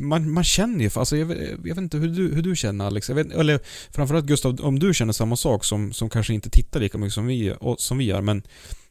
man, 0.00 0.30
man 0.30 0.44
känner 0.44 0.84
ju, 0.84 0.90
alltså 0.94 1.16
jag, 1.16 1.30
jag, 1.30 1.64
vet 1.64 1.76
inte 1.78 1.96
hur 1.96 2.08
du, 2.08 2.34
hur 2.34 2.42
du 2.42 2.56
känner 2.56 2.86
Alex, 2.86 3.08
jag 3.08 3.16
vet, 3.16 3.32
eller 3.32 3.60
framförallt 3.90 4.26
Gustav, 4.26 4.60
om 4.60 4.78
du 4.78 4.94
känner 4.94 5.12
samma 5.12 5.36
sak 5.36 5.64
som, 5.64 5.92
som 5.92 6.10
kanske 6.10 6.34
inte 6.34 6.50
tittar 6.50 6.80
lika 6.80 6.98
mycket 6.98 7.14
som 7.14 7.26
vi, 7.26 7.54
som 7.78 7.98
vi 7.98 8.04
gör, 8.04 8.20
men 8.20 8.42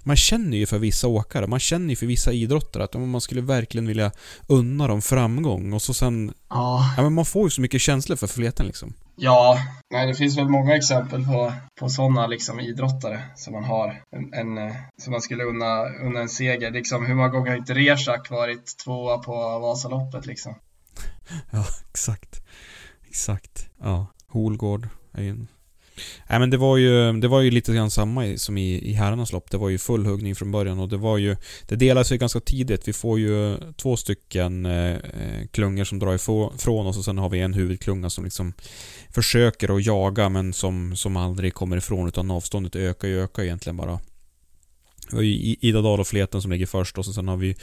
man 0.04 0.16
känner 0.16 0.58
ju 0.58 0.66
för 0.66 0.78
vissa 0.78 1.08
åkare, 1.08 1.48
man 1.48 1.60
känner 1.60 1.90
ju 1.90 1.96
för 1.96 2.06
vissa 2.06 2.32
idrottare 2.32 2.84
att 2.84 2.94
man 2.94 3.22
skulle 3.22 3.42
verkligen 3.42 3.88
vilja 3.88 4.12
unna 4.48 4.88
dem 4.88 5.02
framgång 5.02 5.74
och 5.74 5.82
så 5.82 5.94
sen... 5.94 6.34
Ja. 6.50 6.94
ja 6.98 7.04
men 7.04 7.14
man 7.14 7.26
får 7.26 7.44
ju 7.44 7.50
så 7.50 7.62
mycket 7.62 7.82
känslor 7.82 8.16
för 8.16 8.28
fleten 8.28 8.66
liksom. 8.66 8.94
Ja, 9.16 9.58
nej 9.94 10.08
det 10.08 10.16
finns 10.16 10.38
väl 10.38 10.50
många 10.50 10.76
exempel 10.76 11.26
på, 11.26 11.54
på 11.80 11.90
sådana 11.90 12.28
liksom 12.28 12.60
idrottare 12.60 13.22
som 13.36 13.54
man 13.54 13.64
har 13.64 14.02
en, 14.16 14.34
en 14.34 14.58
eh, 14.58 14.76
som 15.02 15.12
man 15.12 15.22
skulle 15.22 15.44
unna, 15.44 15.86
unna 15.86 16.20
en 16.20 16.30
seger. 16.30 16.72
Liksom, 16.72 17.06
hur 17.06 17.16
många 17.16 17.30
gånger 17.30 17.52
har 17.52 17.58
inte 17.58 17.74
Rezak 17.74 18.30
varit 18.30 18.78
tvåa 18.84 19.18
på 19.18 19.60
Vasaloppet 19.60 20.26
liksom? 20.26 20.56
ja, 21.52 21.66
exakt. 21.92 22.42
Exakt. 23.08 23.70
Ja, 23.82 24.08
Holgård 24.28 24.88
är 25.14 25.22
ju 25.22 25.30
en 25.30 25.48
Nej 26.30 26.40
men 26.40 26.50
det 26.50 26.58
var 26.58 26.78
ju, 26.78 27.14
det 27.14 27.28
var 27.28 27.42
ju 27.42 27.52
lite 27.52 27.74
grann 27.74 27.92
samma 27.92 28.38
som 28.38 28.58
i, 28.58 28.90
i 28.90 28.94
herrarnas 28.94 29.32
lopp. 29.32 29.52
Det 29.52 29.58
var 29.58 29.70
ju 29.70 29.78
full 29.78 30.06
huggning 30.06 30.36
från 30.36 30.52
början 30.52 30.80
och 30.80 30.90
det 30.90 30.98
var 30.98 31.18
ju... 31.18 31.36
Det 31.68 31.76
delar 31.76 32.04
sig 32.04 32.18
ganska 32.18 32.40
tidigt. 32.40 32.88
Vi 32.88 32.94
får 32.94 33.20
ju 33.20 33.58
två 33.78 33.98
stycken 33.98 34.66
eh, 34.66 34.98
klungor 35.52 35.84
som 35.84 36.00
drar 36.00 36.16
ifrån 36.16 36.88
oss 36.88 36.98
och 36.98 37.06
sen 37.06 37.18
har 37.18 37.30
vi 37.30 37.40
en 37.40 37.54
huvudklunga 37.54 38.10
som 38.10 38.24
liksom 38.24 38.54
försöker 39.10 39.76
att 39.76 39.86
jaga 39.86 40.30
men 40.30 40.54
som, 40.54 40.96
som 40.96 41.18
aldrig 41.18 41.54
kommer 41.54 41.78
ifrån 41.78 42.08
utan 42.08 42.32
avståndet 42.32 42.76
ökar 42.76 43.08
ju 43.08 43.24
ökar 43.24 43.44
egentligen 43.44 43.78
bara. 43.78 44.00
Vi 45.12 45.18
har 45.18 45.24
ju 45.24 45.56
Ida 45.62 45.82
Dahl 45.82 46.00
och 46.00 46.08
Fleten 46.08 46.42
som 46.42 46.52
ligger 46.52 46.66
först 46.66 46.98
och 46.98 47.06
sen 47.06 47.28
har 47.28 47.38
vi 47.38 47.56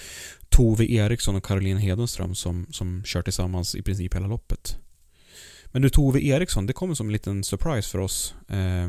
Tove 0.49 0.93
Eriksson 0.93 1.37
och 1.37 1.45
Caroline 1.45 1.79
Hedenström 1.79 2.35
som, 2.35 2.67
som 2.71 3.05
kör 3.05 3.23
tillsammans 3.23 3.75
i 3.75 3.83
princip 3.83 4.15
hela 4.15 4.27
loppet. 4.27 4.79
Men 5.73 5.83
du 5.83 5.91
Tove 5.91 6.21
Eriksson, 6.21 6.67
det 6.67 6.73
kommer 6.73 6.95
som 6.95 7.07
en 7.07 7.13
liten 7.13 7.45
surprise 7.45 7.91
för 7.91 7.99
oss. 7.99 8.35
Eh, 8.49 8.89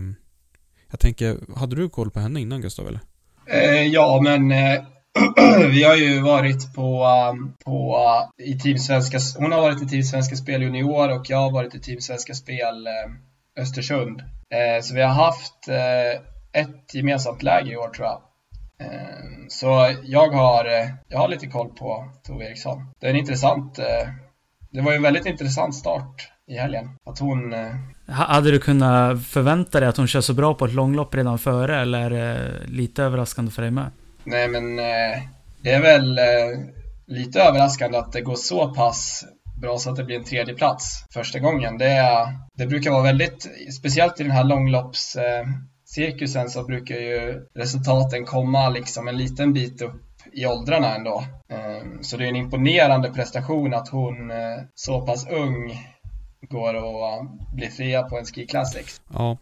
jag 0.92 1.00
tänker, 1.00 1.38
hade 1.56 1.76
du 1.76 1.90
koll 1.90 2.12
på 2.12 2.20
henne 2.20 2.42
innan 2.42 2.62
Gustav 2.62 2.88
eller? 2.88 3.00
Eh, 3.48 3.88
ja, 3.88 4.22
men 4.24 4.52
eh, 4.52 4.84
vi 5.72 5.84
har 5.84 5.96
ju 5.96 6.22
varit 6.22 6.74
på, 6.74 7.06
um, 7.32 7.54
på 7.66 7.98
uh, 7.98 8.48
i 8.48 8.60
Team 8.60 8.78
Svenska, 8.78 9.20
hon 9.38 9.52
har 9.52 9.62
varit 9.62 9.82
i 9.82 9.88
Team 9.88 10.04
Svenska 10.04 10.36
Spel 10.36 10.62
Junior 10.62 11.20
och 11.20 11.30
jag 11.30 11.38
har 11.38 11.52
varit 11.52 11.76
i 11.76 11.80
Team 11.80 12.02
Svenska 12.02 12.34
Spel 12.34 12.88
eh, 12.88 13.62
Östersund. 13.62 14.22
Eh, 14.22 14.82
så 14.82 14.96
vi 14.96 15.02
har 15.02 15.14
haft 15.14 15.68
eh, 15.68 16.62
ett 16.62 16.94
gemensamt 16.94 17.44
läger 17.44 17.72
i 17.72 17.78
år 17.78 17.90
tror 17.90 18.08
jag. 18.08 18.22
Ehm, 18.82 19.50
så 19.50 19.96
jag 20.04 20.30
har, 20.30 20.66
eh, 20.66 20.90
jag 21.08 21.18
har 21.18 21.28
lite 21.28 21.48
koll 21.48 21.70
på 21.70 22.12
Tove 22.24 22.46
Eriksson. 22.46 22.86
Det 23.00 23.08
är 23.08 23.12
en 23.12 23.20
intressant, 23.20 23.80
eh, 23.80 24.10
det 24.72 24.82
var 24.82 24.92
ju 24.92 24.96
en 24.96 25.04
väldigt 25.04 25.26
intressant 25.26 25.76
start 25.76 26.32
i 26.48 26.58
helgen. 26.58 26.90
Att 27.06 27.20
hon... 27.20 27.54
Eh... 27.54 27.76
Hade 28.08 28.52
du 28.52 28.60
kunnat 28.60 29.28
förvänta 29.28 29.80
dig 29.80 29.90
att 29.90 29.98
hon 29.98 30.08
kör 30.08 30.22
så 30.22 30.34
bra 30.34 30.54
på 30.54 30.66
ett 30.66 30.74
långlopp 30.74 31.16
redan 31.16 31.40
före 31.40 31.82
eller 31.82 32.00
är 32.00 32.10
det 32.10 32.52
lite 32.68 33.04
överraskande 33.04 33.52
för 33.52 33.62
dig 33.62 33.72
med? 33.72 33.92
Nej 34.24 34.48
men 34.48 34.80
eh, 34.80 35.20
det 35.62 35.72
är 35.72 35.82
väl 35.82 36.18
eh, 36.18 36.24
lite 37.08 37.42
överraskande 37.42 37.98
att 37.98 38.12
det 38.12 38.22
går 38.22 38.36
så 38.36 38.74
pass 38.74 39.26
bra 39.62 39.78
så 39.78 39.90
att 39.90 39.96
det 39.96 40.04
blir 40.04 40.16
en 40.16 40.24
tredje 40.24 40.54
plats 40.54 41.06
första 41.14 41.40
gången. 41.40 41.78
Det, 41.78 42.28
det 42.54 42.68
brukar 42.68 42.92
vara 42.92 43.04
väldigt, 43.04 43.48
speciellt 43.80 44.20
i 44.20 44.24
den 44.24 44.32
här 44.32 44.44
långloppscirkusen 44.44 46.46
eh, 46.46 46.48
så 46.48 46.64
brukar 46.64 46.96
ju 46.96 47.48
resultaten 47.56 48.26
komma 48.26 48.70
liksom 48.70 49.08
en 49.08 49.18
liten 49.18 49.54
bit 49.54 49.82
upp 49.82 50.09
i 50.34 50.46
åldrarna 50.46 50.96
ändå. 50.96 51.24
Eh, 51.50 52.02
så 52.02 52.18
det 52.18 52.24
är 52.24 52.30
en 52.30 52.36
imponerande 52.36 53.12
prestation 53.12 53.74
att 53.74 53.90
hon 53.90 54.32
eh, 54.32 54.38
så 54.76 55.06
pass 55.06 55.28
ung 55.30 55.86
går 56.42 56.76
att 56.76 57.56
bli 57.56 57.68
fria 57.68 58.04
på 58.04 58.18
en 58.18 58.26
Ski 58.26 58.48
Classics. 58.48 59.02
Ja. 59.14 59.38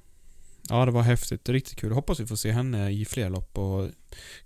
Ja, 0.69 0.86
det 0.86 0.91
var 0.91 1.02
häftigt. 1.02 1.50
Riktigt 1.50 1.80
kul. 1.80 1.91
Hoppas 1.91 2.19
vi 2.19 2.26
får 2.26 2.36
se 2.36 2.52
henne 2.52 2.89
i 2.91 3.06
fler 3.06 3.30
lopp 3.30 3.58
och 3.58 3.89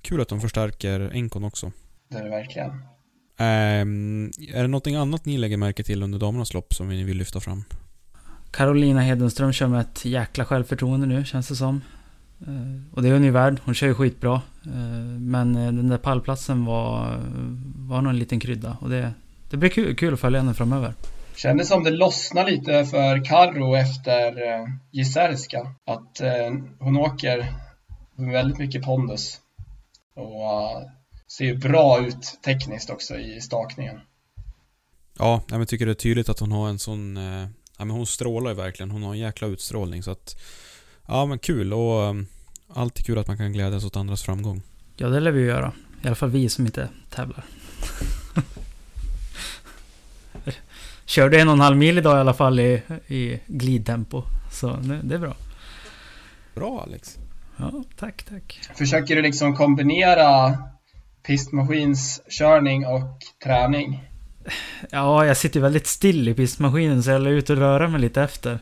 kul 0.02 0.22
att 0.22 0.30
de 0.30 0.42
förstärker 0.42 1.12
Enkon 1.14 1.44
också. 1.44 1.72
Det 2.10 2.18
är 2.18 2.24
det 2.24 2.30
verkligen. 2.30 2.70
Um, 3.40 4.26
är 4.54 4.62
det 4.62 4.68
någonting 4.68 4.96
annat 4.96 5.26
ni 5.26 5.38
lägger 5.38 5.58
märke 5.58 5.84
till 5.84 6.04
under 6.04 6.20
damernas 6.20 6.54
lopp 6.54 6.74
som 6.74 6.90
ni 6.90 7.04
vill 7.04 7.18
lyfta 7.18 7.40
fram? 7.40 7.64
Carolina 8.52 9.02
Hedenström 9.02 9.54
kör 9.54 9.68
med 9.68 9.82
ett 9.82 10.06
jäkla 10.06 10.46
självförtroende 10.46 11.08
nu, 11.08 11.26
känns 11.26 11.48
det 11.48 11.56
som. 11.56 11.82
Uh, 12.48 12.82
och 12.94 13.02
det 13.02 13.10
är 13.10 13.14
hon 13.14 13.24
ju 13.24 13.32
värd. 13.32 13.60
Hon 13.66 13.76
kör 13.76 13.88
ju 13.88 13.94
skitbra. 13.94 14.42
Uh, 14.68 15.20
men 15.20 15.56
uh, 15.56 15.66
den 15.66 15.90
där 15.90 15.98
pallplatsen 15.98 16.66
var, 16.66 17.20
var 17.76 18.02
nog 18.02 18.10
en 18.10 18.20
liten 18.20 18.40
krydda. 18.40 18.78
Och 18.82 18.90
det, 18.90 19.14
det 19.50 19.58
blir 19.58 19.70
kul, 19.70 19.96
kul 19.96 20.14
att 20.14 20.20
följa 20.20 20.40
henne 20.40 20.54
framöver. 20.54 20.94
Kändes 21.36 21.68
som 21.68 21.84
det 21.84 21.90
lossnade 21.90 22.52
lite 22.52 22.86
för 22.86 23.26
Karro 23.26 23.76
efter 23.76 24.48
eh, 24.48 24.66
Gisärska. 24.92 25.76
Att 25.86 26.22
eh, 26.22 26.52
hon 26.80 26.98
åker 26.98 27.54
med 28.16 28.34
väldigt 28.34 28.58
mycket 28.58 28.84
pondus. 28.84 29.40
Och 30.16 30.84
ser 31.38 31.56
bra 31.56 32.00
ut 32.00 32.40
tekniskt 32.46 32.90
också 32.90 33.16
i 33.16 33.42
stakningen. 33.42 34.00
Ja, 35.18 35.42
jag 35.50 35.68
tycker 35.68 35.86
det 35.86 35.92
är 35.92 35.94
tydligt 35.94 36.30
att 36.30 36.40
hon 36.40 36.52
har 36.52 36.70
en 36.70 36.80
sån... 36.80 37.18
Eh, 37.18 37.48
ja, 37.78 37.86
men 37.86 37.90
hon 37.90 38.06
strålar 38.06 38.52
ju 38.52 38.58
verkligen. 38.58 38.92
Hon 38.92 39.04
har 39.04 39.12
en 39.14 39.20
jäkla 39.20 39.48
utstrålning 39.48 40.04
så 40.04 40.12
att... 40.12 40.36
Ja 41.12 41.26
men 41.26 41.40
kul 41.40 41.74
och 41.74 42.10
um, 42.10 42.28
alltid 42.74 43.06
kul 43.06 43.18
att 43.18 43.28
man 43.28 43.38
kan 43.38 43.54
glädjas 43.54 43.86
åt 43.86 43.96
andras 43.96 44.24
framgång. 44.24 44.62
Ja 44.96 45.08
det 45.08 45.20
lär 45.20 45.32
vi 45.32 45.42
göra. 45.42 45.72
I 46.04 46.08
alla 46.08 46.16
fall 46.16 46.30
vi 46.30 46.50
som 46.50 46.66
inte 46.66 46.90
tävlar. 47.10 47.44
körde 51.06 51.42
en 51.42 51.48
och 51.48 51.54
en 51.54 51.60
halv 51.60 51.78
mil 51.78 51.98
idag 51.98 52.18
i 52.18 52.20
alla 52.20 52.34
fall 52.34 52.60
i, 52.60 52.82
i 53.08 53.40
glidtempo. 53.48 54.24
Så 54.52 54.68
det, 54.68 55.00
det 55.04 55.16
är 55.16 55.20
bra. 55.20 55.36
Bra 56.56 56.84
Alex. 56.88 57.18
Ja, 57.58 57.84
tack, 57.98 58.24
tack. 58.24 58.60
Försöker 58.76 59.16
du 59.16 59.22
liksom 59.22 59.56
kombinera 59.56 60.58
pistmaskinskörning 61.24 62.86
och 62.86 63.20
träning? 63.44 64.04
Ja, 64.90 65.26
jag 65.26 65.38
sitter 65.38 65.60
väldigt 65.60 65.88
still 65.88 66.28
i 66.28 66.34
pistmaskinen 66.34 67.04
så 67.04 67.10
jag 67.10 67.22
är 67.22 67.28
ute 67.28 67.54
och 67.54 67.60
röra 67.60 67.88
mig 67.88 68.02
lite 68.02 68.22
efter. 68.22 68.60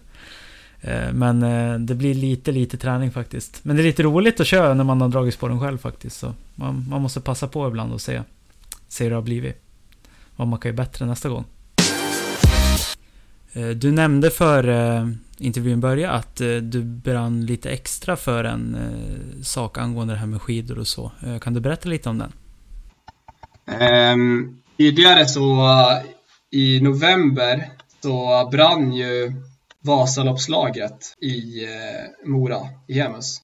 Eh, 0.82 1.14
men 1.14 1.44
eh, 1.44 1.80
det 1.80 1.96
blir 1.96 2.14
lite, 2.14 2.52
lite 2.52 2.78
träning 2.78 3.12
faktiskt. 3.12 3.60
Men 3.64 3.76
det 3.76 3.82
är 3.82 3.84
lite 3.84 4.04
roligt 4.04 4.40
att 4.40 4.48
köra 4.48 4.74
när 4.74 4.84
man 4.84 5.02
har 5.02 5.10
dragit 5.10 5.34
spåren 5.34 5.60
själv 5.60 5.78
faktiskt. 5.78 6.20
Så 6.20 6.34
man, 6.56 6.86
man 6.90 7.02
måste 7.02 7.22
passa 7.22 7.48
på 7.48 7.68
ibland 7.68 7.94
och 7.94 8.02
se, 8.02 8.22
se 8.88 9.04
hur 9.04 9.10
det 9.10 9.18
har 9.18 9.24
blivit. 9.24 9.62
Vad 10.36 10.48
man 10.48 10.60
kan 10.60 10.70
göra 10.70 10.78
bättre 10.78 11.06
nästa 11.06 11.30
gång. 11.30 11.46
Eh, 13.54 13.68
du 13.68 13.92
nämnde 13.92 14.30
för 14.30 14.70
intervjun 15.38 15.80
började 15.80 16.14
att 16.14 16.36
du 16.62 16.84
brann 16.84 17.46
lite 17.46 17.70
extra 17.70 18.16
för 18.16 18.44
en 18.44 18.78
sak 19.44 19.78
angående 19.78 20.14
det 20.14 20.20
här 20.20 20.28
med 20.28 20.42
skidor 20.42 20.80
och 20.80 20.88
så. 20.88 21.12
Kan 21.42 21.54
du 21.54 21.60
berätta 21.60 21.90
lite 21.90 22.10
om 22.10 22.18
den? 22.18 22.34
Um, 24.14 24.62
tidigare 24.78 25.26
så 25.26 25.68
i 26.52 26.82
november 26.82 27.70
så 28.02 28.50
brann 28.52 28.94
ju 28.94 29.34
Vasaloppslagret 29.84 31.16
i 31.22 31.64
eh, 31.64 32.30
Mora, 32.30 32.60
i 32.88 32.94
Hemus. 32.94 33.42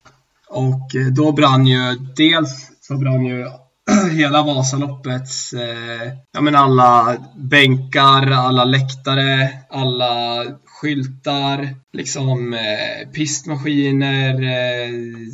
Och 0.50 0.96
eh, 0.96 1.08
då 1.16 1.32
brann 1.32 1.68
ju, 1.68 1.96
dels 2.16 2.72
så 2.82 2.98
brann 2.98 3.26
ju 3.26 3.46
hela 4.12 4.44
Vasaloppets, 4.44 5.54
eh, 5.54 6.12
ja 6.34 6.42
men 6.42 6.56
alla 6.56 7.18
bänkar, 7.36 8.32
alla 8.32 8.64
läktare, 8.64 9.50
alla 9.70 10.44
skyltar, 10.66 11.76
liksom 11.94 12.54
eh, 12.54 13.10
pistmaskiner, 13.14 14.34
eh, 14.34 14.92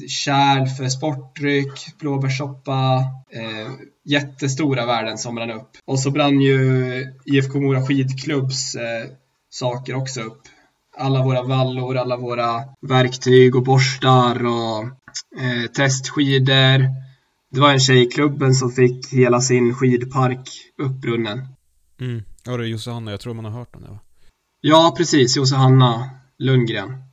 kärl 0.07 0.67
för 0.67 0.89
sportdryck, 0.89 1.99
blåbärssoppa, 1.99 2.95
eh, 3.33 3.71
jättestora 4.05 4.85
värden 4.85 5.17
som 5.17 5.35
brann 5.35 5.51
upp. 5.51 5.69
Och 5.85 5.99
så 5.99 6.11
brann 6.11 6.41
ju 6.41 7.05
IFK 7.25 7.59
Mora 7.59 7.81
skidklubbs 7.87 8.75
eh, 8.75 9.05
saker 9.49 9.95
också 9.95 10.21
upp 10.21 10.41
alla 11.01 11.23
våra 11.23 11.43
vallor, 11.43 11.97
alla 11.97 12.17
våra 12.17 12.63
verktyg 12.81 13.55
och 13.55 13.63
borstar 13.63 14.45
och 14.45 14.83
eh, 15.41 15.71
testskidor. 15.75 16.87
Det 17.51 17.59
var 17.59 17.71
en 17.71 17.79
tjej 17.79 18.01
i 18.01 18.05
klubben 18.05 18.53
som 18.53 18.71
fick 18.71 19.13
hela 19.13 19.41
sin 19.41 19.75
skidpark 19.75 20.49
uppbrunnen. 20.77 21.47
Mm. 21.99 22.23
Ja, 22.45 22.57
det 22.57 22.63
är 22.63 22.67
Johanna, 22.67 23.11
jag 23.11 23.19
tror 23.19 23.33
man 23.33 23.45
har 23.45 23.51
hört 23.51 23.75
om 23.75 23.81
det 23.81 23.89
va? 23.89 23.99
Ja, 24.61 24.93
precis, 24.97 25.37
Johanna 25.37 26.09
Lundgren. 26.37 27.03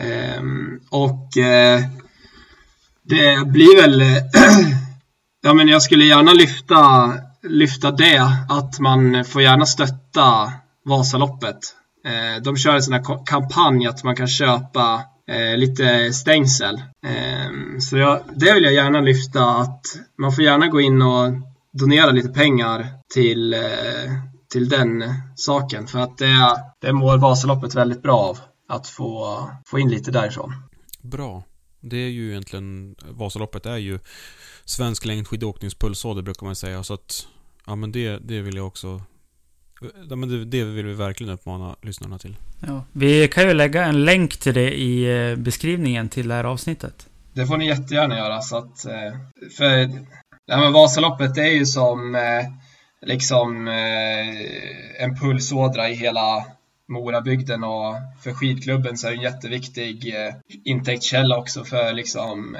Ehm, 0.00 0.80
och 0.90 1.36
eh, 1.36 1.80
det 3.02 3.46
blir 3.46 3.82
väl, 3.82 4.00
ja 5.42 5.54
men 5.54 5.68
jag 5.68 5.82
skulle 5.82 6.04
gärna 6.04 6.32
lyfta, 6.32 7.14
lyfta 7.42 7.90
det, 7.90 8.46
att 8.48 8.80
man 8.80 9.24
får 9.24 9.42
gärna 9.42 9.66
stötta 9.66 10.52
Vasaloppet 10.84 11.77
Eh, 12.06 12.42
de 12.42 12.56
kör 12.56 12.74
en 12.74 12.82
sån 12.82 12.92
här 12.92 13.26
kampanj 13.26 13.86
att 13.86 14.04
man 14.04 14.16
kan 14.16 14.28
köpa 14.28 15.04
eh, 15.28 15.56
lite 15.56 16.12
stängsel. 16.12 16.74
Eh, 17.06 17.78
så 17.80 17.96
jag, 17.96 18.20
det 18.34 18.54
vill 18.54 18.64
jag 18.64 18.72
gärna 18.72 19.00
lyfta 19.00 19.44
att 19.44 19.80
man 20.18 20.32
får 20.32 20.44
gärna 20.44 20.66
gå 20.66 20.80
in 20.80 21.02
och 21.02 21.32
donera 21.72 22.10
lite 22.10 22.28
pengar 22.28 22.86
till, 23.14 23.54
eh, 23.54 23.60
till 24.52 24.68
den 24.68 25.04
saken 25.36 25.86
för 25.86 25.98
att 25.98 26.18
det, 26.18 26.62
det 26.80 26.92
mår 26.92 27.18
Vasaloppet 27.18 27.74
väldigt 27.74 28.02
bra 28.02 28.18
av 28.18 28.38
att 28.68 28.88
få, 28.88 29.40
få 29.66 29.78
in 29.78 29.90
lite 29.90 30.10
därifrån. 30.10 30.54
Bra. 31.02 31.42
Det 31.80 31.96
är 31.96 32.08
ju 32.08 32.30
egentligen, 32.30 32.96
Vasaloppet 33.10 33.66
är 33.66 33.76
ju 33.76 33.98
svensk 34.64 35.04
längdskidåkningspulsåder 35.04 36.22
brukar 36.22 36.46
man 36.46 36.56
säga 36.56 36.82
så 36.82 36.94
att 36.94 37.26
ja 37.66 37.74
men 37.74 37.92
det, 37.92 38.18
det 38.18 38.42
vill 38.42 38.56
jag 38.56 38.66
också 38.66 39.02
Ja, 39.80 40.16
men 40.16 40.28
det, 40.28 40.44
det 40.44 40.64
vill 40.64 40.86
vi 40.86 40.94
verkligen 40.94 41.32
uppmana 41.32 41.76
lyssnarna 41.82 42.18
till. 42.18 42.36
Ja, 42.66 42.84
vi 42.92 43.28
kan 43.28 43.48
ju 43.48 43.54
lägga 43.54 43.84
en 43.84 44.04
länk 44.04 44.36
till 44.36 44.54
det 44.54 44.74
i 44.74 45.30
eh, 45.30 45.36
beskrivningen 45.36 46.08
till 46.08 46.28
det 46.28 46.34
här 46.34 46.44
avsnittet. 46.44 47.06
Det 47.32 47.46
får 47.46 47.56
ni 47.56 47.66
jättegärna 47.66 48.18
göra. 48.18 48.40
Så 48.40 48.56
att, 48.56 48.84
eh, 48.84 49.12
för 49.56 49.76
det 50.46 50.54
här 50.54 50.62
med 50.62 50.72
Vasaloppet, 50.72 51.34
det 51.34 51.42
är 51.42 51.52
ju 51.52 51.66
som 51.66 52.14
eh, 52.14 52.46
liksom 53.06 53.68
en 54.98 55.16
pulsådra 55.20 55.88
i 55.88 55.94
hela 55.94 56.46
Morabygden 56.88 57.64
och 57.64 57.94
för 58.22 58.32
skidklubben 58.32 58.98
så 58.98 59.06
är 59.06 59.10
det 59.10 59.16
en 59.16 59.22
jätteviktig 59.22 60.14
intäktskälla 60.64 61.38
också 61.38 61.64
för 61.64 61.92
liksom 61.92 62.56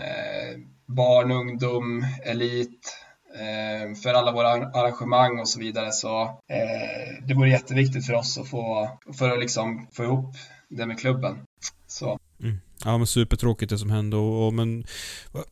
barn, 0.86 1.30
ungdom, 1.32 2.06
elit, 2.24 2.97
Eh, 3.38 3.94
för 3.94 4.14
alla 4.14 4.32
våra 4.32 4.48
arrangemang 4.50 5.40
och 5.40 5.48
så 5.48 5.60
vidare. 5.60 5.92
Så 5.92 6.22
eh, 6.22 7.26
det 7.26 7.34
vore 7.34 7.50
jätteviktigt 7.50 8.06
för 8.06 8.14
oss 8.14 8.38
att 8.38 8.48
få, 8.48 8.90
för 9.18 9.30
att 9.30 9.40
liksom 9.40 9.86
få 9.92 10.04
ihop 10.04 10.34
det 10.68 10.86
med 10.86 10.98
klubben. 10.98 11.38
Så. 11.86 12.18
Mm. 12.42 12.58
Ja 12.84 12.98
men 12.98 13.06
supertråkigt 13.06 13.70
det 13.70 13.78
som 13.78 13.90
hände 13.90 14.16
och, 14.16 14.46
och 14.46 14.54
men 14.54 14.84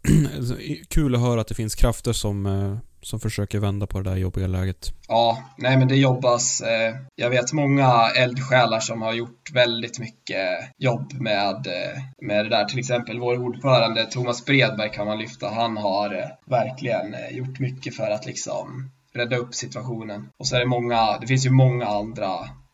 kul 0.88 1.14
att 1.14 1.20
höra 1.20 1.40
att 1.40 1.48
det 1.48 1.54
finns 1.54 1.74
krafter 1.74 2.12
som 2.12 2.46
eh, 2.46 2.78
som 3.06 3.20
försöker 3.20 3.58
vända 3.58 3.86
på 3.86 4.00
det 4.00 4.10
där 4.10 4.16
jobbiga 4.16 4.46
läget. 4.46 4.92
Ja, 5.08 5.42
nej 5.58 5.76
men 5.76 5.88
det 5.88 5.96
jobbas. 5.96 6.60
Eh, 6.60 6.94
jag 7.14 7.30
vet 7.30 7.52
många 7.52 8.10
eldsjälar 8.16 8.80
som 8.80 9.02
har 9.02 9.12
gjort 9.12 9.50
väldigt 9.52 9.98
mycket 9.98 10.46
jobb 10.78 11.12
med, 11.12 11.66
eh, 11.66 12.02
med 12.26 12.44
det 12.44 12.48
där. 12.48 12.64
Till 12.64 12.78
exempel 12.78 13.20
vår 13.20 13.38
ordförande 13.38 14.06
Thomas 14.06 14.44
Bredberg 14.44 14.90
kan 14.90 15.06
man 15.06 15.18
lyfta. 15.18 15.48
Han 15.48 15.76
har 15.76 16.14
eh, 16.14 16.28
verkligen 16.46 17.16
gjort 17.30 17.58
mycket 17.58 17.96
för 17.96 18.10
att 18.10 18.26
liksom 18.26 18.90
rädda 19.14 19.36
upp 19.36 19.54
situationen. 19.54 20.28
Och 20.38 20.46
så 20.46 20.56
är 20.56 20.60
det 20.60 20.66
många, 20.66 21.18
det 21.18 21.26
finns 21.26 21.46
ju 21.46 21.50
många 21.50 21.86
andra 21.86 22.30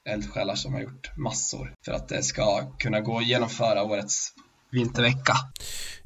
eldsjälar 0.09 0.55
som 0.55 0.74
har 0.74 0.80
gjort 0.80 1.16
massor 1.16 1.74
för 1.85 1.93
att 1.93 2.09
det 2.09 2.22
ska 2.22 2.61
kunna 2.78 3.01
gå 3.01 3.18
att 3.18 3.26
genomföra 3.26 3.83
årets 3.83 4.33
vintervecka. 4.70 5.35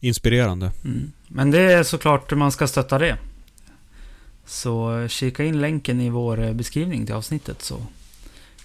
Inspirerande. 0.00 0.72
Mm. 0.84 1.12
Men 1.28 1.50
det 1.50 1.72
är 1.72 1.82
såklart 1.82 2.32
man 2.32 2.52
ska 2.52 2.66
stötta 2.66 2.98
det. 2.98 3.18
Så 4.46 5.06
kika 5.08 5.44
in 5.44 5.60
länken 5.60 6.00
i 6.00 6.10
vår 6.10 6.42
eh, 6.42 6.52
beskrivning 6.52 7.06
till 7.06 7.14
avsnittet 7.14 7.62
så 7.62 7.82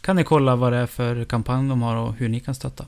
kan 0.01 0.15
ni 0.15 0.23
kolla 0.23 0.55
vad 0.55 0.73
det 0.73 0.77
är 0.77 0.87
för 0.87 1.25
kampanj 1.25 1.69
de 1.69 1.81
har 1.81 1.95
och 1.95 2.13
hur 2.13 2.29
ni 2.29 2.39
kan 2.39 2.55
stötta. 2.55 2.85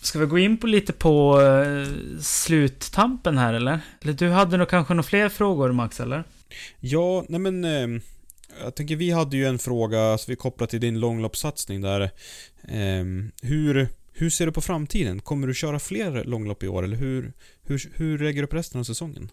Ska 0.00 0.18
vi 0.18 0.26
gå 0.26 0.38
in 0.38 0.56
på 0.56 0.66
lite 0.66 0.92
på 0.92 1.40
eh, 1.40 2.20
sluttampen 2.20 3.38
här 3.38 3.54
eller? 3.54 3.80
Eller 4.02 4.12
du 4.12 4.30
hade 4.30 4.56
nog 4.56 4.68
kanske 4.68 4.94
några 4.94 5.02
fler 5.02 5.28
frågor 5.28 5.72
Max 5.72 6.00
eller? 6.00 6.24
Ja, 6.80 7.24
nej 7.28 7.40
men 7.40 7.64
eh, 7.64 8.02
jag 8.62 8.74
tänker 8.74 8.96
vi 8.96 9.10
hade 9.10 9.36
ju 9.36 9.46
en 9.46 9.58
fråga, 9.58 10.02
alltså 10.02 10.30
vi 10.30 10.36
kopplar 10.36 10.66
till 10.66 10.80
din 10.80 11.00
långloppssatsning 11.00 11.80
där. 11.80 12.10
Ehm, 12.68 13.30
hur, 13.42 13.88
hur 14.12 14.30
ser 14.30 14.46
du 14.46 14.52
på 14.52 14.60
framtiden? 14.60 15.20
Kommer 15.20 15.46
du 15.46 15.54
köra 15.54 15.78
fler 15.78 16.24
långlopp 16.24 16.62
i 16.62 16.68
år 16.68 16.82
eller 16.82 16.96
hur, 16.96 17.32
hur, 17.62 17.92
hur 17.94 18.18
lägger 18.18 18.42
du 18.42 18.46
upp 18.46 18.54
resten 18.54 18.80
av 18.80 18.84
säsongen? 18.84 19.30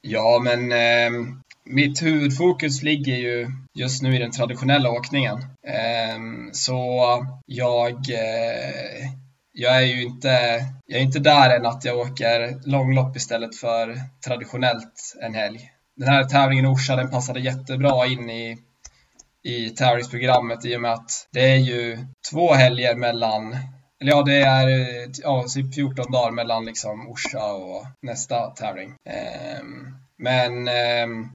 Ja, 0.00 0.40
men 0.44 0.72
eh, 0.72 1.20
mitt 1.64 2.02
huvudfokus 2.02 2.82
ligger 2.82 3.16
ju 3.16 3.46
just 3.74 4.02
nu 4.02 4.16
i 4.16 4.18
den 4.18 4.30
traditionella 4.30 4.90
åkningen. 4.90 5.38
Eh, 5.66 6.18
så 6.52 7.02
jag, 7.46 7.92
eh, 7.92 9.10
jag 9.52 9.76
är 9.76 9.86
ju 9.86 10.02
inte, 10.02 10.28
jag 10.86 11.00
är 11.00 11.04
inte 11.04 11.18
där 11.18 11.56
än 11.56 11.66
att 11.66 11.84
jag 11.84 11.98
åker 11.98 12.68
långlopp 12.68 13.16
istället 13.16 13.56
för 13.56 14.00
traditionellt 14.26 15.16
en 15.22 15.34
helg. 15.34 15.70
Den 15.96 16.08
här 16.08 16.24
tävlingen 16.24 16.64
i 16.64 16.68
Orsa, 16.68 16.96
den 16.96 17.10
passade 17.10 17.40
jättebra 17.40 18.06
in 18.06 18.30
i 18.30 18.58
i 19.44 19.70
tävlingsprogrammet 19.70 20.64
i 20.64 20.76
och 20.76 20.80
med 20.80 20.92
att 20.92 21.28
det 21.32 21.50
är 21.52 21.56
ju 21.56 22.06
två 22.30 22.52
helger 22.52 22.94
mellan 22.94 23.56
eller 24.02 24.12
ja, 24.12 24.22
det 24.22 24.40
är 24.40 25.10
ja, 25.22 25.44
typ 25.48 25.74
14 25.74 26.12
dagar 26.12 26.30
mellan 26.30 26.64
liksom 26.64 27.08
Orsa 27.08 27.52
och 27.52 27.86
nästa 28.02 28.50
tävling. 28.50 28.94
Ehm, 29.04 29.96
men 30.18 30.68
ehm, 30.68 31.28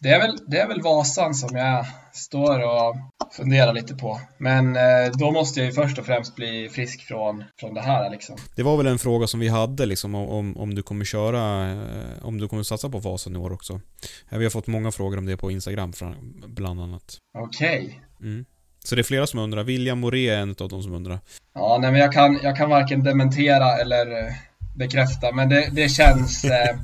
det, 0.00 0.08
är 0.08 0.18
väl, 0.20 0.38
det 0.46 0.58
är 0.58 0.68
väl 0.68 0.82
Vasan 0.82 1.34
som 1.34 1.56
jag 1.56 1.86
står 2.12 2.60
och 2.60 2.96
funderar 3.32 3.72
lite 3.72 3.94
på. 3.94 4.20
Men 4.38 4.76
eh, 4.76 5.12
då 5.18 5.30
måste 5.30 5.60
jag 5.60 5.66
ju 5.66 5.72
först 5.72 5.98
och 5.98 6.06
främst 6.06 6.36
bli 6.36 6.68
frisk 6.68 7.00
från, 7.00 7.44
från 7.60 7.74
det 7.74 7.80
här 7.80 8.10
liksom. 8.10 8.36
Det 8.56 8.62
var 8.62 8.76
väl 8.76 8.86
en 8.86 8.98
fråga 8.98 9.26
som 9.26 9.40
vi 9.40 9.48
hade 9.48 9.86
liksom 9.86 10.14
om, 10.14 10.56
om 10.56 10.74
du 10.74 10.82
kommer 10.82 11.04
köra, 11.04 11.70
eh, 11.70 12.26
om 12.26 12.38
du 12.38 12.48
kommer 12.48 12.62
satsa 12.62 12.90
på 12.90 12.98
Vasan 12.98 13.36
i 13.36 13.38
år 13.38 13.52
också. 13.52 13.80
Vi 14.30 14.44
har 14.44 14.50
fått 14.50 14.66
många 14.66 14.92
frågor 14.92 15.18
om 15.18 15.26
det 15.26 15.36
på 15.36 15.50
Instagram 15.50 15.92
bland 16.46 16.80
annat. 16.80 17.18
Okej. 17.38 17.84
Okay. 17.84 18.28
Mm. 18.30 18.44
Så 18.88 18.94
det 18.94 19.00
är 19.00 19.04
flera 19.04 19.26
som 19.26 19.40
undrar. 19.40 19.64
William 19.64 19.98
Moré 19.98 20.28
är 20.28 20.38
en 20.38 20.54
av 20.60 20.68
de 20.68 20.82
som 20.82 20.94
undrar. 20.94 21.20
Ja, 21.54 21.78
nej 21.80 21.90
men 21.92 22.00
jag 22.00 22.12
kan, 22.12 22.40
jag 22.42 22.56
kan 22.56 22.70
varken 22.70 23.04
dementera 23.04 23.76
eller 23.76 24.26
eh, 24.26 24.34
bekräfta, 24.76 25.32
men 25.32 25.48
det, 25.48 25.68
det 25.72 25.88
känns 25.88 26.44
eh, 26.44 26.76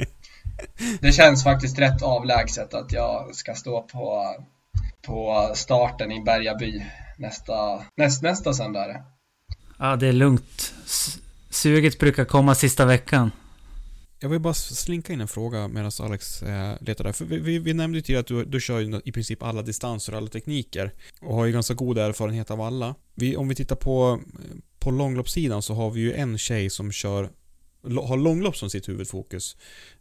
Det 1.01 1.13
känns 1.13 1.45
faktiskt 1.45 1.79
rätt 1.79 2.03
avlägset 2.03 2.75
att 2.75 2.93
jag 2.93 3.35
ska 3.35 3.55
stå 3.55 3.83
på 3.83 4.35
på 5.07 5.51
starten 5.55 6.13
i 6.13 6.25
Bergaby 6.25 6.85
nästa, 7.19 7.83
näst, 7.97 8.23
nästa 8.23 8.53
söndag. 8.53 9.03
Ja, 9.79 9.97
det 9.97 10.07
är 10.07 10.13
lugnt. 10.13 10.75
Suget 11.51 11.99
brukar 11.99 12.25
komma 12.25 12.55
sista 12.55 12.85
veckan. 12.85 13.31
Jag 14.25 14.29
vill 14.29 14.41
bara 14.41 14.55
slinka 14.55 15.12
in 15.12 15.20
en 15.20 15.29
fråga 15.29 15.68
medan 15.68 15.91
Alex 16.01 16.43
eh, 16.43 16.75
letar 16.81 17.05
där. 17.05 17.12
För 17.12 17.25
vi, 17.25 17.39
vi, 17.39 17.59
vi 17.59 17.75
nämnde 17.75 17.99
ju 17.99 18.03
tidigare 18.03 18.20
att 18.20 18.27
du, 18.27 18.45
du 18.45 18.61
kör 18.61 18.81
ju 18.81 19.01
i 19.05 19.12
princip 19.12 19.43
alla 19.43 19.62
distanser 19.62 20.12
och 20.12 20.18
alla 20.18 20.29
tekniker. 20.29 20.93
Och 21.20 21.35
har 21.35 21.45
ju 21.45 21.53
ganska 21.53 21.75
god 21.75 21.99
erfarenhet 21.99 22.51
av 22.51 22.61
alla. 22.61 22.95
Vi, 23.14 23.37
om 23.37 23.49
vi 23.49 23.55
tittar 23.55 23.77
på, 23.77 24.20
eh, 24.35 24.57
på 24.79 24.91
långloppssidan 24.91 25.62
så 25.62 25.75
har 25.75 25.91
vi 25.91 26.01
ju 26.01 26.12
en 26.12 26.39
tjej 26.39 26.70
som 26.70 26.93
kör 26.93 27.31
har 27.83 28.16
långlopp 28.16 28.57
som 28.57 28.70
sitt 28.70 28.89
huvudfokus. 28.89 29.57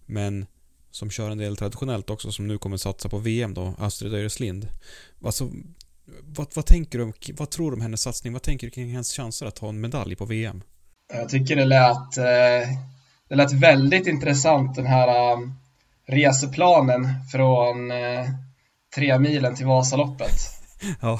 Men 0.05 0.45
som 0.91 1.09
kör 1.09 1.29
en 1.29 1.37
del 1.37 1.57
traditionellt 1.57 2.09
också 2.09 2.31
som 2.31 2.47
nu 2.47 2.57
kommer 2.57 2.77
satsa 2.77 3.09
på 3.09 3.17
VM 3.17 3.53
då, 3.53 3.75
Astrid 3.77 4.13
Öreslind. 4.13 4.67
Alltså, 5.25 5.51
vad, 6.21 6.47
vad 6.55 6.65
tänker 6.65 6.99
du, 6.99 7.33
vad 7.33 7.49
tror 7.49 7.71
du 7.71 7.75
om 7.75 7.81
hennes 7.81 8.01
satsning? 8.01 8.33
Vad 8.33 8.41
tänker 8.41 8.67
du 8.67 8.71
kring 8.71 8.91
hennes 8.91 9.13
chanser 9.13 9.45
att 9.45 9.55
ta 9.55 9.69
en 9.69 9.81
medalj 9.81 10.15
på 10.15 10.25
VM? 10.25 10.61
Jag 11.13 11.29
tycker 11.29 11.55
det 11.55 11.65
lät, 11.65 12.17
eh, 12.17 12.92
det 13.33 13.37
lät 13.37 13.53
väldigt 13.53 14.07
intressant 14.07 14.75
den 14.75 14.85
här 14.85 15.33
um, 15.33 15.53
reseplanen 16.07 17.07
från 17.31 17.91
eh, 17.91 18.25
tre 18.95 19.19
milen 19.19 19.55
till 19.55 19.65
Vasaloppet. 19.65 20.35
Ja. 21.01 21.19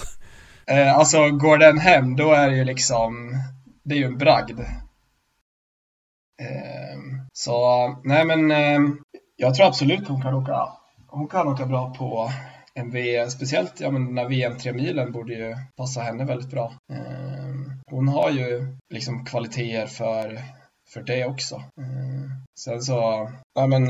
Eh, 0.68 0.97
alltså 0.97 1.30
går 1.30 1.57
den 1.57 1.78
hem 1.78 2.16
då 2.16 2.34
är 2.34 2.49
det 2.49 2.55
ju 2.55 2.64
liksom, 2.64 3.32
det 3.84 3.95
är 3.95 3.99
ju 3.99 4.05
en 4.05 4.18
bragd. 4.18 4.59
Så 7.34 7.88
nej 8.03 8.26
men 8.26 8.51
jag 9.36 9.55
tror 9.55 9.68
absolut 9.68 10.07
hon 10.07 10.22
kan 10.22 10.34
åka, 10.34 10.68
hon 11.07 11.28
kan 11.28 11.47
åka 11.47 11.66
bra 11.66 11.93
på 11.93 12.32
en 12.74 12.91
VM, 12.91 13.30
speciellt 13.30 13.80
ja, 13.80 13.91
men 13.91 14.05
den 14.05 14.18
här 14.18 14.30
VM 14.30 14.57
3 14.57 14.74
milen 14.74 15.11
borde 15.11 15.34
ju 15.34 15.55
passa 15.78 16.01
henne 16.01 16.26
väldigt 16.26 16.51
bra. 16.51 16.74
Hon 17.86 18.07
har 18.07 18.30
ju 18.30 18.78
liksom 18.89 19.26
kvaliteter 19.26 19.88
för, 19.88 20.41
för 20.94 21.04
det 21.04 21.26
också. 21.26 21.64
Sen 22.60 22.82
så, 22.82 23.32
ja 23.56 23.68
men 23.68 23.88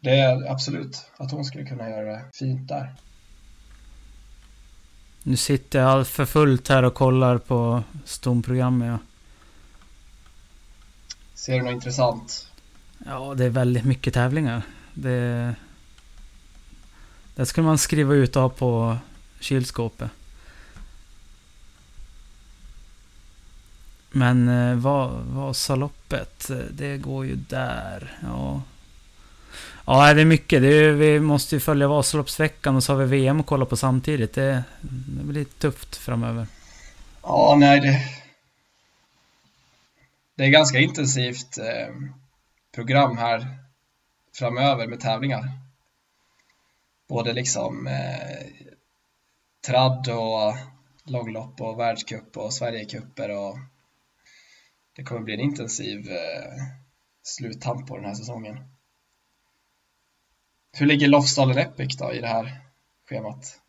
det 0.00 0.10
är 0.20 0.50
absolut 0.52 1.10
att 1.16 1.30
hon 1.30 1.44
skulle 1.44 1.64
kunna 1.64 1.90
göra 1.90 2.12
det 2.12 2.24
fint 2.38 2.68
där. 2.68 2.94
Nu 5.22 5.36
sitter 5.36 5.78
jag 5.78 5.88
allt 5.88 6.08
för 6.08 6.24
fullt 6.24 6.68
här 6.68 6.82
och 6.82 6.94
kollar 6.94 7.38
på 7.38 7.82
stomprogrammet. 8.04 8.88
Ja. 8.88 8.98
Ser 11.34 11.58
du 11.58 11.64
något 11.64 11.72
intressant? 11.72 12.50
Ja, 13.06 13.34
det 13.34 13.44
är 13.44 13.50
väldigt 13.50 13.84
mycket 13.84 14.14
tävlingar. 14.14 14.62
Det... 14.94 15.54
Det 17.34 17.46
skulle 17.46 17.66
man 17.66 17.78
skriva 17.78 18.14
ut 18.14 18.36
av 18.36 18.48
på 18.48 18.98
kylskåpet. 19.40 20.10
Men 24.10 24.48
eh, 24.48 24.76
Vasaloppet, 25.26 26.50
eh, 26.50 26.56
det 26.56 26.96
går 26.96 27.26
ju 27.26 27.36
där. 27.36 28.18
Ja. 28.22 28.62
Ja, 29.86 30.14
det 30.14 30.20
är 30.20 30.24
mycket. 30.24 30.62
Det 30.62 30.68
är, 30.68 30.92
vi 30.92 31.20
måste 31.20 31.56
ju 31.56 31.60
följa 31.60 31.88
Vasaloppsveckan 31.88 32.76
och 32.76 32.84
så 32.84 32.92
har 32.92 32.98
vi 32.98 33.06
VM 33.06 33.40
att 33.40 33.46
kolla 33.46 33.64
på 33.64 33.76
samtidigt. 33.76 34.34
Det, 34.34 34.64
det 34.80 35.24
blir 35.24 35.44
tufft 35.44 35.96
framöver. 35.96 36.46
Ja, 37.22 37.56
nej 37.58 37.80
det... 37.80 38.00
Det 40.36 40.44
är 40.44 40.48
ganska 40.48 40.78
intensivt 40.78 41.58
eh, 41.58 41.94
program 42.74 43.18
här 43.18 43.58
framöver 44.38 44.86
med 44.86 45.00
tävlingar. 45.00 45.50
Både 47.08 47.32
liksom 47.32 47.86
eh, 47.86 48.46
tradd 49.66 50.08
och 50.08 50.56
långlopp 51.04 51.60
och 51.60 51.78
världscup 51.78 52.36
och 52.36 52.54
Sverigecuper 52.54 53.30
och 53.30 53.58
det 54.98 55.04
kommer 55.04 55.20
bli 55.20 55.34
en 55.34 55.40
intensiv 55.40 55.98
eh, 56.10 56.52
sluttamp 57.22 57.86
på 57.86 57.96
den 57.96 58.04
här 58.04 58.14
säsongen. 58.14 58.56
Hur 60.78 60.86
ligger 60.86 61.08
Lofsdalen 61.08 61.58
Epic 61.58 61.96
då 61.96 62.12
i 62.12 62.20
det 62.20 62.26
här 62.26 62.60
schemat? 63.08 63.60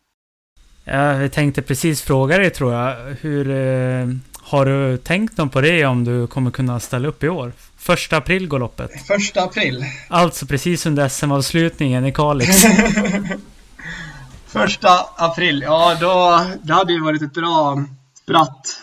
Jag 0.84 1.32
tänkte 1.32 1.62
precis 1.62 2.02
fråga 2.02 2.38
dig 2.38 2.50
tror 2.50 2.72
jag. 2.72 2.96
Hur 3.20 3.50
eh, 3.50 4.08
har 4.40 4.66
du 4.66 4.96
tänkt 4.96 5.38
något 5.38 5.52
på 5.52 5.60
det 5.60 5.86
om 5.86 6.04
du 6.04 6.26
kommer 6.26 6.50
kunna 6.50 6.80
ställa 6.80 7.08
upp 7.08 7.24
i 7.24 7.28
år? 7.28 7.52
Första 7.76 8.16
april 8.16 8.48
går 8.48 8.58
loppet. 8.58 8.90
Första 9.06 9.42
april. 9.42 9.84
Alltså 10.08 10.46
precis 10.46 10.86
under 10.86 11.08
SM-avslutningen 11.08 12.06
i 12.06 12.12
Kalix. 12.12 12.62
Första 14.46 14.88
april, 15.16 15.62
ja 15.62 15.96
då, 16.00 16.44
det 16.62 16.72
hade 16.72 16.92
ju 16.92 17.00
varit 17.00 17.22
ett 17.22 17.32
bra 17.32 17.84
spratt 18.22 18.80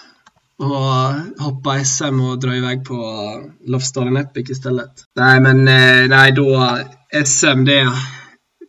och 0.59 1.43
hoppa 1.43 1.85
SM 1.85 2.21
och 2.21 2.39
dra 2.39 2.55
iväg 2.55 2.85
på 2.85 2.95
Lofsdalen 3.65 4.17
Epic 4.17 4.49
istället. 4.49 4.91
Nej 5.15 5.41
men 5.41 5.67
eh, 5.67 6.07
nej 6.09 6.31
då, 6.31 6.77
SM 7.25 7.65
det, 7.65 7.93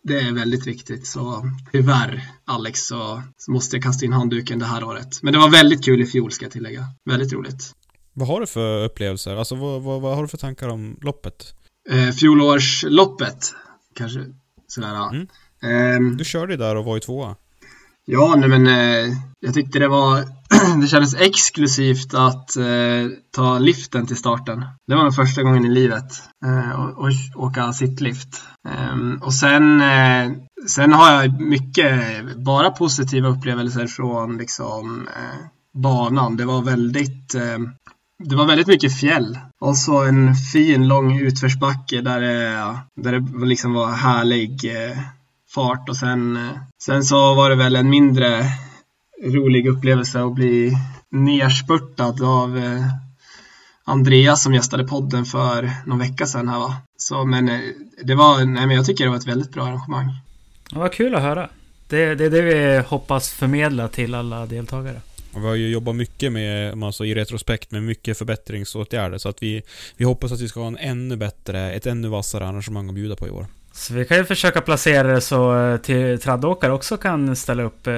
det 0.03 0.21
är 0.21 0.33
väldigt 0.33 0.67
viktigt 0.67 1.07
så 1.07 1.51
tyvärr 1.73 2.23
Alex 2.47 2.81
så, 2.81 3.23
så 3.37 3.53
måste 3.53 3.77
jag 3.77 3.83
kasta 3.83 4.05
in 4.05 4.13
handduken 4.13 4.59
det 4.59 4.67
här 4.67 4.85
året. 4.85 5.23
Men 5.23 5.33
det 5.33 5.39
var 5.39 5.51
väldigt 5.51 5.85
kul 5.85 6.01
i 6.01 6.07
fjol 6.07 6.33
ska 6.33 6.45
jag 6.45 6.53
tillägga. 6.53 6.85
Väldigt 7.11 7.33
roligt. 7.33 7.73
Vad 8.13 8.29
har 8.29 8.41
du 8.41 8.47
för 8.47 8.85
upplevelser? 8.85 9.37
Alltså 9.37 9.55
vad, 9.55 9.83
vad, 9.83 10.01
vad 10.01 10.15
har 10.15 10.23
du 10.23 10.29
för 10.29 10.39
tankar 10.39 10.69
om 10.69 10.99
loppet? 11.03 11.55
Eh, 11.91 12.11
fjolårsloppet, 12.11 13.55
kanske 13.95 14.25
sådär. 14.67 15.09
Mm. 15.11 15.29
Eh, 15.63 16.17
du 16.17 16.25
körde 16.25 16.57
där 16.57 16.77
och 16.77 16.85
var 16.85 16.97
i 16.97 17.01
tvåa. 17.01 17.37
Ja, 18.11 18.35
nej 18.37 18.49
men 18.49 18.67
eh, 18.67 19.17
jag 19.41 19.55
tyckte 19.55 19.79
det 19.79 19.89
var 19.89 20.25
det 20.81 20.89
kändes 20.89 21.15
exklusivt 21.15 22.15
att 22.15 22.57
eh, 22.57 23.07
ta 23.33 23.59
liften 23.59 24.07
till 24.07 24.17
starten. 24.17 24.65
Det 24.87 24.95
var 24.95 25.03
den 25.03 25.13
första 25.13 25.43
gången 25.43 25.65
i 25.65 25.69
livet 25.69 26.23
eh, 26.45 26.81
och, 26.81 27.05
och 27.05 27.11
åka 27.37 27.73
sittlift. 27.73 28.43
Eh, 28.69 29.23
och 29.23 29.35
sen, 29.35 29.81
eh, 29.81 30.33
sen 30.69 30.93
har 30.93 31.13
jag 31.13 31.41
mycket 31.41 32.01
bara 32.37 32.71
positiva 32.71 33.29
upplevelser 33.29 33.87
från 33.87 34.37
liksom 34.37 35.09
eh, 35.17 35.81
banan. 35.83 36.37
Det 36.37 36.45
var 36.45 36.63
väldigt 36.63 37.35
eh, 37.35 37.59
det 38.25 38.37
var 38.37 38.47
väldigt 38.47 38.67
mycket 38.67 39.01
fjäll 39.01 39.39
och 39.61 39.77
så 39.77 40.05
en 40.05 40.35
fin 40.35 40.89
lång 40.89 41.19
utförsbacke 41.19 42.01
där 42.01 42.21
det, 42.21 42.79
där 43.03 43.21
det 43.41 43.47
liksom 43.47 43.73
var 43.73 43.91
härlig 43.93 44.65
eh, 44.65 44.99
fart 45.55 45.89
och 45.89 45.97
sen, 45.97 46.37
eh, 46.37 46.59
sen 46.83 47.05
så 47.05 47.35
var 47.35 47.51
det 47.51 47.57
väl 47.57 47.77
en 47.77 47.91
mindre 47.91 48.45
rolig 49.25 49.67
upplevelse 49.67 50.21
att 50.21 50.35
bli 50.35 50.73
nerspurtad 51.11 52.23
av 52.23 52.59
eh, 52.59 52.83
Andreas 53.85 54.43
som 54.43 54.55
gästade 54.55 54.85
podden 54.85 55.25
för 55.25 55.71
någon 55.87 55.99
vecka 55.99 56.27
sedan 56.27 56.49
här 56.49 56.59
va. 56.59 56.77
Så 56.97 57.25
men 57.25 57.49
eh, 57.49 57.61
det 58.05 58.15
var, 58.15 58.45
nej 58.45 58.67
men 58.67 58.77
jag 58.77 58.87
tycker 58.87 59.05
det 59.05 59.11
var 59.11 59.17
ett 59.17 59.29
väldigt 59.29 59.53
bra 59.53 59.65
arrangemang. 59.65 60.13
Det 60.71 60.79
var 60.79 60.89
kul 60.89 61.15
att 61.15 61.23
höra. 61.23 61.49
Det, 61.89 62.15
det 62.15 62.25
är 62.25 62.31
det 62.31 62.43
vi 62.43 62.83
hoppas 62.89 63.31
förmedla 63.31 63.89
till 63.89 64.15
alla 64.15 64.47
deltagare. 64.47 65.01
Och 65.33 65.43
vi 65.43 65.47
har 65.47 65.55
ju 65.55 65.69
jobbat 65.69 65.97
mycket 65.97 66.33
med, 66.33 66.85
alltså 66.85 67.05
i 67.05 67.15
retrospekt, 67.15 67.71
med 67.71 67.83
mycket 67.83 68.19
förbättringsåtgärder. 68.19 69.19
Så 69.19 69.29
att 69.29 69.43
vi, 69.43 69.63
vi 69.97 70.05
hoppas 70.05 70.33
att 70.33 70.41
vi 70.41 70.49
ska 70.49 70.61
ha 70.61 70.67
en 70.67 70.77
ännu 70.77 71.17
bättre, 71.17 71.73
ett 71.73 71.87
ännu 71.87 72.09
vassare 72.09 72.47
arrangemang 72.47 72.89
att 72.89 72.95
bjuda 72.95 73.17
på 73.17 73.27
i 73.27 73.31
år. 73.31 73.47
Så 73.79 73.95
vi 73.95 74.05
kan 74.05 74.17
ju 74.17 74.25
försöka 74.25 74.61
placera 74.61 75.09
det 75.09 75.21
så 75.21 75.57
eh, 75.57 75.77
till 75.77 76.21
traddåkare 76.21 76.73
också 76.73 76.97
kan 76.97 77.37
ställa 77.37 77.63
upp 77.63 77.89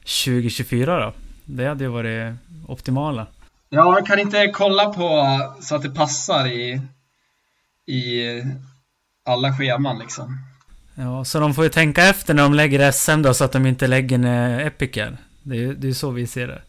2024 0.00 1.00
då. 1.00 1.12
Det 1.44 1.66
hade 1.66 1.84
ju 1.84 1.90
varit 1.90 2.34
optimala. 2.66 3.26
Ja, 3.68 3.90
man 3.90 4.04
kan 4.04 4.18
inte 4.18 4.46
kolla 4.54 4.84
på 4.84 5.38
så 5.60 5.76
att 5.76 5.82
det 5.82 5.90
passar 5.90 6.46
i, 6.46 6.80
i 7.86 8.22
alla 9.26 9.52
scheman 9.52 9.98
liksom. 9.98 10.38
Ja, 10.94 11.24
så 11.24 11.40
de 11.40 11.54
får 11.54 11.64
ju 11.64 11.70
tänka 11.70 12.04
efter 12.04 12.34
när 12.34 12.42
de 12.42 12.54
lägger 12.54 12.92
SM 12.92 13.22
då 13.22 13.34
så 13.34 13.44
att 13.44 13.52
de 13.52 13.66
inte 13.66 13.86
lägger 13.86 14.18
ner 14.18 14.66
Epicer. 14.66 15.16
Det 15.42 15.56
är 15.56 15.60
ju 15.60 15.74
det 15.74 15.88
är 15.88 15.92
så 15.92 16.10
vi 16.10 16.26
ser 16.26 16.46
det. 16.46 16.62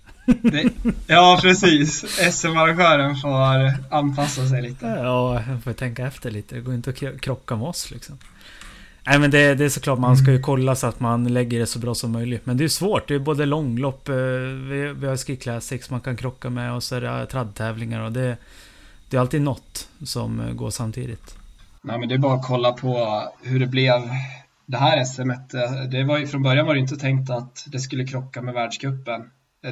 det 0.50 0.72
ja, 1.08 1.40
precis. 1.42 2.06
SM-arrangören 2.34 3.16
får 3.16 3.74
anpassa 3.96 4.48
sig 4.48 4.62
lite. 4.62 4.86
Ja, 4.86 5.44
de 5.48 5.62
får 5.62 5.74
tänka 5.74 6.08
efter 6.08 6.32
lite. 6.32 6.56
Det 6.56 6.62
går 6.62 6.74
inte 6.74 6.90
att 6.90 7.22
krocka 7.22 7.56
med 7.56 7.68
oss 7.68 7.92
liksom. 7.92 8.18
Nej 9.08 9.20
men 9.20 9.32
det, 9.32 9.56
det 9.56 9.66
är 9.66 9.70
såklart, 9.70 10.00
man 10.00 10.18
ska 10.18 10.32
ju 10.32 10.42
kolla 10.42 10.76
så 10.76 10.88
att 10.88 11.00
man 11.00 11.24
lägger 11.24 11.60
det 11.60 11.66
så 11.66 11.80
bra 11.80 11.96
som 11.96 12.12
möjligt. 12.12 12.46
Men 12.46 12.58
det 12.58 12.64
är 12.64 12.68
svårt, 12.68 13.08
det 13.08 13.16
är 13.16 13.20
både 13.20 13.46
långlopp, 13.46 14.10
eh, 14.10 14.16
vi, 14.16 14.94
vi 14.98 15.08
har 15.08 15.18
Ski 15.18 15.36
Classics 15.36 15.90
man 15.90 16.02
kan 16.02 16.16
krocka 16.16 16.50
med 16.50 16.74
och 16.74 16.84
så 16.84 16.96
är 16.96 17.02
det 17.02 17.26
traddtävlingar 17.26 18.02
och 18.02 18.12
det, 18.12 18.38
det 19.10 19.18
är 19.18 19.22
alltid 19.22 19.42
något 19.42 19.90
som 20.04 20.40
eh, 20.40 20.54
går 20.54 20.70
samtidigt. 20.70 21.36
Nej 21.82 22.00
men 22.00 22.10
det 22.10 22.16
är 22.16 22.20
bara 22.20 22.34
att 22.34 22.48
kolla 22.48 22.72
på 22.72 23.24
hur 23.42 23.60
det 23.60 23.68
blev 23.68 24.02
det 24.66 24.78
här 24.78 25.04
SMet. 25.04 25.54
Eh, 25.54 25.84
det 25.92 26.04
var 26.04 26.18
ju, 26.18 26.28
från 26.28 26.44
början 26.44 26.66
var 26.66 26.74
det 26.74 26.80
inte 26.80 26.98
tänkt 26.98 27.30
att 27.30 27.66
det 27.68 27.80
skulle 27.80 28.08
krocka 28.08 28.42
med 28.42 28.54
världskuppen. 28.54 29.22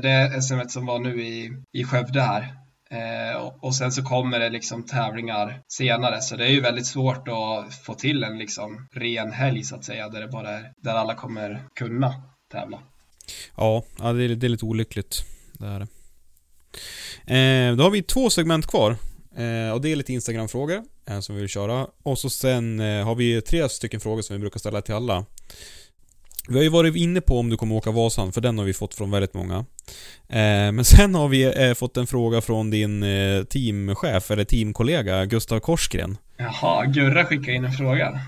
Det 0.02 0.44
SMet 0.44 0.72
som 0.72 0.86
var 0.86 1.00
nu 1.00 1.22
i, 1.22 1.58
i 1.72 1.84
Skövde 1.84 2.22
här. 2.22 2.63
Eh, 2.94 3.52
och 3.62 3.76
sen 3.76 3.92
så 3.92 4.04
kommer 4.04 4.40
det 4.40 4.50
liksom 4.50 4.86
tävlingar 4.86 5.62
senare 5.68 6.22
så 6.22 6.36
det 6.36 6.46
är 6.46 6.52
ju 6.52 6.62
väldigt 6.62 6.86
svårt 6.86 7.28
att 7.28 7.76
få 7.76 7.94
till 7.94 8.24
en 8.24 8.38
liksom 8.38 8.88
ren 8.94 9.32
helg 9.32 9.64
så 9.64 9.76
att 9.76 9.86
säga 9.86 10.10
där 10.10 10.22
det 10.22 10.28
bara 10.28 10.50
är, 10.50 10.72
där 10.84 10.94
alla 10.94 11.16
kommer 11.16 11.68
kunna 11.80 12.14
tävla. 12.52 12.80
Ja, 13.58 13.84
ja 14.00 14.14
det, 14.14 14.24
är, 14.24 14.30
det 14.30 14.48
är 14.48 14.50
lite 14.50 14.66
olyckligt. 14.66 15.24
Det 15.54 15.68
är 15.68 15.80
det. 15.80 15.88
Eh, 17.36 17.76
då 17.76 17.84
har 17.84 17.90
vi 17.90 18.04
två 18.04 18.30
segment 18.30 18.68
kvar. 18.68 18.92
Eh, 19.36 19.74
och 19.74 19.82
det 19.82 19.92
är 19.92 19.96
lite 19.96 20.14
Instagram-frågor 20.14 20.84
eh, 21.10 21.20
som 21.20 21.36
vi 21.36 21.42
vill 21.42 21.50
köra. 21.50 21.88
Och 22.04 22.20
så 22.20 22.30
sen 22.30 22.80
eh, 22.80 23.06
har 23.06 23.16
vi 23.16 23.42
tre 23.42 23.70
stycken 23.70 24.00
frågor 24.00 24.22
som 24.22 24.36
vi 24.36 24.40
brukar 24.40 24.60
ställa 24.60 24.82
till 24.82 24.96
alla. 24.96 25.26
Vi 26.48 26.56
har 26.56 26.64
ju 26.64 26.70
varit 26.70 26.96
inne 26.96 27.22
på 27.22 27.40
om 27.40 27.50
du 27.50 27.58
kommer 27.58 27.76
åka 27.76 27.92
Vasan, 27.92 28.32
för 28.32 28.42
den 28.42 28.58
har 28.58 28.66
vi 28.66 28.74
fått 28.74 28.94
från 28.94 29.12
väldigt 29.12 29.34
många. 29.34 29.58
Eh, 30.30 30.72
men 30.72 30.86
sen 30.86 31.16
har 31.16 31.28
vi 31.28 31.68
eh, 31.68 31.74
fått 31.74 31.98
en 31.98 32.08
fråga 32.08 32.42
från 32.42 32.70
din 32.70 33.04
eh, 33.04 33.44
teamchef, 33.44 34.32
eller 34.32 34.44
teamkollega, 34.44 35.26
Gustav 35.26 35.60
Korsgren. 35.60 36.18
Jaha, 36.38 36.86
Gurra 36.86 37.26
skickar 37.26 37.52
in 37.52 37.66
en 37.66 37.72
fråga. 37.72 38.20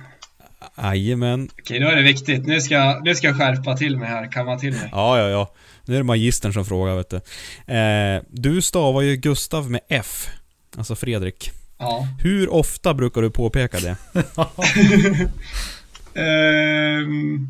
Jajamän. 0.78 1.50
Okej, 1.60 1.80
då 1.80 1.88
är 1.88 1.96
det 1.96 2.02
viktigt. 2.02 2.46
Nu 2.46 2.62
ska, 2.62 3.02
nu 3.04 3.16
ska 3.16 3.28
jag 3.28 3.38
skärpa 3.38 3.78
till 3.78 3.98
mig 3.98 4.08
här, 4.10 4.32
kamma 4.32 4.60
till 4.60 4.72
mig. 4.72 4.90
Ja, 4.92 5.20
ja, 5.20 5.30
ja. 5.30 5.54
Nu 5.86 5.94
är 5.94 5.98
det 5.98 6.04
magistern 6.04 6.54
som 6.54 6.66
frågar, 6.66 6.96
vet 6.96 7.10
du. 7.10 7.18
Eh, 7.74 8.22
du 8.30 8.62
stavar 8.62 9.02
ju 9.02 9.16
Gustav 9.16 9.72
med 9.72 9.82
F. 9.90 10.28
Alltså 10.78 10.96
Fredrik. 10.96 11.52
Ja. 11.78 12.08
Hur 12.20 12.54
ofta 12.54 12.94
brukar 12.94 13.22
du 13.22 13.30
påpeka 13.30 13.78
det? 13.80 13.96
Ehm, 16.18 17.48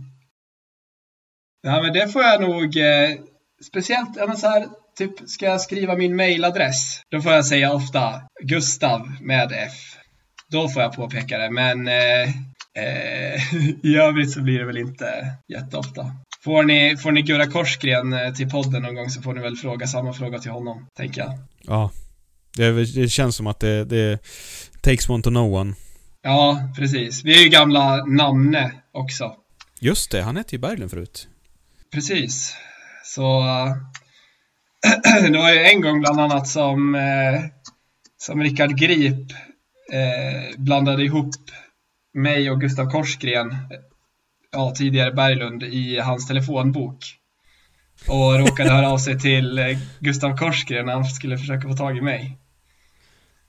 ja, 1.66 1.82
men 1.82 1.94
det 1.94 2.08
får 2.08 2.22
jag 2.22 2.42
nog... 2.42 2.78
Eh, 2.78 3.10
speciellt, 3.68 4.10
ja, 4.16 4.28
men 4.28 4.38
så 4.38 4.48
här, 4.48 4.68
typ, 4.98 5.30
ska 5.30 5.46
jag 5.46 5.62
skriva 5.62 5.96
min 5.96 6.16
mailadress? 6.16 7.02
Då 7.12 7.22
får 7.22 7.32
jag 7.32 7.46
säga 7.46 7.74
ofta 7.74 8.22
Gustav 8.44 9.12
med 9.22 9.52
F. 9.52 9.74
Då 10.52 10.70
får 10.70 10.82
jag 10.82 10.96
påpeka 10.96 11.38
det, 11.38 11.52
men 11.52 11.88
eh, 11.88 12.24
eh, 12.78 13.56
i 13.84 13.96
övrigt 13.96 14.32
så 14.32 14.42
blir 14.42 14.60
det 14.60 14.66
väl 14.66 14.78
inte 14.78 15.06
jätteofta. 15.48 16.12
Får 16.44 16.64
ni, 16.64 16.98
får 16.98 17.12
ni 17.12 17.22
Gurra 17.22 17.46
Korsgren 17.46 18.14
eh, 18.14 18.34
till 18.34 18.50
podden 18.50 18.84
någon 18.84 18.96
gång 18.96 19.10
så 19.10 19.22
får 19.22 19.34
ni 19.34 19.42
väl 19.42 19.56
fråga 19.56 19.88
samma 19.88 20.14
fråga 20.14 20.40
till 20.40 20.52
honom, 20.52 20.88
tänker 20.98 21.22
jag. 21.22 21.40
Ja. 21.62 21.92
Det, 22.58 22.72
det 22.72 23.10
känns 23.10 23.36
som 23.36 23.48
att 23.48 23.60
det, 23.60 23.86
det 23.86 24.20
takes 24.82 25.10
one 25.10 25.24
to 25.24 25.30
know 25.30 25.54
one. 25.54 25.74
Ja, 26.22 26.70
precis. 26.76 27.24
Vi 27.24 27.40
är 27.40 27.44
ju 27.44 27.50
gamla 27.50 28.06
namne 28.06 28.72
också. 28.92 29.36
Just 29.80 30.12
det, 30.12 30.22
han 30.22 30.38
hette 30.38 30.56
ju 30.56 30.60
Berglund 30.60 30.92
förut. 30.92 31.28
Precis. 31.92 32.56
Så 33.04 33.44
det 35.32 35.38
var 35.38 35.54
ju 35.54 35.60
en 35.60 35.82
gång 35.82 36.00
bland 36.00 36.20
annat 36.20 36.48
som, 36.48 36.96
eh, 36.96 37.42
som 38.18 38.44
Rickard 38.44 38.78
Grip 38.78 39.32
eh, 39.92 40.58
blandade 40.58 41.04
ihop 41.04 41.36
mig 42.14 42.52
och 42.52 42.62
Gustav 42.62 42.90
Korsgren, 42.90 43.56
ja, 44.52 44.74
tidigare 44.76 45.12
Berglund, 45.12 45.64
i 45.64 46.00
hans 46.00 46.28
telefonbok. 46.28 46.98
Och 48.08 48.40
råkade 48.40 48.70
höra 48.70 48.90
av 48.90 48.98
sig 48.98 49.20
till 49.20 49.60
eh, 49.60 49.78
Gustav 50.00 50.38
Korsgren 50.38 50.86
när 50.86 50.94
han 50.94 51.06
skulle 51.06 51.38
försöka 51.38 51.68
få 51.68 51.74
tag 51.74 51.98
i 51.98 52.02
mig. 52.02 52.38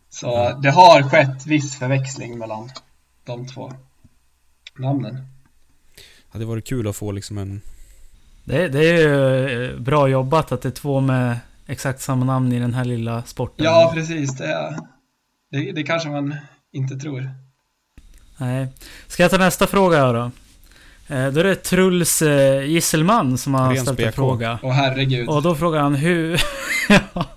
Så 0.09 0.59
det 0.63 0.71
har 0.71 1.03
skett 1.03 1.47
viss 1.47 1.79
förväxling 1.79 2.39
mellan 2.39 2.71
de 3.25 3.47
två 3.47 3.73
namnen. 4.79 5.15
Det 5.15 5.23
Hade 6.29 6.45
varit 6.45 6.67
kul 6.67 6.89
att 6.89 6.97
få 6.97 7.13
liksom 7.13 7.39
en... 7.39 7.61
Det, 8.47 8.69
det 8.69 8.79
är 8.89 8.99
ju 8.99 9.71
eh, 9.71 9.79
bra 9.81 10.09
jobbat 10.09 10.53
att 10.53 10.63
det 10.63 10.69
är 10.69 10.73
två 10.73 11.01
med 11.01 11.39
exakt 11.67 12.01
samma 12.01 12.25
namn 12.25 12.53
i 12.53 12.59
den 12.59 12.75
här 12.75 12.85
lilla 12.85 13.23
sporten. 13.23 13.65
Ja, 13.65 13.91
precis. 13.95 14.37
Det, 14.37 14.45
är- 14.47 14.77
det, 15.51 15.73
det 15.73 15.83
kanske 15.83 16.09
man 16.09 16.35
inte 16.73 16.97
tror. 16.97 17.31
Nej. 18.37 18.69
Ska 19.07 19.23
jag 19.23 19.31
ta 19.31 19.39
nästa 19.39 19.67
fråga 19.67 20.13
då? 20.13 20.31
Eh, 21.09 21.29
Då 21.29 21.41
är 21.41 21.45
det 21.45 21.55
Truls 21.55 22.23
eh, 22.23 22.63
Gisselman 22.65 23.39
som 23.39 23.55
har 23.55 23.75
Ren 23.75 23.83
ställt 23.83 24.01
en 24.01 24.07
BK. 24.09 24.15
fråga. 24.15 24.59
Och 24.63 24.75
herregud, 24.75 25.29
Och 25.29 25.43
då 25.43 25.55
frågar 25.55 25.81
han 25.81 25.95
hur... 25.95 26.41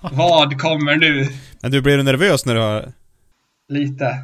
vad 0.00 0.60
kommer 0.60 0.96
nu? 0.96 1.28
Men 1.60 1.70
du, 1.70 1.80
blev 1.82 1.96
du 1.96 2.02
nervös 2.02 2.46
när 2.46 2.54
du 2.54 2.60
har... 2.60 2.92
Lite. 3.68 4.16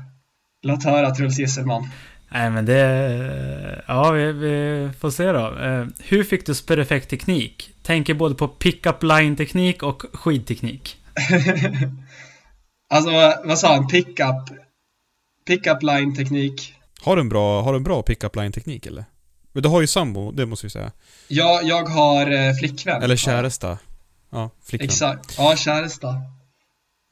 Låt 0.63 0.85
höra 0.85 1.15
Truls 1.15 1.39
Gisselman. 1.39 1.89
Nej 2.29 2.51
men 2.51 2.67
det... 2.67 3.85
Ja, 3.89 4.11
vi, 4.11 4.33
vi 4.33 4.91
får 5.01 5.11
se 5.11 5.33
då. 5.33 5.59
Eh, 5.59 5.87
Hur 5.99 6.25
fick 6.25 6.47
du 6.47 6.55
perfekt 6.55 7.11
teknik? 7.11 7.71
Tänker 7.83 8.15
både 8.15 8.35
på 8.35 8.49
pick-up 8.49 9.03
line-teknik 9.03 9.83
och 9.83 10.03
skidteknik. 10.13 10.97
alltså, 12.91 13.11
vad, 13.11 13.47
vad 13.47 13.59
sa 13.59 13.75
han? 13.75 13.87
Pickup? 13.87 14.51
Pickup 15.47 15.83
line 15.83 16.17
teknik. 16.17 16.75
Har 17.01 17.17
du 17.17 17.23
en 17.23 17.29
bra, 17.29 17.63
har 17.63 17.73
du 17.73 17.77
en 17.77 17.85
bra 17.85 18.03
pick-up 18.03 18.37
line-teknik 18.37 18.87
eller? 18.87 19.05
Men 19.53 19.63
du 19.63 19.69
har 19.69 19.81
ju 19.81 19.87
sambo, 19.87 20.33
det 20.33 20.47
måste 20.47 20.67
vi 20.67 20.71
säga. 20.71 20.93
Ja, 21.29 21.61
jag 21.63 21.89
har 21.89 22.33
eh, 22.33 22.53
flickvän. 22.55 23.03
Eller 23.03 23.17
käresta. 23.17 23.79
Ja, 24.31 24.51
flickvän. 24.65 24.87
Exakt. 24.87 25.35
Ja, 25.39 25.57
käresta. 25.57 26.09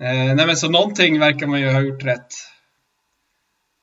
Eh, 0.03 0.35
nej 0.35 0.47
men 0.47 0.57
så 0.57 0.71
någonting 0.71 1.19
verkar 1.19 1.47
man 1.47 1.61
ju 1.61 1.73
ha 1.73 1.81
gjort 1.81 2.05
rätt. 2.05 2.27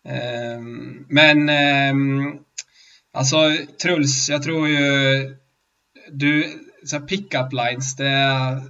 Ehm, 0.08 1.06
men 1.10 1.50
ehm, 1.50 2.40
alltså 3.14 3.38
Truls, 3.82 4.30
jag 4.30 4.44
tror 4.44 4.68
ju 4.68 5.38
du, 6.12 6.60
så 6.86 7.00
här 7.00 7.06
pick-up 7.08 7.54
lines, 7.54 7.96
det 7.96 8.08
är, 8.08 8.62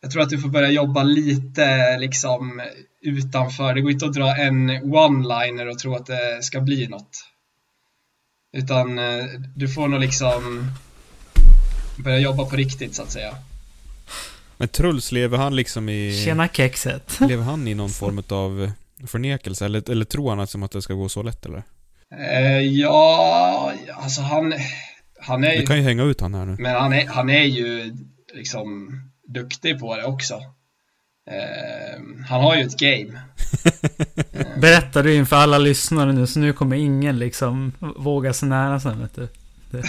jag 0.00 0.10
tror 0.10 0.22
att 0.22 0.30
du 0.30 0.38
får 0.38 0.48
börja 0.48 0.70
jobba 0.70 1.02
lite 1.02 1.98
liksom 1.98 2.62
utanför. 3.00 3.74
Det 3.74 3.80
går 3.80 3.90
inte 3.90 4.06
att 4.06 4.14
dra 4.14 4.36
en 4.36 4.70
one-liner 4.70 5.66
och 5.66 5.78
tro 5.78 5.94
att 5.94 6.06
det 6.06 6.42
ska 6.42 6.60
bli 6.60 6.88
något. 6.88 7.24
Utan 8.52 8.98
eh, 8.98 9.24
du 9.56 9.68
får 9.68 9.88
nog 9.88 10.00
liksom 10.00 10.70
börja 11.96 12.18
jobba 12.18 12.44
på 12.44 12.56
riktigt 12.56 12.94
så 12.94 13.02
att 13.02 13.10
säga. 13.10 13.34
Men 14.56 14.68
Truls, 14.68 15.12
lever 15.12 15.38
han 15.38 15.56
liksom 15.56 15.88
i... 15.88 16.22
Tjena 16.24 16.48
kexet. 16.48 17.20
Lever 17.20 17.44
han 17.44 17.68
i 17.68 17.74
någon 17.74 17.90
form 17.90 18.22
av 18.28 18.72
förnekelse? 19.06 19.64
Eller, 19.64 19.90
eller 19.90 20.04
tror 20.04 20.30
han 20.30 20.40
att, 20.40 20.50
som 20.50 20.62
att 20.62 20.70
det 20.70 20.82
ska 20.82 20.94
gå 20.94 21.08
så 21.08 21.22
lätt 21.22 21.46
eller? 21.46 21.62
Eh, 22.14 22.58
ja, 22.60 23.72
alltså 23.94 24.20
han, 24.22 24.54
han 25.20 25.44
är 25.44 25.50
Du 25.50 25.56
ju, 25.60 25.66
kan 25.66 25.76
ju 25.76 25.82
hänga 25.82 26.02
ut 26.02 26.20
han 26.20 26.34
här 26.34 26.44
nu. 26.44 26.56
men 26.58 26.74
han 26.74 26.92
är, 26.92 27.06
han 27.06 27.30
är 27.30 27.44
ju 27.44 27.94
liksom 28.34 28.90
duktig 29.28 29.80
på 29.80 29.96
det 29.96 30.04
också. 30.04 30.34
Eh, 31.30 32.00
han 32.28 32.40
har 32.42 32.56
ju 32.56 32.62
ett 32.62 32.78
game. 32.78 33.20
Berättar 34.60 35.02
du 35.02 35.14
inför 35.14 35.36
alla 35.36 35.58
lyssnare 35.58 36.12
nu, 36.12 36.26
så 36.26 36.38
nu 36.40 36.52
kommer 36.52 36.76
ingen 36.76 37.18
liksom 37.18 37.72
våga 37.96 38.32
sig 38.32 38.48
nära 38.48 38.80
sen 38.80 39.00
vet 39.00 39.14
du. 39.14 39.28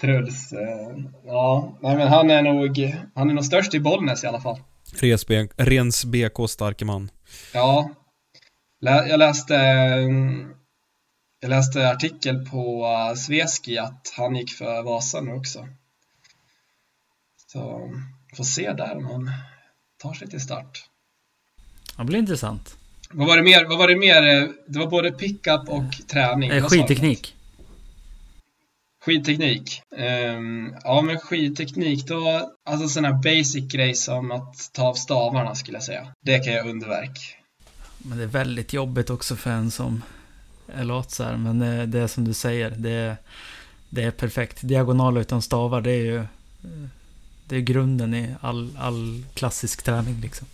Truls, 0.00 0.52
eh, 0.52 1.04
ja, 1.26 1.78
nej 1.82 1.96
men 1.96 2.08
han 2.08 2.30
är 2.30 2.42
nog, 2.42 2.94
han 3.14 3.30
är 3.30 3.34
nog 3.34 3.44
störst 3.44 3.74
i 3.74 3.80
Bollnäs 3.80 4.24
i 4.24 4.26
alla 4.26 4.40
fall. 4.40 4.58
Rens 5.56 6.04
BK 6.04 6.50
starke 6.50 6.84
man. 6.84 7.10
Ja, 7.52 7.90
jag 8.80 9.18
läste, 9.18 9.56
mm, 9.56 10.54
jag 11.40 11.48
läste 11.48 11.90
artikel 11.90 12.46
på 12.46 12.84
uh, 12.86 13.14
Sveski 13.14 13.78
att 13.78 14.12
han 14.16 14.36
gick 14.36 14.52
för 14.52 14.82
Vasa 14.82 15.20
nu 15.20 15.32
också. 15.32 15.68
Så 17.52 17.90
får 18.36 18.44
se 18.44 18.72
där 18.72 18.96
om 18.96 19.06
han 19.06 19.30
tar 20.02 20.14
sig 20.14 20.28
till 20.28 20.40
start. 20.40 20.84
Det 21.96 22.04
blir 22.04 22.18
intressant. 22.18 22.76
Vad 23.10 23.26
var 23.26 23.36
det 23.36 23.42
mer? 23.42 23.64
Vad 23.64 23.78
var 23.78 23.88
det 23.88 23.96
mer? 23.96 24.22
Eh, 24.22 24.48
Det 24.66 24.78
var 24.78 24.86
både 24.86 25.12
pickup 25.12 25.68
och 25.68 25.92
träning. 26.08 26.50
Eh, 26.50 26.64
skidteknik. 26.64 27.35
Skidteknik. 29.06 29.82
Ehm, 29.96 30.74
ja, 30.84 31.02
men 31.02 31.18
skidteknik 31.18 32.06
då, 32.06 32.52
alltså 32.68 33.00
här 33.00 33.12
basic 33.12 33.72
grej 33.72 33.94
som 33.94 34.30
att 34.32 34.70
ta 34.72 34.82
av 34.82 34.94
stavarna 34.94 35.54
skulle 35.54 35.76
jag 35.76 35.84
säga. 35.84 36.08
Det 36.20 36.38
kan 36.38 36.52
jag 36.52 36.66
underverk. 36.66 37.36
Men 37.98 38.18
det 38.18 38.24
är 38.24 38.28
väldigt 38.28 38.72
jobbigt 38.72 39.10
också 39.10 39.36
för 39.36 39.50
en 39.50 39.70
som 39.70 40.02
är 40.74 40.84
lat 40.84 41.10
så 41.10 41.24
här. 41.24 41.36
Men 41.36 41.58
det, 41.58 41.86
det 41.86 41.98
är 41.98 42.06
som 42.06 42.24
du 42.24 42.34
säger, 42.34 42.70
det 42.70 42.90
är, 42.90 43.16
det 43.90 44.02
är 44.02 44.10
perfekt. 44.10 44.58
Diagonal 44.60 45.16
utan 45.16 45.42
stavar, 45.42 45.80
det 45.80 45.92
är 45.92 46.04
ju 46.04 46.26
det 47.48 47.56
är 47.56 47.60
grunden 47.60 48.14
i 48.14 48.34
all, 48.40 48.76
all 48.78 49.24
klassisk 49.34 49.82
träning 49.82 50.20
liksom. 50.20 50.46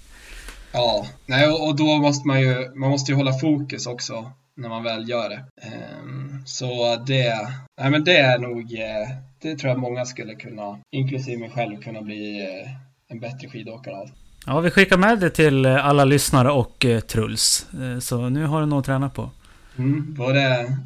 Ja, 0.72 1.06
nej, 1.26 1.48
och 1.48 1.76
då 1.76 1.98
måste 1.98 2.28
man 2.28 2.40
ju, 2.40 2.74
man 2.74 2.90
måste 2.90 3.12
ju 3.12 3.16
hålla 3.16 3.32
fokus 3.38 3.86
också 3.86 4.32
när 4.54 4.68
man 4.68 4.82
väl 4.82 5.08
gör 5.08 5.28
det. 5.28 5.44
Ehm, 5.62 6.42
så 6.46 6.96
det, 6.96 7.48
nej 7.80 7.90
men 7.90 8.04
det 8.04 8.16
är 8.16 8.38
nog, 8.38 8.74
eh, 8.74 9.16
det 9.38 9.56
tror 9.56 9.70
jag 9.70 9.78
många 9.78 10.04
skulle 10.04 10.34
kunna, 10.34 10.78
inklusive 10.90 11.40
mig 11.40 11.50
själv, 11.50 11.82
kunna 11.82 12.02
bli 12.02 12.40
eh, 12.40 12.70
en 13.08 13.20
bättre 13.20 13.48
skidåkare 13.48 13.96
av. 13.96 14.10
Ja, 14.46 14.60
vi 14.60 14.70
skickar 14.70 14.98
med 14.98 15.18
det 15.18 15.30
till 15.30 15.64
eh, 15.64 15.86
alla 15.86 16.04
lyssnare 16.04 16.50
och 16.50 16.86
Truls. 17.08 17.66
Så 18.00 18.28
nu 18.28 18.46
har 18.46 18.60
du 18.60 18.66
något 18.66 18.82
att 18.82 18.86
träna 18.86 19.10
på. 19.10 19.30
Mm, 19.78 20.14
både, 20.14 20.76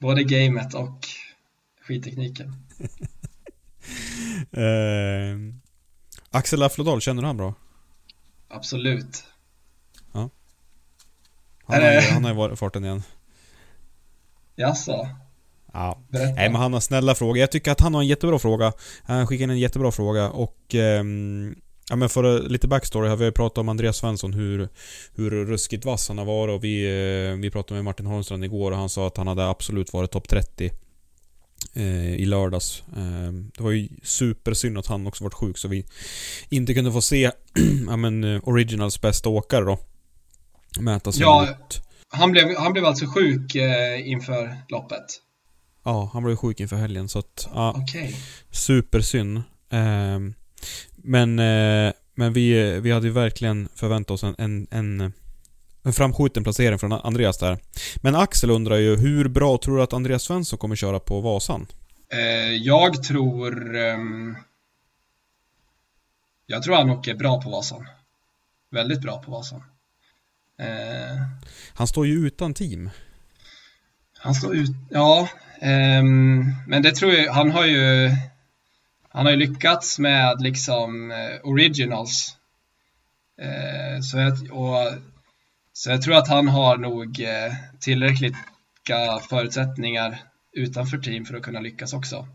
både 0.00 0.24
gamet 0.24 0.74
och 0.74 0.98
skidtekniken. 1.86 2.52
Eh, 4.52 5.36
Axel 6.30 6.62
Aflodal, 6.62 7.00
känner 7.00 7.22
du 7.22 7.26
han 7.26 7.36
bra? 7.36 7.54
Absolut. 8.48 9.24
Han 11.66 11.82
har, 11.82 11.92
ju- 11.92 12.00
han 12.00 12.24
har 12.24 12.30
ju 12.30 12.36
varit 12.36 12.52
i 12.52 12.56
farten 12.56 12.84
igen. 12.84 13.02
Jaså? 14.56 15.08
Ja. 15.72 15.98
Berätta. 16.08 16.34
Nej 16.34 16.50
men 16.50 16.60
han 16.60 16.72
har 16.72 16.80
snälla 16.80 17.14
frågor. 17.14 17.38
Jag 17.38 17.50
tycker 17.50 17.70
att 17.72 17.80
han 17.80 17.94
har 17.94 18.00
en 18.02 18.08
jättebra 18.08 18.38
fråga. 18.38 18.72
Han 19.02 19.26
skickade 19.26 19.44
in 19.44 19.50
en 19.50 19.58
jättebra 19.58 19.92
fråga 19.92 20.30
och... 20.30 20.74
ehm, 20.74 21.54
ja 21.90 21.96
men 21.96 22.08
för 22.08 22.36
eh, 22.36 22.48
lite 22.48 22.68
backstory 22.68 23.08
här. 23.08 23.16
Vi 23.16 23.24
har 23.24 23.30
pratat 23.30 23.58
om 23.58 23.68
Andreas 23.68 23.96
Svensson, 23.96 24.32
hur, 24.32 24.68
hur 25.14 25.30
ruskigt 25.44 25.84
vass 25.84 26.08
han 26.08 26.18
har 26.18 26.24
varit 26.24 26.54
och 26.54 26.64
vi, 26.64 26.84
eh, 27.30 27.36
vi 27.36 27.50
pratade 27.50 27.74
med 27.74 27.84
Martin 27.84 28.06
Holmstrand 28.06 28.44
igår 28.44 28.70
och 28.72 28.78
han 28.78 28.88
sa 28.88 29.06
att 29.06 29.16
han 29.16 29.26
hade 29.26 29.48
absolut 29.48 29.92
varit 29.92 30.10
topp 30.10 30.28
30 30.28 30.70
eh, 31.74 32.14
i 32.14 32.24
lördags. 32.24 32.82
Eh, 32.96 33.32
det 33.56 33.62
var 33.62 33.70
ju 33.70 33.88
supersynd 34.02 34.78
att 34.78 34.86
han 34.86 35.06
också 35.06 35.24
varit 35.24 35.34
sjuk 35.34 35.58
så 35.58 35.68
vi 35.68 35.86
inte 36.48 36.74
kunde 36.74 36.92
få 36.92 37.00
se 37.02 37.30
ja, 37.88 37.96
men, 37.96 38.24
eh, 38.24 38.40
Originals 38.48 39.00
bästa 39.00 39.28
åkare 39.28 39.64
då. 39.64 39.78
Mäta 40.80 41.12
sig 41.12 41.22
Ja. 41.22 41.46
mot... 41.48 41.82
Han 42.08 42.32
blev, 42.32 42.56
han 42.56 42.72
blev 42.72 42.84
alltså 42.84 43.06
sjuk 43.06 43.54
eh, 43.54 44.08
inför 44.08 44.56
loppet. 44.68 45.04
Ja, 45.84 46.10
han 46.12 46.24
blev 46.24 46.36
sjuk 46.36 46.60
inför 46.60 46.76
helgen 46.76 47.08
så 47.08 47.18
att... 47.18 47.48
Ja, 47.54 47.74
Okej. 47.76 48.16
supersynd. 48.50 49.42
Ehm, 49.70 50.34
men 50.96 51.38
eh, 51.38 51.92
men 52.18 52.32
vi, 52.32 52.80
vi 52.80 52.90
hade 52.92 53.06
ju 53.06 53.12
verkligen 53.12 53.68
förväntat 53.74 54.10
oss 54.10 54.22
en, 54.24 54.34
en, 54.38 54.66
en, 54.70 55.12
en 55.82 55.92
framskjuten 55.92 56.42
placering 56.42 56.78
från 56.78 56.92
Andreas 56.92 57.38
där. 57.38 57.58
Men 57.96 58.14
Axel 58.14 58.50
undrar 58.50 58.76
ju, 58.76 58.96
hur 58.96 59.28
bra 59.28 59.58
tror 59.58 59.76
du 59.76 59.82
att 59.82 59.92
Andreas 59.92 60.22
Svensson 60.22 60.58
kommer 60.58 60.76
köra 60.76 61.00
på 61.00 61.20
Vasan? 61.20 61.66
Eh, 62.12 62.52
jag 62.54 63.02
tror... 63.02 63.76
ehm, 63.76 64.36
jag 66.46 66.62
tror 66.62 66.74
han 66.74 66.90
åker 66.90 67.14
bra 67.14 67.42
på 67.42 67.50
Vasan. 67.50 67.86
Väldigt 68.70 69.00
bra 69.00 69.22
på 69.22 69.30
Vasan. 69.30 69.62
Eh, 70.58 71.22
Han 71.74 71.86
står 71.86 72.06
ju 72.06 72.26
utan 72.26 72.54
team. 72.54 72.90
han 74.18 74.34
står 74.34 74.56
ut... 74.56 74.70
Ja, 74.90 75.28
ehm, 75.60 76.44
men 76.66 76.82
det 76.82 76.92
tror 76.92 77.12
jag... 77.12 77.32
Han 77.32 77.50
har 77.50 77.64
ju... 77.64 78.10
Han 79.08 79.26
har 79.26 79.32
ju 79.32 79.38
lyckats 79.38 79.98
med 79.98 80.40
liksom 80.40 81.10
eh, 81.10 81.48
originals. 81.50 82.36
Eh, 83.40 84.00
så, 84.00 84.18
jag, 84.18 84.32
och, 84.52 84.92
så 85.72 85.90
jag 85.90 86.02
tror 86.02 86.16
att 86.16 86.28
han 86.28 86.48
har 86.48 86.76
nog 86.76 87.20
eh, 87.20 87.54
tillräckligt 87.80 88.36
förutsättningar 89.28 90.18
utanför 90.52 90.98
team 90.98 91.24
för 91.24 91.36
att 91.36 91.42
kunna 91.42 91.60
lyckas 91.60 91.92
också. 91.92 92.28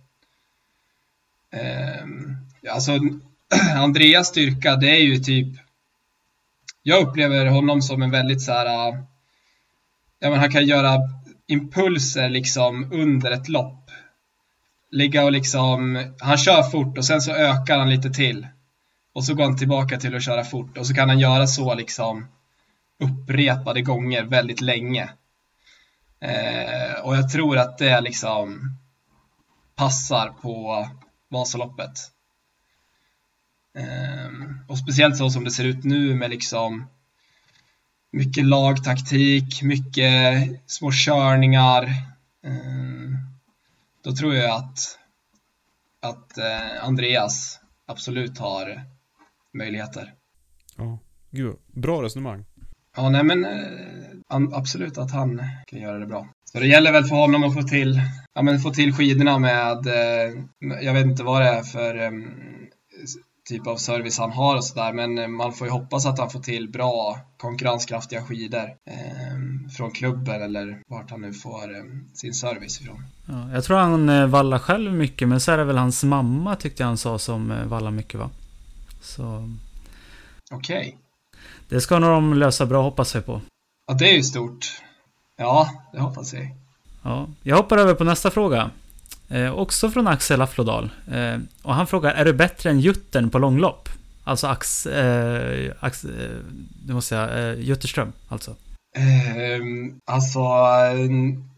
Ja, 2.62 2.74
alltså, 2.74 3.00
Andreas 3.76 4.28
styrka, 4.28 4.76
det 4.76 4.90
är 4.90 5.00
ju 5.00 5.18
typ... 5.18 5.61
Jag 6.84 7.08
upplever 7.08 7.46
honom 7.46 7.82
som 7.82 8.02
en 8.02 8.12
väldigt 8.12 8.42
så 8.42 8.52
här... 8.52 8.66
Äh, 8.66 8.96
ja, 10.20 10.30
men 10.30 10.40
han 10.40 10.52
kan 10.52 10.66
göra 10.66 10.98
impulser 11.48 12.30
liksom 12.30 12.92
under 12.94 13.32
ett 13.32 13.50
lopp. 13.50 13.92
Ligga 14.92 15.24
och 15.24 15.32
liksom... 15.32 16.06
Han 16.20 16.38
kör 16.38 16.64
fort 16.64 16.98
och 16.98 17.06
sen 17.06 17.22
så 17.22 17.32
ökar 17.32 17.80
han 17.80 17.90
lite 17.90 18.10
till. 18.10 18.48
Och 19.14 19.26
så 19.26 19.34
går 19.34 19.44
han 19.44 19.58
tillbaka 19.58 19.98
till 19.98 20.16
att 20.16 20.24
köra 20.24 20.44
fort 20.44 20.78
och 20.78 20.88
så 20.88 20.94
kan 20.94 21.10
han 21.10 21.20
göra 21.20 21.48
så 21.48 21.76
liksom 21.76 22.28
upprepade 23.00 23.82
gånger 23.82 24.24
väldigt 24.24 24.62
länge. 24.62 25.10
Eh, 26.22 27.00
och 27.04 27.16
jag 27.16 27.32
tror 27.32 27.58
att 27.58 27.78
det 27.78 28.02
liksom 28.02 28.60
passar 29.76 30.30
på 30.30 30.88
Vasaloppet. 31.30 32.12
Ehm, 33.78 34.60
och 34.68 34.78
speciellt 34.78 35.18
så 35.18 35.30
som 35.30 35.44
det 35.44 35.52
ser 35.52 35.64
ut 35.64 35.84
nu 35.84 36.16
med 36.16 36.30
liksom 36.30 36.88
mycket 38.12 38.46
lagtaktik, 38.46 39.62
mycket 39.64 40.50
små 40.66 40.92
körningar. 40.94 41.84
Ehm, 42.44 43.18
då 44.04 44.16
tror 44.16 44.36
jag 44.36 44.56
att, 44.56 44.98
att 46.02 46.38
eh, 46.38 46.84
Andreas 46.84 47.60
absolut 47.86 48.38
har 48.38 48.82
möjligheter. 49.54 50.14
Ja. 50.78 51.00
Gud, 51.32 51.56
bra 51.68 52.04
resonemang. 52.04 52.46
Ja, 52.96 53.10
nej 53.10 53.24
men 53.24 53.46
eh, 53.46 54.58
absolut 54.58 54.98
att 54.98 55.12
han 55.12 55.42
kan 55.68 55.80
göra 55.80 56.00
det 56.00 56.06
bra. 56.06 56.28
Så 56.46 56.60
det 56.60 56.68
gäller 56.68 56.92
väl 56.92 57.04
för 57.04 57.16
honom 57.16 57.44
att 57.44 57.54
få 57.54 57.62
till, 57.64 58.02
ja, 58.34 58.42
men 58.42 58.60
få 58.60 58.70
till 58.74 58.94
skidorna 58.94 59.40
med, 59.40 59.88
eh, 59.88 60.34
jag 60.82 60.94
vet 60.94 61.06
inte 61.06 61.24
vad 61.24 61.42
det 61.42 61.48
är 61.48 61.64
för 61.64 61.96
eh, 61.96 62.12
typ 63.52 63.68
av 63.68 63.78
service 63.78 64.18
han 64.20 64.32
har 64.32 64.56
och 64.56 64.66
sådär, 64.66 64.94
men 64.94 65.18
eh, 65.18 65.28
man 65.28 65.54
får 65.54 65.68
ju 65.68 65.74
hoppas 65.74 66.06
att 66.06 66.20
han 66.20 66.30
får 66.30 66.40
till 66.40 66.70
bra 66.72 67.20
konkurrenskraftiga 67.38 68.24
skidor 68.24 68.64
eh, 68.64 69.72
från 69.78 69.92
klubben 69.92 70.42
eller 70.42 70.82
vart 70.88 71.12
han 71.12 71.22
nu 71.22 71.34
får 71.34 71.76
eh, 71.76 71.84
sin 72.14 72.34
service 72.34 72.82
ifrån. 72.82 73.04
Ja, 73.26 73.52
jag 73.54 73.64
tror 73.64 73.78
han 73.78 74.10
eh, 74.10 74.28
vallar 74.28 74.60
själv 74.60 74.94
mycket, 74.94 75.28
men 75.28 75.40
så 75.40 75.52
är 75.52 75.58
det 75.58 75.64
väl 75.64 75.78
hans 75.78 76.04
mamma 76.04 76.56
tyckte 76.56 76.84
jag 76.84 76.88
han 76.88 76.98
sa 76.98 77.20
som 77.20 77.52
eh, 77.52 77.66
vallar 77.66 77.92
mycket 77.92 78.20
va? 78.20 78.30
Så 79.02 79.50
Okej, 80.52 80.98
det 81.70 81.82
ska 81.82 82.00
nog 82.00 82.10
de 82.10 82.34
lösa 82.34 82.66
bra 82.66 82.82
hoppas 82.82 83.16
jag 83.16 83.26
på. 83.26 83.42
ja 83.88 83.94
det 83.94 84.10
är 84.12 84.16
ju 84.16 84.24
stort. 84.24 84.82
Ja, 85.38 85.70
det 85.94 86.00
hoppas 86.00 86.34
jag. 86.34 86.56
Ja, 87.04 87.28
jag 87.44 87.56
hoppar 87.58 87.78
över 87.78 87.94
på 87.94 88.04
nästa 88.04 88.32
fråga. 88.32 88.72
Eh, 89.32 89.54
också 89.54 89.90
från 89.90 90.08
Axel 90.08 90.42
Afflodal. 90.42 90.90
Eh, 91.12 91.38
och 91.62 91.76
han 91.76 91.88
frågar, 91.88 92.14
är 92.14 92.26
du 92.26 92.34
bättre 92.34 92.70
än 92.70 92.80
Juttern 92.80 93.30
på 93.30 93.40
långlopp? 93.40 93.90
Alltså 94.24 94.48
Ax... 94.48 94.86
Eh, 94.86 95.72
Ax 95.80 96.04
eh, 96.04 96.10
nu 96.86 96.94
måste 96.94 97.16
jag... 97.16 97.40
Eh, 97.40 97.60
Jutterström, 97.60 98.12
alltså. 98.28 98.56
Ehm, 98.98 100.00
alltså, 100.06 100.40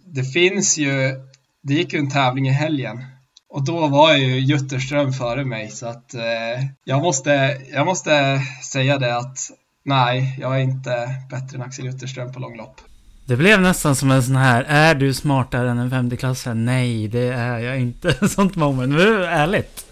det 0.05 0.23
finns 0.23 0.77
ju, 0.77 1.15
det 1.63 1.73
gick 1.73 1.93
ju 1.93 1.99
en 1.99 2.09
tävling 2.09 2.47
i 2.47 2.51
helgen 2.51 3.03
och 3.49 3.65
då 3.65 3.87
var 3.87 4.15
ju 4.15 4.39
Jutterström 4.39 5.13
före 5.13 5.45
mig 5.45 5.69
så 5.69 5.87
att 5.87 6.13
eh, 6.13 6.65
jag, 6.83 7.01
måste, 7.01 7.61
jag 7.73 7.85
måste 7.85 8.41
säga 8.71 8.97
det 8.97 9.17
att 9.17 9.37
nej, 9.85 10.37
jag 10.39 10.55
är 10.55 10.59
inte 10.59 11.15
bättre 11.29 11.57
än 11.57 11.61
Axel 11.61 11.85
Jutterström 11.85 12.33
på 12.33 12.39
långlopp. 12.39 12.81
Det 13.25 13.37
blev 13.37 13.61
nästan 13.61 13.95
som 13.95 14.11
en 14.11 14.23
sån 14.23 14.35
här, 14.35 14.63
är 14.63 14.95
du 14.95 15.13
smartare 15.13 15.71
än 15.71 15.77
en 15.77 15.89
femteklassare? 15.89 16.53
Nej, 16.53 17.07
det 17.07 17.33
är 17.33 17.59
jag 17.59 17.79
inte. 17.79 18.27
Sånt 18.29 18.55
moment. 18.55 18.89
Men 18.93 18.97
det 18.97 19.07
är 19.07 19.19
ärligt. 19.19 19.85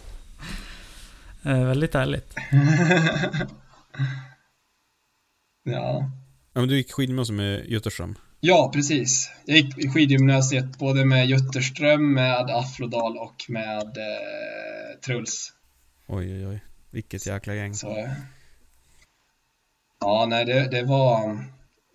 Eh, 1.43 1.65
väldigt 1.65 1.95
ärligt. 1.95 2.35
Ja. 5.63 6.09
Ja, 6.53 6.59
men 6.59 6.67
du 6.67 6.75
gick 6.75 6.91
skidgymnasium 6.91 7.35
med 7.37 7.65
Jutterström. 7.65 8.15
ja, 8.39 8.71
precis. 8.73 9.31
Jag 9.45 9.57
gick 9.57 9.77
i 9.77 9.89
skidgymnasiet 9.89 10.77
både 10.77 11.05
med 11.05 11.27
Jutterström, 11.27 12.13
med 12.13 12.49
Aflodal 12.49 13.17
och 13.17 13.45
med 13.47 13.81
eh, 13.97 14.99
Truls. 15.05 15.53
Oj, 16.07 16.33
oj, 16.33 16.47
oj. 16.47 16.63
Vilket 16.91 17.25
jäkla 17.25 17.55
gäng. 17.55 17.73
Så, 17.73 18.07
ja, 19.99 20.25
nej, 20.29 20.45
det, 20.45 20.67
det 20.71 20.83
var 20.83 21.45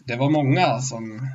det 0.06 0.16
var 0.16 0.30
många 0.30 0.78
som 0.78 1.28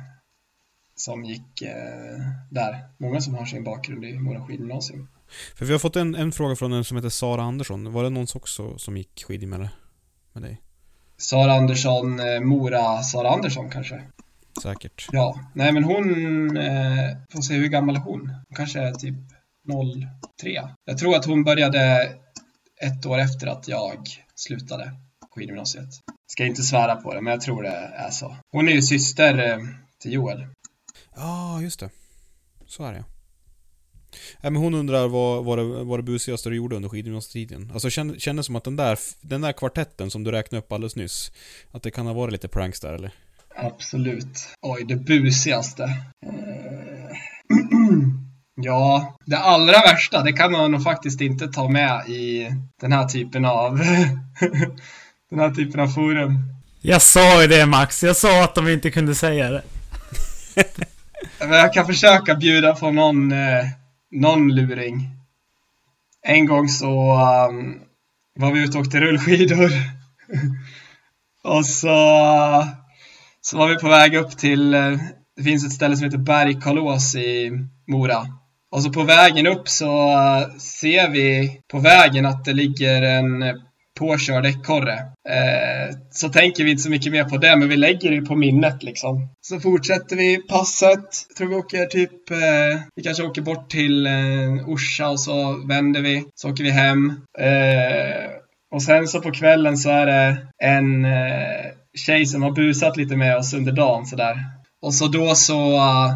som 0.94 1.24
gick 1.24 1.62
eh, 1.62 2.20
där. 2.50 2.84
Många 2.98 3.20
som 3.20 3.34
har 3.34 3.44
sin 3.44 3.64
bakgrund 3.64 4.04
i 4.04 4.18
Mora 4.18 4.46
skidgymnasium. 4.46 5.08
För 5.56 5.64
vi 5.64 5.72
har 5.72 5.78
fått 5.78 5.96
en, 5.96 6.14
en 6.14 6.32
fråga 6.32 6.56
från 6.56 6.72
en 6.72 6.84
som 6.84 6.96
heter 6.96 7.08
Sara 7.08 7.42
Andersson. 7.42 7.92
Var 7.92 8.04
det 8.04 8.10
någon 8.10 8.26
också 8.34 8.78
som 8.78 8.96
gick 8.96 9.24
skidgym 9.24 9.50
med, 9.50 9.68
med 10.32 10.42
dig? 10.42 10.60
Sara 11.16 11.52
Andersson, 11.52 12.20
eh, 12.20 12.40
Mora 12.40 13.02
Sara 13.02 13.30
Andersson 13.30 13.70
kanske? 13.70 14.02
Säkert. 14.62 15.08
Ja, 15.12 15.40
nej 15.54 15.72
men 15.72 15.84
hon, 15.84 16.56
eh, 16.56 17.16
får 17.32 17.42
se 17.42 17.54
hur 17.54 17.68
gammal 17.68 17.96
är 17.96 18.00
hon? 18.00 18.20
Hon 18.20 18.56
kanske 18.56 18.80
är 18.80 18.92
typ 18.92 19.14
03. 20.40 20.68
Jag 20.84 20.98
tror 20.98 21.16
att 21.16 21.24
hon 21.24 21.44
började 21.44 22.12
ett 22.80 23.06
år 23.06 23.18
efter 23.18 23.46
att 23.46 23.68
jag 23.68 24.08
slutade 24.34 24.92
skidgymnasiet. 25.30 25.88
Ska 26.32 26.44
inte 26.46 26.62
svära 26.62 26.96
på 26.96 27.14
det, 27.14 27.20
men 27.20 27.30
jag 27.30 27.40
tror 27.40 27.62
det 27.62 27.92
är 27.96 28.10
så. 28.10 28.36
Hon 28.52 28.68
är 28.68 28.72
ju 28.72 28.82
syster 28.82 29.50
eh, 29.50 29.58
till 30.02 30.12
Joel. 30.12 30.46
Ja, 31.16 31.60
just 31.62 31.80
det. 31.80 31.90
Så 32.66 32.84
är 32.84 32.92
det 32.92 32.98
ja. 32.98 33.04
Ja, 34.40 34.50
men 34.50 34.62
hon 34.62 34.74
undrar 34.74 35.08
vad, 35.08 35.44
vad, 35.44 35.58
det, 35.58 35.64
vad 35.84 35.98
det 35.98 36.02
busigaste 36.02 36.48
du 36.48 36.56
gjorde 36.56 36.76
under 36.76 36.88
skidgymnasietiden. 36.88 37.70
Alltså 37.72 37.90
känn- 37.90 38.18
kändes 38.20 38.46
som 38.46 38.56
att 38.56 38.64
den 38.64 38.76
där, 38.76 38.98
den 39.20 39.40
där 39.40 39.52
kvartetten 39.52 40.10
som 40.10 40.24
du 40.24 40.30
räknade 40.30 40.58
upp 40.64 40.72
alldeles 40.72 40.96
nyss, 40.96 41.32
att 41.70 41.82
det 41.82 41.90
kan 41.90 42.06
ha 42.06 42.12
varit 42.14 42.32
lite 42.32 42.48
pranks 42.48 42.80
där 42.80 42.92
eller? 42.92 43.14
Absolut. 43.56 44.38
Oj, 44.62 44.84
det 44.84 44.96
busigaste. 44.96 45.82
Eh, 46.26 47.16
Ja, 48.54 49.16
det 49.26 49.38
allra 49.38 49.72
värsta, 49.80 50.22
det 50.22 50.32
kan 50.32 50.52
man 50.52 50.72
nog 50.72 50.82
faktiskt 50.82 51.20
inte 51.20 51.48
ta 51.48 51.68
med 51.68 52.08
i 52.08 52.50
den 52.80 52.92
här 52.92 53.08
typen 53.08 53.44
av 53.44 53.80
den 55.32 55.40
här 55.40 55.50
typen 55.50 55.80
av 55.80 55.88
forum. 55.88 56.38
Jag 56.80 57.02
sa 57.02 57.42
ju 57.42 57.48
det 57.48 57.66
Max, 57.66 58.02
jag 58.02 58.16
sa 58.16 58.44
att 58.44 58.54
de 58.54 58.68
inte 58.68 58.90
kunde 58.90 59.14
säga 59.14 59.50
det. 59.50 59.62
Men 61.38 61.50
jag 61.50 61.72
kan 61.72 61.86
försöka 61.86 62.34
bjuda 62.34 62.74
på 62.74 62.90
någon, 62.90 63.32
eh, 63.32 63.64
någon 64.10 64.48
luring. 64.54 65.08
En 66.22 66.46
gång 66.46 66.68
så 66.68 67.12
um, 67.48 67.80
var 68.38 68.52
vi 68.52 68.64
ute 68.64 68.78
och 68.78 68.84
åkte 68.84 69.00
rullskidor. 69.00 69.70
och 71.44 71.66
så, 71.66 71.96
så 73.40 73.58
var 73.58 73.68
vi 73.68 73.76
på 73.76 73.88
väg 73.88 74.14
upp 74.14 74.38
till, 74.38 74.74
eh, 74.74 74.96
det 75.36 75.42
finns 75.42 75.66
ett 75.66 75.72
ställe 75.72 75.96
som 75.96 76.04
heter 76.04 76.18
Bergkarlås 76.18 77.14
i 77.14 77.50
Mora. 77.86 78.26
Och 78.70 78.82
så 78.82 78.92
på 78.92 79.02
vägen 79.02 79.46
upp 79.46 79.68
så 79.68 80.10
eh, 80.10 80.56
ser 80.58 81.10
vi 81.10 81.60
på 81.70 81.78
vägen 81.78 82.26
att 82.26 82.44
det 82.44 82.52
ligger 82.52 83.02
en 83.02 83.42
påkörd 83.98 84.46
ekorre. 84.46 84.98
Eh, 85.28 85.96
så 86.10 86.28
tänker 86.28 86.64
vi 86.64 86.70
inte 86.70 86.82
så 86.82 86.90
mycket 86.90 87.12
mer 87.12 87.24
på 87.24 87.36
det, 87.36 87.56
men 87.56 87.68
vi 87.68 87.76
lägger 87.76 88.10
det 88.10 88.26
på 88.26 88.36
minnet 88.36 88.82
liksom. 88.82 89.28
Så 89.40 89.60
fortsätter 89.60 90.16
vi 90.16 90.36
passet. 90.36 91.26
Jag 91.28 91.36
tror 91.36 91.48
vi 91.48 91.54
åker 91.54 91.86
typ, 91.86 92.30
eh, 92.30 92.80
vi 92.96 93.02
kanske 93.02 93.22
åker 93.22 93.42
bort 93.42 93.70
till 93.70 94.06
eh, 94.06 94.68
Orsa 94.68 95.08
och 95.08 95.20
så 95.20 95.66
vänder 95.68 96.00
vi. 96.00 96.24
Så 96.34 96.50
åker 96.50 96.64
vi 96.64 96.70
hem. 96.70 97.12
Eh, 97.38 98.30
och 98.74 98.82
sen 98.82 99.08
så 99.08 99.20
på 99.20 99.30
kvällen 99.30 99.76
så 99.76 99.90
är 99.90 100.06
det 100.06 100.36
en 100.58 101.04
eh, 101.04 101.72
tjej 102.06 102.26
som 102.26 102.42
har 102.42 102.50
busat 102.50 102.96
lite 102.96 103.16
med 103.16 103.36
oss 103.36 103.54
under 103.54 103.72
dagen 103.72 104.06
sådär. 104.06 104.36
Och 104.82 104.94
så 104.94 105.06
då 105.06 105.34
så 105.34 105.76
uh, 105.76 106.14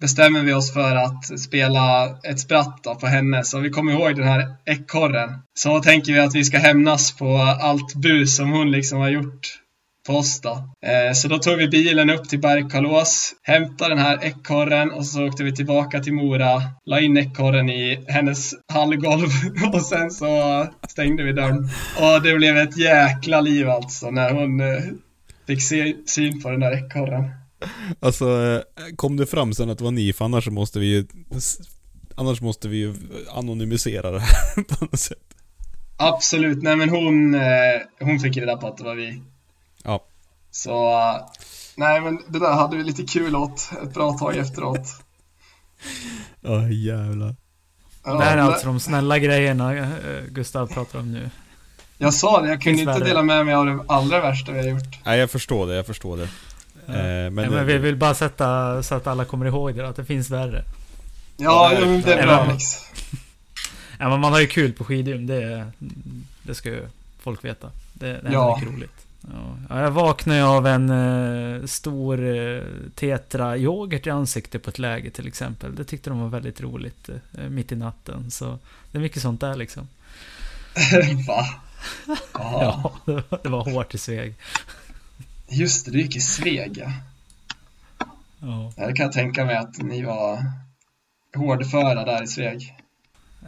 bestämmer 0.00 0.42
vi 0.42 0.52
oss 0.52 0.72
för 0.72 0.96
att 0.96 1.40
spela 1.40 2.18
ett 2.22 2.40
spratt 2.40 2.80
då 2.82 2.94
på 2.94 3.06
henne. 3.06 3.44
Så 3.44 3.60
vi 3.60 3.70
kommer 3.70 3.92
ihåg 3.92 4.16
den 4.16 4.28
här 4.28 4.56
ekorren. 4.64 5.30
Så 5.58 5.80
tänker 5.82 6.12
vi 6.12 6.18
att 6.18 6.34
vi 6.34 6.44
ska 6.44 6.58
hämnas 6.58 7.16
på 7.16 7.36
allt 7.60 7.94
bus 7.94 8.36
som 8.36 8.52
hon 8.52 8.70
liksom 8.70 8.98
har 8.98 9.08
gjort 9.08 9.58
på 10.06 10.12
oss 10.12 10.40
då. 10.40 10.50
Eh, 10.86 11.12
så 11.14 11.28
då 11.28 11.38
tog 11.38 11.56
vi 11.56 11.68
bilen 11.68 12.10
upp 12.10 12.28
till 12.28 12.40
Bergkalås, 12.40 13.34
hämtade 13.42 13.90
den 13.90 14.04
här 14.04 14.24
ekorren 14.24 14.90
och 14.90 15.06
så 15.06 15.26
åkte 15.26 15.44
vi 15.44 15.52
tillbaka 15.52 16.00
till 16.00 16.14
Mora, 16.14 16.62
la 16.84 17.00
in 17.00 17.16
ekorren 17.16 17.70
i 17.70 18.04
hennes 18.08 18.54
hallgolv 18.72 19.28
och 19.72 19.82
sen 19.82 20.10
så 20.10 20.66
stängde 20.88 21.22
vi 21.22 21.32
dörren. 21.32 21.68
Och 22.00 22.22
det 22.22 22.34
blev 22.34 22.56
ett 22.56 22.76
jäkla 22.76 23.40
liv 23.40 23.70
alltså 23.70 24.10
när 24.10 24.30
hon 24.30 24.60
eh, 24.60 24.82
fick 25.46 25.62
se 25.62 25.94
syn 26.06 26.42
på 26.42 26.50
den 26.50 26.60
där 26.60 26.84
ekorren. 26.84 27.30
Alltså, 28.00 28.42
eh, 28.76 28.94
kom 28.96 29.16
det 29.16 29.26
fram 29.26 29.54
sen 29.54 29.70
att 29.70 29.78
det 29.78 29.84
var 29.84 29.90
ni? 29.90 30.12
För 30.12 30.24
annars 30.24 30.44
så 30.44 30.50
måste 30.50 30.78
vi 30.78 30.86
ju... 30.86 31.06
Annars 32.14 32.40
måste 32.40 32.68
vi 32.68 32.76
ju 32.76 32.94
anonymisera 33.30 34.10
det 34.10 34.20
här 34.20 34.62
på 34.68 34.84
något 34.84 35.00
sätt. 35.00 35.18
Absolut, 35.96 36.62
nej 36.62 36.76
men 36.76 36.88
hon, 36.88 37.34
eh, 37.34 37.40
hon 38.00 38.20
fick 38.20 38.36
reda 38.36 38.56
på 38.56 38.66
att 38.66 38.76
det 38.76 38.84
var 38.84 38.94
vi. 38.94 39.22
Ja. 39.84 40.04
Så, 40.50 40.90
eh, 40.90 41.26
nej 41.76 42.00
men 42.00 42.22
det 42.28 42.38
där 42.38 42.52
hade 42.52 42.76
vi 42.76 42.82
lite 42.82 43.02
kul 43.02 43.36
åt 43.36 43.70
ett 43.82 43.94
bra 43.94 44.12
tag 44.12 44.36
efteråt. 44.36 44.80
Ja, 46.40 46.50
oh, 46.50 46.72
jävlar. 46.72 47.36
Ja, 48.04 48.14
det 48.14 48.24
här 48.24 48.36
är 48.36 48.42
alltså 48.42 48.66
de 48.66 48.80
snälla 48.80 49.18
grejerna 49.18 49.92
Gustav 50.28 50.66
pratar 50.66 50.98
om 50.98 51.12
nu. 51.12 51.30
Jag 51.98 52.14
sa 52.14 52.42
det, 52.42 52.48
jag 52.48 52.62
kunde 52.62 52.82
inte 52.82 52.98
dela 52.98 53.22
med 53.22 53.46
mig 53.46 53.54
av 53.54 53.66
det 53.66 53.78
allra 53.88 54.20
värsta 54.20 54.52
vi 54.52 54.58
har 54.58 54.68
gjort. 54.68 54.98
Nej, 55.04 55.18
jag 55.18 55.30
förstår 55.30 55.66
det, 55.66 55.74
jag 55.74 55.86
förstår 55.86 56.16
det. 56.16 56.28
Ja. 56.86 56.94
Eh, 56.94 57.30
men, 57.30 57.44
ja, 57.44 57.50
men 57.50 57.66
vi 57.66 57.78
vill 57.78 57.96
bara 57.96 58.14
sätta 58.14 58.82
så 58.82 58.94
att 58.94 59.06
alla 59.06 59.24
kommer 59.24 59.46
ihåg 59.46 59.74
det, 59.74 59.88
att 59.88 59.96
det 59.96 60.04
finns 60.04 60.30
värre. 60.30 60.62
Ja, 61.36 61.72
ja 61.72 61.80
det 61.80 62.12
är 62.12 62.26
bra. 62.26 62.58
Ja, 63.98 64.08
men 64.08 64.20
man 64.20 64.32
har 64.32 64.40
ju 64.40 64.46
kul 64.46 64.72
på 64.72 64.84
skidgym, 64.84 65.26
det, 65.26 65.66
det 66.42 66.54
ska 66.54 66.68
ju 66.68 66.88
folk 67.20 67.44
veta. 67.44 67.70
Det, 67.92 68.06
det 68.06 68.28
är 68.28 68.32
ja. 68.32 68.56
mycket 68.56 68.74
roligt. 68.74 69.06
Ja, 69.68 69.80
jag 69.80 69.90
vaknade 69.90 70.44
av 70.44 70.66
en 70.66 70.90
uh, 70.90 71.66
stor 71.66 72.20
uh, 72.20 72.62
tetra 72.94 73.56
yoghurt 73.56 74.06
i 74.06 74.10
ansiktet 74.10 74.62
på 74.62 74.70
ett 74.70 74.78
läge 74.78 75.10
till 75.10 75.26
exempel. 75.26 75.74
Det 75.74 75.84
tyckte 75.84 76.10
de 76.10 76.20
var 76.20 76.28
väldigt 76.28 76.60
roligt 76.60 77.08
uh, 77.08 77.48
mitt 77.48 77.72
i 77.72 77.76
natten. 77.76 78.30
Så 78.30 78.58
det 78.92 78.98
är 78.98 79.02
mycket 79.02 79.22
sånt 79.22 79.40
där 79.40 79.56
liksom. 79.56 79.88
Va? 81.26 81.46
ja, 82.32 82.92
det 83.04 83.12
var, 83.12 83.38
det 83.42 83.48
var 83.48 83.72
hårt 83.72 83.94
i 83.94 83.98
Sveg. 83.98 84.34
Just 85.48 85.86
det, 85.86 85.92
du 85.92 86.00
gick 86.00 86.16
i 86.16 86.20
Sveg 86.20 86.84
ja. 88.40 88.72
Det 88.76 88.92
kan 88.92 89.04
jag 89.04 89.12
tänka 89.12 89.44
mig 89.44 89.56
att 89.56 89.78
ni 89.78 90.02
var 90.02 90.52
hårdföra 91.36 92.04
där 92.04 92.22
i 92.22 92.26
Sveg. 92.26 92.74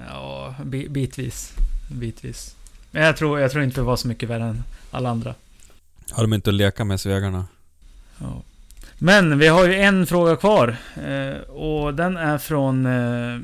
Ja, 0.09 0.55
bitvis. 0.89 1.53
Bitvis. 1.91 2.55
Men 2.91 3.03
jag 3.03 3.17
tror, 3.17 3.41
jag 3.41 3.51
tror 3.51 3.65
inte 3.65 3.81
det 3.81 3.85
var 3.85 3.97
så 3.97 4.09
mycket 4.09 4.29
värre 4.29 4.45
än 4.45 4.65
alla 4.91 5.11
andra. 5.11 5.35
Har 6.11 6.23
de 6.23 6.35
inte 6.35 6.51
att 6.51 6.55
leka 6.55 6.85
med 6.85 7.01
Svegarna? 7.01 7.47
Ja. 8.19 8.43
Men 8.99 9.39
vi 9.39 9.47
har 9.49 9.67
ju 9.67 9.75
en 9.75 10.07
fråga 10.07 10.37
kvar. 10.37 10.77
Eh, 11.07 11.41
och 11.41 11.95
den 11.95 12.17
är 12.17 12.39
från 12.39 12.87
eh, 12.87 13.41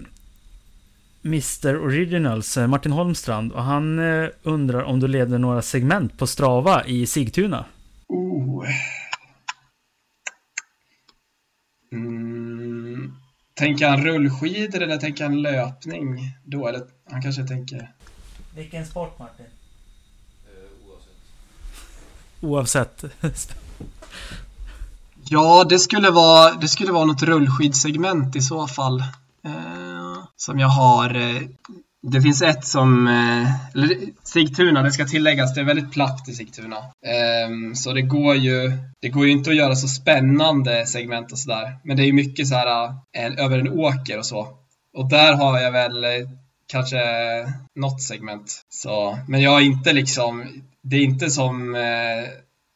Mr 1.25 1.77
Originals, 1.77 2.57
eh, 2.57 2.67
Martin 2.67 2.93
Holmstrand. 2.93 3.53
Och 3.53 3.63
han 3.63 3.99
undrar 4.43 4.83
om 4.83 5.01
du 5.01 5.09
leder 5.09 5.39
några 5.39 5.63
segment 5.63 6.19
på 6.19 6.27
Strava 6.27 6.85
i 6.85 7.07
Sigtuna? 7.07 7.65
Oh. 8.09 8.67
Mm. 11.93 13.17
Tänker 13.55 13.89
han 13.89 14.05
rullskidor 14.05 14.83
eller 14.83 14.97
tänker 14.97 15.25
han 15.25 15.43
löpning 15.43 16.37
då? 16.45 16.69
Eller 16.69 16.83
han 17.11 17.23
kanske 17.23 17.47
tänker... 17.47 17.93
Vilken 18.55 18.87
sport 18.87 19.19
Martin? 19.19 19.47
oavsett. 22.45 23.05
oavsett. 23.21 23.55
ja, 25.29 25.65
det 25.69 25.79
skulle, 25.79 26.11
vara, 26.11 26.55
det 26.55 26.69
skulle 26.69 26.93
vara 26.93 27.05
något 27.05 27.23
rullskidsegment 27.23 28.37
i 28.37 28.41
så 28.41 28.67
fall. 28.69 29.01
Eh, 29.45 30.25
som 30.37 30.59
jag 30.59 30.69
har 30.69 31.15
eh, 31.15 31.43
det 32.11 32.23
finns 32.23 32.43
ett 32.43 32.65
som, 32.65 33.07
eh, 33.07 33.75
eller 33.75 33.97
Sigtuna, 34.23 34.83
det 34.83 34.93
ska 34.93 35.05
tilläggas, 35.05 35.55
det 35.55 35.61
är 35.61 35.65
väldigt 35.65 35.93
platt 35.93 36.29
i 36.29 36.33
Sigtuna. 36.33 36.77
Ehm, 37.07 37.75
så 37.75 37.93
det 37.93 38.03
går 38.03 38.37
ju, 38.37 38.73
det 39.01 39.09
går 39.09 39.27
ju 39.27 39.33
inte 39.33 39.51
att 39.51 39.57
göra 39.57 39.75
så 39.75 39.89
spännande 39.89 40.87
segment 40.87 41.33
och 41.33 41.39
sådär. 41.39 41.79
Men 41.85 41.97
det 41.97 42.03
är 42.03 42.07
ju 42.07 42.13
mycket 42.13 42.49
så 42.49 42.55
här 42.55 42.87
eh, 42.87 42.93
en, 43.13 43.39
över 43.39 43.59
en 43.59 43.69
åker 43.69 44.19
och 44.19 44.27
så. 44.27 44.49
Och 44.97 45.09
där 45.09 45.35
har 45.35 45.59
jag 45.59 45.73
väl 45.73 46.05
eh, 46.05 46.11
kanske 46.67 46.99
något 47.75 48.03
segment. 48.03 48.63
Så, 48.69 49.19
men 49.29 49.41
jag 49.41 49.51
har 49.51 49.61
inte 49.61 49.93
liksom, 49.93 50.45
det 50.83 50.97
är 50.97 51.05
inte 51.05 51.31
som 51.31 51.77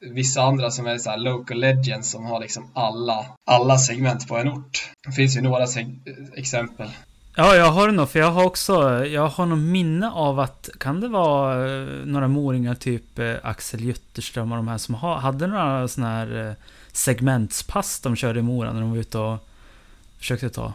vissa 0.01 0.43
andra 0.43 0.71
som 0.71 0.87
är 0.87 0.99
så 0.99 1.17
local 1.17 1.61
legends 1.61 2.11
som 2.11 2.25
har 2.25 2.41
liksom 2.41 2.71
alla, 2.75 3.27
alla 3.47 3.79
segment 3.79 4.29
på 4.29 4.37
en 4.37 4.49
ort. 4.49 4.91
Det 5.07 5.13
finns 5.13 5.37
ju 5.37 5.41
några 5.41 5.67
exempel. 6.37 6.89
Ja, 7.41 7.57
jag 7.57 7.71
har 7.71 7.91
nog, 7.91 8.09
för 8.09 8.19
jag 8.19 8.31
har 8.31 8.45
också, 8.45 9.07
jag 9.07 9.29
har 9.29 9.47
nog 9.47 9.59
minne 9.59 10.11
av 10.11 10.41
att, 10.41 10.69
kan 10.81 11.01
det 11.01 11.09
vara 11.09 11.81
eh, 11.81 11.87
några 12.05 12.29
moringar, 12.29 12.75
typ 12.75 13.19
eh, 13.19 13.35
Axel 13.43 13.81
Jutterström 13.81 14.53
och 14.53 14.57
de 14.57 14.69
här 14.69 14.79
som 14.79 14.95
ha, 14.95 15.19
hade 15.19 15.47
några 15.47 15.89
sådana 15.89 16.13
här 16.13 16.49
eh, 16.49 16.55
segmentspass 16.93 18.01
de 18.01 18.17
körde 18.17 18.39
i 18.39 18.43
Mora 18.43 18.73
när 18.73 18.81
de 18.81 18.91
var 18.91 18.99
ute 18.99 19.19
och 19.19 19.39
försökte 20.19 20.51
ta? 20.51 20.73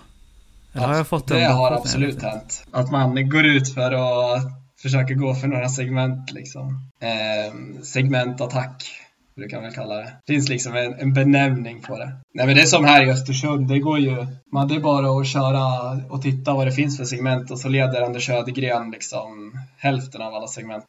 Eller 0.74 0.88
har 0.88 0.96
jag 0.96 1.08
fått 1.08 1.28
det 1.28 1.44
har 1.44 1.72
absolut 1.72 2.22
hänt. 2.22 2.66
Att 2.72 2.92
man 2.92 3.30
går 3.30 3.46
ut 3.46 3.74
för 3.74 3.92
att 3.92 4.44
försöka 4.82 5.14
gå 5.14 5.36
för 5.36 5.48
några 5.48 5.70
segment 5.70 6.32
liksom. 6.32 6.92
Eh, 7.02 7.82
segmentattack 7.84 9.03
brukar 9.36 9.58
man 9.58 9.64
väl 9.64 9.74
kalla 9.74 9.96
det. 9.96 10.14
Det 10.26 10.34
finns 10.34 10.50
liksom 10.50 10.76
en, 10.76 10.94
en, 10.94 11.14
benämning 11.14 11.82
på 11.82 11.98
det. 11.98 12.16
Nej 12.34 12.46
men 12.46 12.56
det 12.56 12.62
är 12.62 12.66
som 12.66 12.86
här 12.86 13.06
i 13.06 13.12
Östersund, 13.12 13.68
det 13.68 13.80
går 13.80 14.00
ju, 14.00 14.28
man, 14.52 14.68
det 14.68 14.76
är 14.76 14.80
bara 14.80 15.22
att 15.22 15.28
köra 15.28 15.92
och 16.10 16.22
titta 16.22 16.54
vad 16.54 16.68
det 16.68 16.72
finns 16.72 16.98
för 16.98 17.06
segment 17.06 17.52
och 17.52 17.60
så 17.60 17.70
leder 17.70 18.02
Anders 18.02 18.26
Södergren 18.26 18.92
liksom 18.92 19.60
hälften 19.78 20.22
av 20.22 20.34
alla 20.34 20.48
segment. 20.48 20.86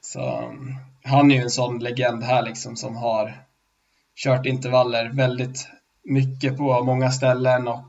Så 0.00 0.52
han 1.04 1.30
är 1.30 1.34
ju 1.34 1.42
en 1.42 1.50
sån 1.50 1.78
legend 1.78 2.22
här 2.22 2.42
liksom 2.42 2.76
som 2.76 2.96
har 2.96 3.42
kört 4.16 4.46
intervaller 4.46 5.10
väldigt 5.12 5.68
mycket 6.04 6.56
på 6.56 6.84
många 6.84 7.10
ställen 7.10 7.68
och 7.68 7.88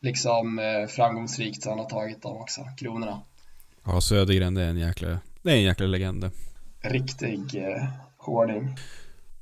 liksom 0.00 0.58
eh, 0.58 0.86
framgångsrikt 0.88 1.62
så 1.62 1.70
han 1.70 1.78
har 1.78 1.88
tagit 1.88 2.22
dem 2.22 2.36
också, 2.36 2.60
kronorna. 2.76 3.20
Ja, 3.84 4.00
Södergren 4.00 4.54
det 4.54 4.62
är 4.62 4.68
en 4.68 4.78
jäkla, 4.78 5.20
det 5.42 5.50
är 5.50 5.56
en 5.56 5.62
jäkla 5.62 5.86
legend. 5.86 6.30
Riktig 6.80 7.54
eh, 7.54 7.84
hårding. 8.20 8.76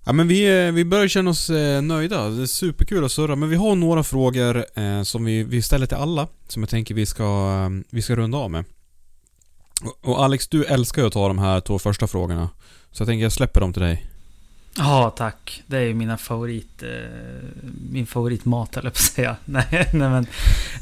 Ja 0.04 0.12
men 0.12 0.28
vi, 0.28 0.66
eh, 0.66 0.72
vi 0.72 0.84
börjar 0.84 1.08
känna 1.08 1.30
oss 1.30 1.50
eh, 1.50 1.82
nöjda. 1.82 2.28
Det 2.28 2.42
är 2.42 2.46
superkul 2.46 3.04
att 3.04 3.12
surra. 3.12 3.36
Men 3.36 3.48
vi 3.48 3.56
har 3.56 3.74
några 3.74 4.02
frågor 4.02 4.64
eh, 4.74 5.02
som 5.02 5.24
vi, 5.24 5.44
vi 5.44 5.62
ställer 5.62 5.86
till 5.86 5.96
alla. 5.96 6.28
Som 6.48 6.62
jag 6.62 6.70
tänker 6.70 6.94
vi 6.94 7.06
ska, 7.06 7.24
eh, 7.24 7.84
vi 7.90 8.02
ska 8.02 8.16
runda 8.16 8.38
av 8.38 8.50
med. 8.50 8.64
Och, 9.82 10.08
och 10.10 10.24
Alex, 10.24 10.48
du 10.48 10.64
älskar 10.64 11.02
ju 11.02 11.08
att 11.08 11.12
ta 11.12 11.28
de 11.28 11.38
här 11.38 11.60
två 11.60 11.78
första 11.78 12.06
frågorna. 12.06 12.48
Så 12.92 13.02
jag 13.02 13.08
tänker 13.08 13.22
jag 13.22 13.32
släpper 13.32 13.60
dem 13.60 13.72
till 13.72 13.82
dig. 13.82 14.06
Ja, 14.76 15.14
tack. 15.16 15.62
Det 15.66 15.76
är 15.76 15.82
ju 15.82 15.94
mina 15.94 16.18
favorit... 16.18 16.82
Eh, 16.82 16.88
min 17.90 18.06
favoritmat, 18.06 18.76
eller 18.76 18.90
på 18.90 18.94
att 18.94 18.96
säga. 18.96 19.36
nej, 19.44 19.88
nej 19.92 20.08
men... 20.10 20.26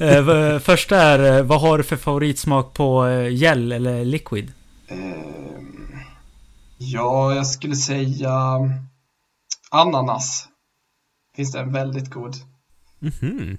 Eh, 0.01 0.59
första 0.59 0.97
är, 0.97 1.43
vad 1.43 1.61
har 1.61 1.79
du 1.79 1.85
för 1.85 1.97
favoritsmak 1.97 2.75
på 2.75 3.09
gel 3.31 3.73
eller 3.73 4.05
liquid? 4.05 4.53
Ja, 6.79 7.35
jag 7.35 7.47
skulle 7.47 7.77
säga 7.77 8.33
ananas. 9.71 10.49
Finns 11.37 11.53
det 11.53 11.61
en 11.61 11.73
väldigt 11.73 12.11
god. 12.11 12.35
Mm 13.03 13.13
-hmm. 13.13 13.59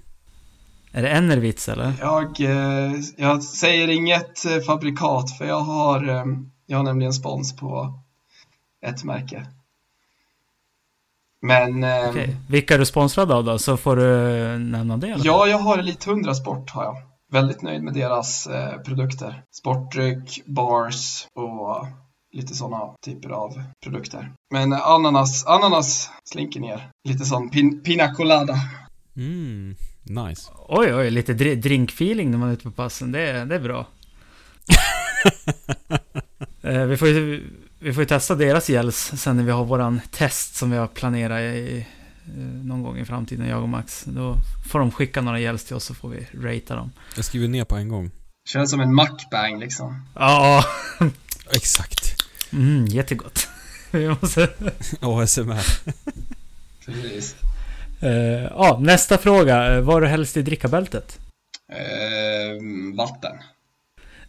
Är 0.92 1.02
det 1.02 1.08
Enervits 1.08 1.68
eller? 1.68 1.92
Jag, 2.00 2.40
eh, 2.40 2.92
jag 3.16 3.42
säger 3.42 3.88
inget 3.88 4.44
eh, 4.44 4.58
fabrikat 4.58 5.38
för 5.38 5.44
jag 5.44 5.60
har, 5.60 6.08
eh, 6.08 6.24
jag 6.66 6.76
har 6.76 6.84
nämligen 6.84 7.12
spons 7.12 7.56
på 7.56 8.00
ett 8.86 9.04
märke. 9.04 9.46
Men... 11.42 11.84
Okej. 12.08 12.36
Vilka 12.48 12.74
är 12.74 12.78
du 12.78 12.86
sponsrad 12.86 13.32
av 13.32 13.44
då? 13.44 13.58
Så 13.58 13.76
får 13.76 13.96
du 13.96 14.04
nämna 14.58 14.96
det. 14.96 15.08
eller? 15.08 15.26
Ja, 15.26 15.46
jag 15.46 15.58
har 15.58 15.78
Elite 15.78 16.10
100 16.10 16.34
Sport 16.34 16.70
har 16.70 16.84
jag. 16.84 16.96
Väldigt 17.30 17.62
nöjd 17.62 17.82
med 17.82 17.94
deras 17.94 18.48
produkter. 18.84 19.42
Sportdryck, 19.50 20.42
bars 20.46 21.26
och 21.34 21.86
lite 22.36 22.54
sådana 22.54 22.94
typer 23.06 23.28
av 23.30 23.62
produkter. 23.84 24.32
Men 24.54 24.72
ananas, 24.72 25.46
ananas 25.46 26.10
slinker 26.32 26.60
ner. 26.60 26.90
Lite 27.08 27.24
som 27.24 27.50
pin, 27.50 27.80
pina 27.82 28.14
colada. 28.14 28.54
Mm, 29.16 29.76
nice. 30.02 30.50
Oj, 30.68 30.94
oj, 30.94 31.10
lite 31.10 31.32
dri- 31.34 31.54
drinkfeeling 31.54 32.30
när 32.30 32.38
man 32.38 32.48
är 32.48 32.52
ute 32.52 32.62
på 32.64 32.70
passen. 32.70 33.12
Det, 33.12 33.20
är- 33.20 33.46
det 33.46 33.54
är 33.54 33.60
bra. 33.60 33.86
eh, 36.62 36.84
vi, 36.84 36.96
får 36.96 37.08
ju, 37.08 37.50
vi 37.78 37.92
får 37.92 38.02
ju 38.02 38.06
testa 38.06 38.34
deras 38.34 38.68
gels 38.68 38.96
sen 39.16 39.36
när 39.36 39.44
vi 39.44 39.50
har 39.50 39.64
våran 39.64 40.00
test 40.10 40.54
som 40.56 40.70
vi 40.70 40.76
har 40.76 40.86
planerat 40.86 41.40
i, 41.40 41.86
eh, 42.26 42.32
någon 42.42 42.82
gång 42.82 42.98
i 42.98 43.04
framtiden, 43.04 43.48
jag 43.48 43.62
och 43.62 43.68
Max. 43.68 44.04
Då 44.04 44.34
får 44.72 44.78
de 44.78 44.90
skicka 44.90 45.20
några 45.20 45.40
gels 45.40 45.64
till 45.64 45.76
oss 45.76 45.84
så 45.84 45.94
får 45.94 46.08
vi 46.08 46.26
ratea 46.34 46.76
dem. 46.76 46.92
Jag 47.16 47.24
skriver 47.24 47.48
ner 47.48 47.64
på 47.64 47.76
en 47.76 47.88
gång. 47.88 48.10
Känns 48.48 48.70
som 48.70 48.80
en 48.80 48.94
mukbang 48.94 49.58
liksom. 49.58 50.02
Ja, 50.14 50.64
Exakt. 51.52 52.22
mm, 52.52 52.86
jättegott. 52.86 53.48
Vi 53.90 54.08
måste... 54.08 54.48
ASMR. 55.00 55.64
Precis. 56.86 57.34
Eh, 58.00 58.10
Ja, 58.42 58.78
nästa 58.82 59.18
fråga. 59.18 59.74
Eh, 59.74 59.80
Vad 59.80 59.94
har 59.94 60.00
du 60.00 60.06
helst 60.06 60.36
i 60.36 60.42
drickabältet? 60.42 61.18
Eh, 61.72 62.96
vatten. 62.96 63.32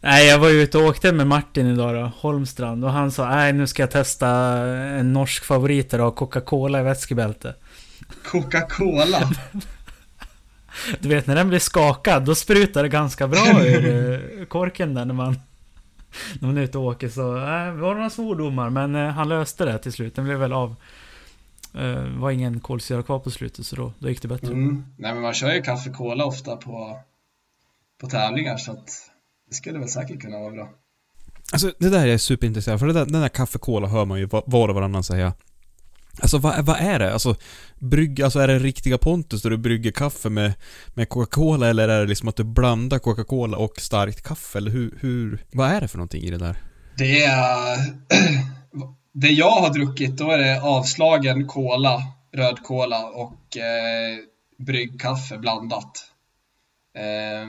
Nej, 0.00 0.26
jag 0.26 0.38
var 0.38 0.48
ju 0.48 0.62
ute 0.62 0.78
och 0.78 0.84
åkte 0.84 1.12
med 1.12 1.26
Martin 1.26 1.66
idag 1.66 1.94
då, 1.94 2.12
Holmstrand. 2.16 2.84
Och 2.84 2.90
han 2.92 3.12
sa, 3.12 3.28
nej 3.30 3.52
nu 3.52 3.66
ska 3.66 3.82
jag 3.82 3.90
testa 3.90 4.28
en 4.98 5.12
norsk 5.12 5.44
favorit 5.44 5.92
och 5.92 6.16
Coca-Cola 6.16 6.80
i 6.80 6.82
vätskebälte. 6.82 7.54
Coca-Cola. 8.24 9.30
Du 11.00 11.08
vet 11.08 11.26
när 11.26 11.34
den 11.34 11.48
blir 11.48 11.58
skakad, 11.58 12.24
då 12.24 12.34
sprutar 12.34 12.82
det 12.82 12.88
ganska 12.88 13.28
bra 13.28 13.64
ur 13.64 14.14
eh, 14.40 14.44
korken 14.46 14.94
där 14.94 15.04
när 15.04 15.14
man... 15.14 15.40
När 16.40 16.48
man 16.48 16.56
är 16.58 16.62
ute 16.62 16.78
och 16.78 16.84
åker 16.84 17.08
så, 17.08 17.34
det 17.34 17.72
var 17.72 17.94
några 17.94 18.10
svordomar 18.10 18.70
men 18.70 18.94
eh, 18.94 19.08
han 19.08 19.28
löste 19.28 19.64
det 19.64 19.78
till 19.78 19.92
slut. 19.92 20.14
Den 20.14 20.24
blev 20.24 20.38
väl 20.38 20.52
av. 20.52 20.74
Eh, 21.74 21.80
Det 21.82 22.18
var 22.18 22.30
ingen 22.30 22.60
kolsyra 22.60 23.02
kvar 23.02 23.18
på 23.18 23.30
slutet 23.30 23.66
så 23.66 23.76
då, 23.76 23.92
då 23.98 24.08
gick 24.08 24.22
det 24.22 24.28
bättre. 24.28 24.52
Mm. 24.52 24.84
Nej 24.96 25.12
men 25.14 25.22
man 25.22 25.34
kör 25.34 25.52
ju 25.54 25.62
kaffe 25.62 25.90
cola 25.90 26.24
ofta 26.24 26.56
på, 26.56 26.98
på 28.00 28.06
tävlingar 28.06 28.56
så 28.56 28.72
att 28.72 28.88
det 29.48 29.54
skulle 29.54 29.78
väl 29.78 29.88
säkert 29.88 30.20
kunna 30.20 30.38
vara 30.38 30.50
bra. 30.52 30.68
Alltså 31.52 31.72
det 31.78 31.88
där 31.90 32.06
är 32.06 32.18
superintresserad 32.18 32.78
för 32.80 32.86
det 32.86 32.92
där, 32.92 33.06
den 33.06 33.20
där 33.20 33.28
kaffe-cola 33.28 33.86
hör 33.88 34.04
man 34.04 34.18
ju 34.18 34.26
va- 34.26 34.42
var 34.46 34.68
och 34.68 34.74
varannan 34.74 35.02
säga. 35.04 35.32
Alltså 36.18 36.38
vad, 36.38 36.64
vad 36.64 36.76
är 36.76 36.98
det? 36.98 37.12
Alltså, 37.12 37.36
brygg, 37.78 38.22
alltså 38.22 38.38
är 38.38 38.48
det 38.48 38.58
riktiga 38.58 38.98
Pontus 38.98 39.42
där 39.42 39.50
du 39.50 39.56
brygger 39.56 39.90
kaffe 39.90 40.28
med, 40.28 40.52
med 40.94 41.08
Coca-Cola 41.08 41.68
eller 41.68 41.88
är 41.88 42.00
det 42.00 42.06
liksom 42.06 42.28
att 42.28 42.36
du 42.36 42.44
blandar 42.44 42.98
Coca-Cola 42.98 43.56
och 43.56 43.80
starkt 43.80 44.22
kaffe? 44.22 44.58
Eller 44.58 44.70
hur, 44.70 44.98
hur, 45.00 45.44
vad 45.52 45.70
är 45.70 45.80
det 45.80 45.88
för 45.88 45.98
någonting 45.98 46.22
i 46.22 46.30
det 46.30 46.38
där? 46.38 46.56
Det 46.98 47.24
är... 47.24 47.78
det 49.12 49.28
jag 49.28 49.50
har 49.50 49.70
druckit, 49.70 50.16
då 50.16 50.30
är 50.30 50.38
det 50.38 50.62
avslagen 50.62 51.46
cola, 51.46 52.02
röd 52.32 52.62
cola 52.62 53.06
och 53.06 53.56
eh, 53.56 54.18
bryggkaffe 54.58 55.38
blandat. 55.38 56.10
Eh, 56.94 57.48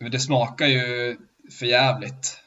men 0.00 0.10
det 0.10 0.20
smakar 0.20 0.66
ju 0.66 1.16
för 1.58 1.66
jävligt. 1.66 2.38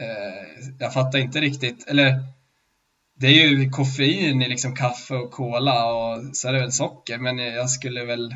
Eh, 0.00 0.68
jag 0.78 0.92
fattar 0.92 1.18
inte 1.18 1.40
riktigt, 1.40 1.88
eller 1.88 2.22
det 3.20 3.26
är 3.26 3.48
ju 3.48 3.70
koffein 3.70 4.42
i 4.42 4.48
liksom 4.48 4.74
kaffe 4.76 5.14
och 5.14 5.30
cola 5.30 5.86
och 5.94 6.36
så 6.36 6.48
är 6.48 6.52
det 6.52 6.60
väl 6.60 6.72
socker, 6.72 7.18
men 7.18 7.38
jag 7.38 7.70
skulle 7.70 8.04
väl 8.04 8.34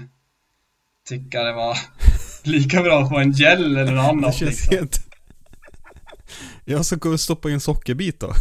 tycka 1.08 1.42
det 1.42 1.52
var 1.52 1.78
lika 2.44 2.82
bra 2.82 3.08
på 3.08 3.18
en 3.18 3.32
gel 3.32 3.76
eller 3.76 3.92
något 3.92 4.04
Det 4.04 4.08
annat. 4.10 4.34
känns 4.34 4.50
Liksom. 4.50 4.76
helt... 4.76 5.00
Jag 6.64 6.86
ska 6.86 6.96
gå 6.96 7.10
och 7.10 7.20
stoppa 7.20 7.50
i 7.50 7.52
en 7.52 7.60
sockerbit 7.60 8.20
då. 8.20 8.32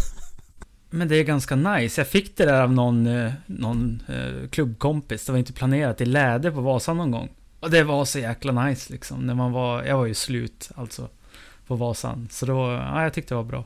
Men 0.89 1.07
det 1.07 1.15
är 1.15 1.23
ganska 1.23 1.55
nice. 1.55 2.01
Jag 2.01 2.07
fick 2.07 2.37
det 2.37 2.45
där 2.45 2.61
av 2.61 2.73
någon, 2.73 3.07
eh, 3.07 3.31
någon 3.45 4.03
eh, 4.07 4.49
klubbkompis. 4.49 5.25
Det 5.25 5.31
var 5.31 5.39
inte 5.39 5.53
planerat 5.53 6.01
i 6.01 6.05
läder 6.05 6.51
på 6.51 6.61
Vasan 6.61 6.97
någon 6.97 7.11
gång. 7.11 7.29
Och 7.59 7.71
det 7.71 7.83
var 7.83 8.05
så 8.05 8.19
jäkla 8.19 8.65
nice 8.65 8.93
liksom. 8.93 9.25
När 9.27 9.33
man 9.33 9.51
var, 9.51 9.83
jag 9.83 9.97
var 9.97 10.05
ju 10.05 10.13
slut 10.13 10.69
alltså. 10.75 11.09
På 11.67 11.75
Vasan. 11.75 12.27
Så 12.31 12.45
då, 12.45 12.53
ja 12.71 13.03
jag 13.03 13.13
tyckte 13.13 13.33
det 13.33 13.35
var 13.37 13.43
bra. 13.43 13.65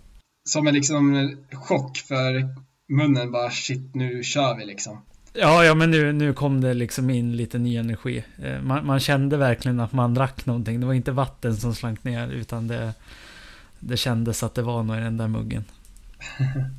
Som 0.50 0.68
en 0.68 0.74
liksom 0.74 1.36
chock 1.54 1.98
för 1.98 2.56
munnen 2.90 3.32
bara 3.32 3.52
shit 3.52 3.96
nu 3.96 4.24
kör 4.24 4.58
vi 4.58 4.66
liksom. 4.66 5.02
Ja, 5.34 5.64
ja 5.66 5.76
men 5.76 5.92
nu, 5.92 6.14
nu 6.14 6.34
kom 6.34 6.62
det 6.62 6.74
liksom 6.74 7.10
in 7.10 7.38
lite 7.38 7.58
ny 7.58 7.76
energi. 7.76 8.24
Eh, 8.44 8.62
Man, 8.62 8.86
man 8.86 9.00
kände 9.00 9.38
verkligen 9.38 9.80
att 9.80 9.94
man 9.94 10.14
drack 10.14 10.46
någonting. 10.46 10.80
Det 10.80 10.86
var 10.86 10.94
inte 10.94 11.12
vatten 11.12 11.58
som 11.58 11.76
slank 11.76 12.04
ner 12.04 12.28
utan 12.28 12.68
det, 12.68 12.94
det 13.80 13.98
kändes 13.98 14.44
att 14.44 14.56
det 14.56 14.62
var 14.62 14.84
något 14.84 14.98
i 14.98 15.02
den 15.02 15.18
där 15.18 15.28
muggen. 15.28 15.64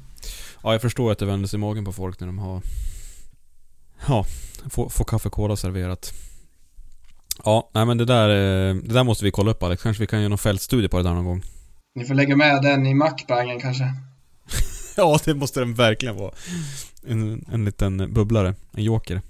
Ja, 0.64 0.72
jag 0.72 0.82
förstår 0.82 1.12
att 1.12 1.18
det 1.18 1.26
vänder 1.26 1.48
sig 1.48 1.56
i 1.56 1.60
magen 1.60 1.84
på 1.84 1.92
folk 1.92 2.20
när 2.20 2.26
de 2.26 2.38
har... 2.38 2.62
Ja, 4.08 4.26
får, 4.70 4.88
får 4.88 5.04
kaffe 5.04 5.28
cola 5.28 5.56
serverat. 5.56 6.12
Ja, 7.44 7.70
nej 7.74 7.86
men 7.86 7.98
det 7.98 8.04
där, 8.04 8.28
eh, 8.28 8.74
det 8.74 8.94
där 8.94 9.04
måste 9.04 9.24
vi 9.24 9.30
kolla 9.30 9.50
upp 9.50 9.62
Alex. 9.62 9.82
Kanske 9.82 10.00
vi 10.02 10.06
kan 10.06 10.18
göra 10.20 10.28
någon 10.28 10.38
fältstudie 10.38 10.88
på 10.88 10.96
det 10.96 11.02
där 11.02 11.14
någon 11.14 11.24
gång. 11.24 11.42
Ni 11.94 12.04
får 12.04 12.14
lägga 12.14 12.36
med 12.36 12.62
den 12.62 12.86
i 12.86 12.94
mackbangen 12.94 13.60
kanske. 13.60 13.84
Ja, 14.96 15.18
det 15.24 15.34
måste 15.34 15.60
den 15.60 15.74
verkligen 15.74 16.16
vara. 16.16 16.32
En, 17.06 17.44
en 17.52 17.64
liten 17.64 18.12
bubblare, 18.14 18.54
en 18.72 18.84
joker. 18.84 19.20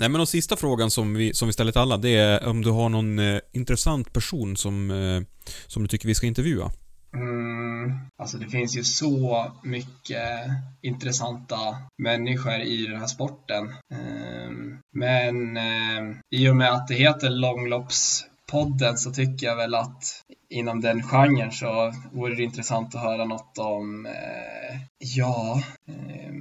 Nej 0.00 0.08
men 0.08 0.20
och 0.20 0.28
sista 0.28 0.56
frågan 0.56 0.90
som 0.90 1.14
vi, 1.14 1.34
som 1.34 1.48
vi 1.48 1.52
ställer 1.52 1.72
till 1.72 1.80
alla, 1.80 1.96
det 1.96 2.16
är 2.16 2.48
om 2.48 2.62
du 2.62 2.70
har 2.70 2.88
någon 2.88 3.18
eh, 3.18 3.40
intressant 3.52 4.12
person 4.12 4.56
som, 4.56 4.90
eh, 4.90 5.22
som 5.66 5.82
du 5.82 5.88
tycker 5.88 6.08
vi 6.08 6.14
ska 6.14 6.26
intervjua. 6.26 6.70
Mm, 7.14 7.98
alltså 8.18 8.38
det 8.38 8.48
finns 8.48 8.76
ju 8.76 8.84
så 8.84 9.52
mycket 9.62 10.28
intressanta 10.82 11.76
människor 12.02 12.60
i 12.60 12.86
den 12.86 13.00
här 13.00 13.06
sporten. 13.06 13.74
Ehm, 13.94 14.78
men 14.94 15.56
ehm, 15.56 16.16
i 16.30 16.48
och 16.48 16.56
med 16.56 16.72
att 16.72 16.88
det 16.88 16.94
heter 16.94 17.30
podden 18.50 18.98
så 18.98 19.10
tycker 19.10 19.46
jag 19.46 19.56
väl 19.56 19.74
att 19.74 20.24
inom 20.50 20.80
den 20.80 21.02
genren 21.02 21.52
så 21.52 21.92
vore 22.12 22.34
det 22.34 22.42
intressant 22.42 22.94
att 22.94 23.02
höra 23.02 23.24
något 23.24 23.58
om, 23.58 24.06
eh, 24.06 24.80
ja, 24.98 25.62
eh, 25.88 26.32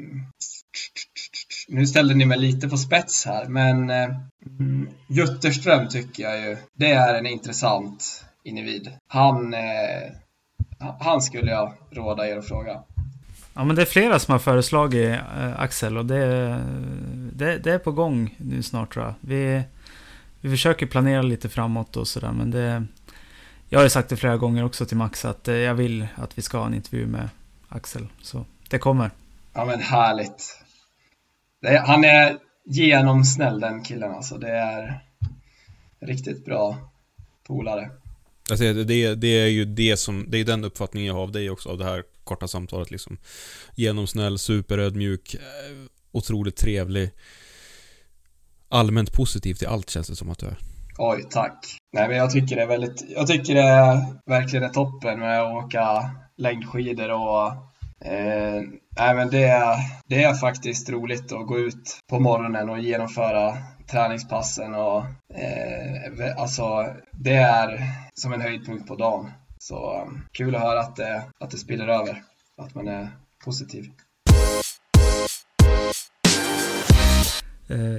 nu 1.68 1.88
ställde 1.88 2.16
ni 2.16 2.26
mig 2.26 2.38
lite 2.38 2.70
på 2.70 2.78
spets 2.78 3.26
här, 3.26 3.46
men 3.46 3.90
eh, 3.90 4.10
mm, 4.60 4.90
Jutterström 5.08 5.88
tycker 5.88 6.24
jag 6.24 6.40
ju, 6.40 6.58
det 6.74 6.92
är 6.92 7.14
en 7.14 7.26
intressant 7.26 8.26
individ. 8.44 8.92
Han, 9.08 9.54
eh, 9.54 10.12
han 11.00 11.22
skulle 11.22 11.52
jag 11.52 11.74
råda 11.92 12.28
er 12.28 12.38
att 12.38 12.48
fråga. 12.48 12.84
Ja 13.54 13.64
men 13.64 13.76
det 13.76 13.82
är 13.82 13.86
flera 13.86 14.20
som 14.20 14.32
har 14.32 14.40
föreslagit 14.40 15.10
eh, 15.10 15.60
Axel 15.60 15.98
och 15.98 16.06
det, 16.06 16.26
det, 17.34 17.58
det 17.58 17.72
är 17.72 17.80
på 17.80 17.92
gång 17.92 18.36
nu 18.38 18.64
snart 18.64 18.94
tror 18.94 19.06
jag. 19.06 19.14
Vi, 19.22 19.64
vi 20.42 20.50
försöker 20.50 20.86
planera 20.86 21.22
lite 21.22 21.50
framåt 21.50 21.98
och 21.98 22.08
sådär 22.08 22.32
men 22.32 22.52
det... 22.52 22.86
Jag 23.70 23.80
har 23.80 23.84
ju 23.84 23.90
sagt 23.90 24.10
det 24.10 24.18
flera 24.18 24.38
gånger 24.38 24.66
också 24.66 24.86
till 24.86 24.98
Max 24.98 25.26
att 25.26 25.48
eh, 25.48 25.56
jag 25.56 25.76
vill 25.76 26.08
att 26.16 26.38
vi 26.38 26.42
ska 26.42 26.58
ha 26.58 26.66
en 26.66 26.74
intervju 26.74 27.08
med 27.08 27.30
Axel. 27.70 28.08
Så 28.22 28.46
det 28.70 28.80
kommer. 28.80 29.12
Ja 29.54 29.66
men 29.66 29.80
härligt. 29.80 30.60
Det 31.62 31.68
är, 31.68 31.80
han 31.80 32.04
är 32.04 32.38
genomsnäll 32.66 33.60
den 33.60 33.84
killen 33.84 34.12
alltså. 34.12 34.38
Det 34.38 34.50
är 34.50 35.00
riktigt 36.00 36.46
bra 36.46 36.92
polare. 37.48 37.90
Alltså, 38.50 38.74
det, 38.74 39.16
det 39.16 39.28
är 39.28 39.48
ju 39.48 39.66
det 39.66 39.98
som, 39.98 40.26
det 40.28 40.38
är 40.38 40.46
den 40.46 40.64
uppfattningen 40.64 41.08
jag 41.08 41.14
har 41.14 41.22
av 41.22 41.32
dig 41.32 41.50
också, 41.50 41.70
av 41.70 41.78
det 41.78 41.86
här 41.86 42.04
korta 42.24 42.48
samtalet 42.48 42.92
liksom. 42.92 43.18
Genomsnäll, 43.76 44.40
superödmjuk, 44.40 45.34
eh, 45.34 45.40
otroligt 46.12 46.56
trevlig. 46.56 47.12
Allmänt 48.70 49.14
positiv 49.14 49.54
till 49.54 49.68
allt 49.68 49.90
känns 49.90 50.08
det 50.08 50.16
som 50.16 50.30
att 50.30 50.40
du 50.40 50.46
är. 50.46 50.58
Oj, 50.98 51.24
tack. 51.30 51.66
Nej 51.94 52.08
men 52.08 52.18
jag 52.18 52.32
tycker 52.32 52.56
det 52.56 52.62
är 52.62 52.68
väldigt, 52.68 53.04
jag 53.10 53.28
tycker 53.28 53.56
det 53.56 53.62
är 53.62 53.98
verkligen 54.26 54.64
är 54.66 54.70
toppen 54.70 55.20
med 55.20 55.42
att 55.42 55.64
åka 55.66 56.10
längdskidor 56.38 57.10
och 57.12 57.48
eh, 58.08 58.62
nej 58.98 59.16
men 59.16 59.30
det, 59.30 59.44
är- 59.44 59.78
det 60.08 60.24
är 60.24 60.34
faktiskt 60.34 60.90
roligt 60.90 61.32
att 61.32 61.48
gå 61.48 61.60
ut 61.60 62.00
på 62.10 62.20
morgonen 62.20 62.70
och 62.70 62.80
genomföra 62.80 63.58
träningspassen 63.92 64.76
och 64.76 64.98
eh, 65.36 66.38
alltså 66.38 66.86
det 67.12 67.34
är 67.36 67.84
som 68.14 68.34
en 68.34 68.42
höjdpunkt 68.42 68.88
på 68.88 68.96
dagen. 68.96 69.32
Så 69.60 70.08
kul 70.34 70.56
att 70.56 70.62
höra 70.62 70.80
att 70.80 70.96
det, 70.96 71.24
att 71.40 71.52
det 71.52 71.58
spiller 71.58 71.88
över, 71.88 72.24
att 72.62 72.76
man 72.76 72.88
är 72.88 73.10
positiv. 73.46 73.86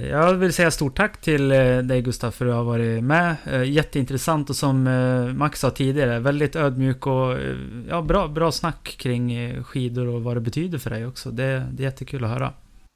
Jag 0.09 0.33
vill 0.33 0.53
säga 0.53 0.71
stort 0.71 0.97
tack 0.97 1.21
till 1.21 1.51
eh, 1.51 1.77
dig 1.77 2.01
Gustav 2.01 2.31
för 2.31 2.45
att 2.45 2.51
du 2.51 2.55
har 2.55 2.63
varit 2.63 3.03
med. 3.03 3.35
Eh, 3.45 3.63
Jätteintressant 3.63 4.49
och 4.49 4.55
som 4.55 4.87
eh, 4.87 5.33
Max 5.33 5.59
sa 5.59 5.69
tidigare, 5.69 6.19
väldigt 6.19 6.55
ödmjuk 6.55 7.07
och 7.07 7.39
eh, 7.39 7.55
ja, 7.89 8.01
bra, 8.01 8.27
bra 8.27 8.51
snack 8.51 8.95
kring 8.99 9.33
eh, 9.33 9.63
skidor 9.63 10.07
och 10.07 10.23
vad 10.23 10.37
det 10.37 10.41
betyder 10.41 10.77
för 10.77 10.89
dig 10.89 11.05
också. 11.05 11.31
Det, 11.31 11.67
det 11.71 11.83
är 11.83 11.85
jättekul 11.85 12.23
att 12.23 12.29
höra. 12.29 12.53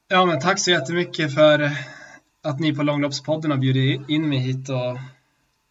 Ja, 0.10 0.26
men 0.26 0.40
tack 0.40 0.60
så 0.60 0.72
jättemycket 0.72 1.36
för 1.36 1.72
att 2.44 2.60
ni 2.60 2.76
på 2.76 2.84
Långloppspodden 2.84 3.52
har 3.52 3.58
bjudit 3.58 4.10
in 4.10 4.30
mig 4.30 4.40
hit 4.40 4.70
och 4.70 4.98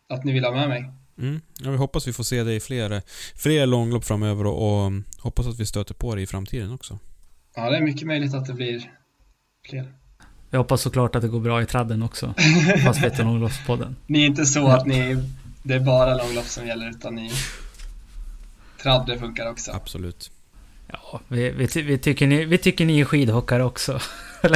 att 0.09 0.25
ni 0.25 0.33
vill 0.33 0.45
ha 0.45 0.53
med 0.53 0.69
mig. 0.69 0.91
Mm. 1.19 1.41
Ja, 1.61 1.71
vi 1.71 1.77
hoppas 1.77 2.09
vi 2.09 2.13
får 2.13 2.25
se 2.25 2.43
dig 2.43 2.57
i 2.57 2.61
fler, 2.61 3.03
fler 3.37 3.67
långlopp 3.67 4.05
framöver 4.05 4.47
och, 4.47 4.85
och 4.87 4.93
hoppas 5.19 5.47
att 5.47 5.61
vi 5.61 5.67
stöter 5.67 5.95
på 5.95 6.15
dig 6.15 6.25
i 6.25 6.27
framtiden 6.27 6.73
också. 6.73 6.99
Ja, 7.57 7.71
det 7.71 7.77
är 7.77 7.83
mycket 7.83 8.07
möjligt 8.07 8.35
att 8.35 8.47
det 8.47 8.55
blir 8.55 8.91
fler. 9.71 9.93
Jag 10.53 10.59
hoppas 10.59 10.83
såklart 10.83 11.15
att 11.15 11.23
det 11.23 11.29
går 11.29 11.41
bra 11.41 11.63
i 11.63 11.67
tradden 11.67 12.03
också. 12.03 12.35
Fast 12.85 13.03
vet 13.03 13.17
du 13.17 13.23
långloppspodden. 13.23 13.97
Ni 14.07 14.23
är 14.23 14.27
inte 14.27 14.45
så 14.45 14.69
att 14.69 14.87
ni, 14.87 15.29
det 15.63 15.75
är 15.75 15.81
bara 15.81 16.15
långlopp 16.15 16.45
som 16.45 16.67
gäller 16.67 16.91
utan 16.91 17.15
ni 17.15 17.31
Tradde 18.83 19.19
funkar 19.19 19.51
också. 19.51 19.73
Absolut. 19.73 20.31
Ja, 20.87 21.21
vi, 21.29 21.51
vi, 21.51 21.83
vi, 21.83 21.99
tycker 21.99 22.27
ni, 22.27 22.45
vi 22.45 22.59
tycker 22.59 22.87
ni 22.87 23.01
är 23.01 23.05
skidhockare 23.05 23.65
också. 23.65 24.01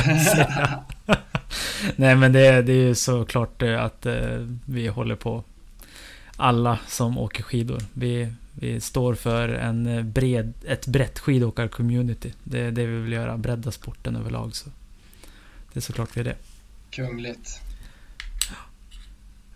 Nej 1.97 2.17
men 2.17 2.33
det, 2.33 2.63
det 2.63 2.73
är 2.73 2.87
ju 2.87 2.95
såklart 2.95 3.63
eh, 3.63 3.85
att 3.85 4.07
eh, 4.07 4.47
vi 4.65 4.89
håller 4.89 5.17
på 5.17 5.45
alla 6.37 6.79
som 6.87 7.19
åker 7.19 7.43
skidor. 7.43 7.83
Vi, 7.93 8.33
vi 8.53 8.81
står 8.81 9.15
för 9.15 9.49
en 9.49 9.87
eh, 9.87 10.03
bred, 10.03 10.53
ett 10.67 10.87
brett 10.87 11.19
skidåkar-community. 11.19 12.33
Det 12.45 12.61
är 12.61 12.71
det 12.71 12.87
vi 12.87 12.97
vill 12.97 13.13
göra, 13.13 13.37
bredda 13.37 13.71
sporten 13.71 14.17
överlag. 14.17 14.57
Så. 14.57 14.71
Det 15.77 15.81
är 15.81 15.83
såklart 15.83 16.17
vi 16.17 16.21
är 16.21 16.25
det. 16.25 16.37
Kungligt. 16.91 17.61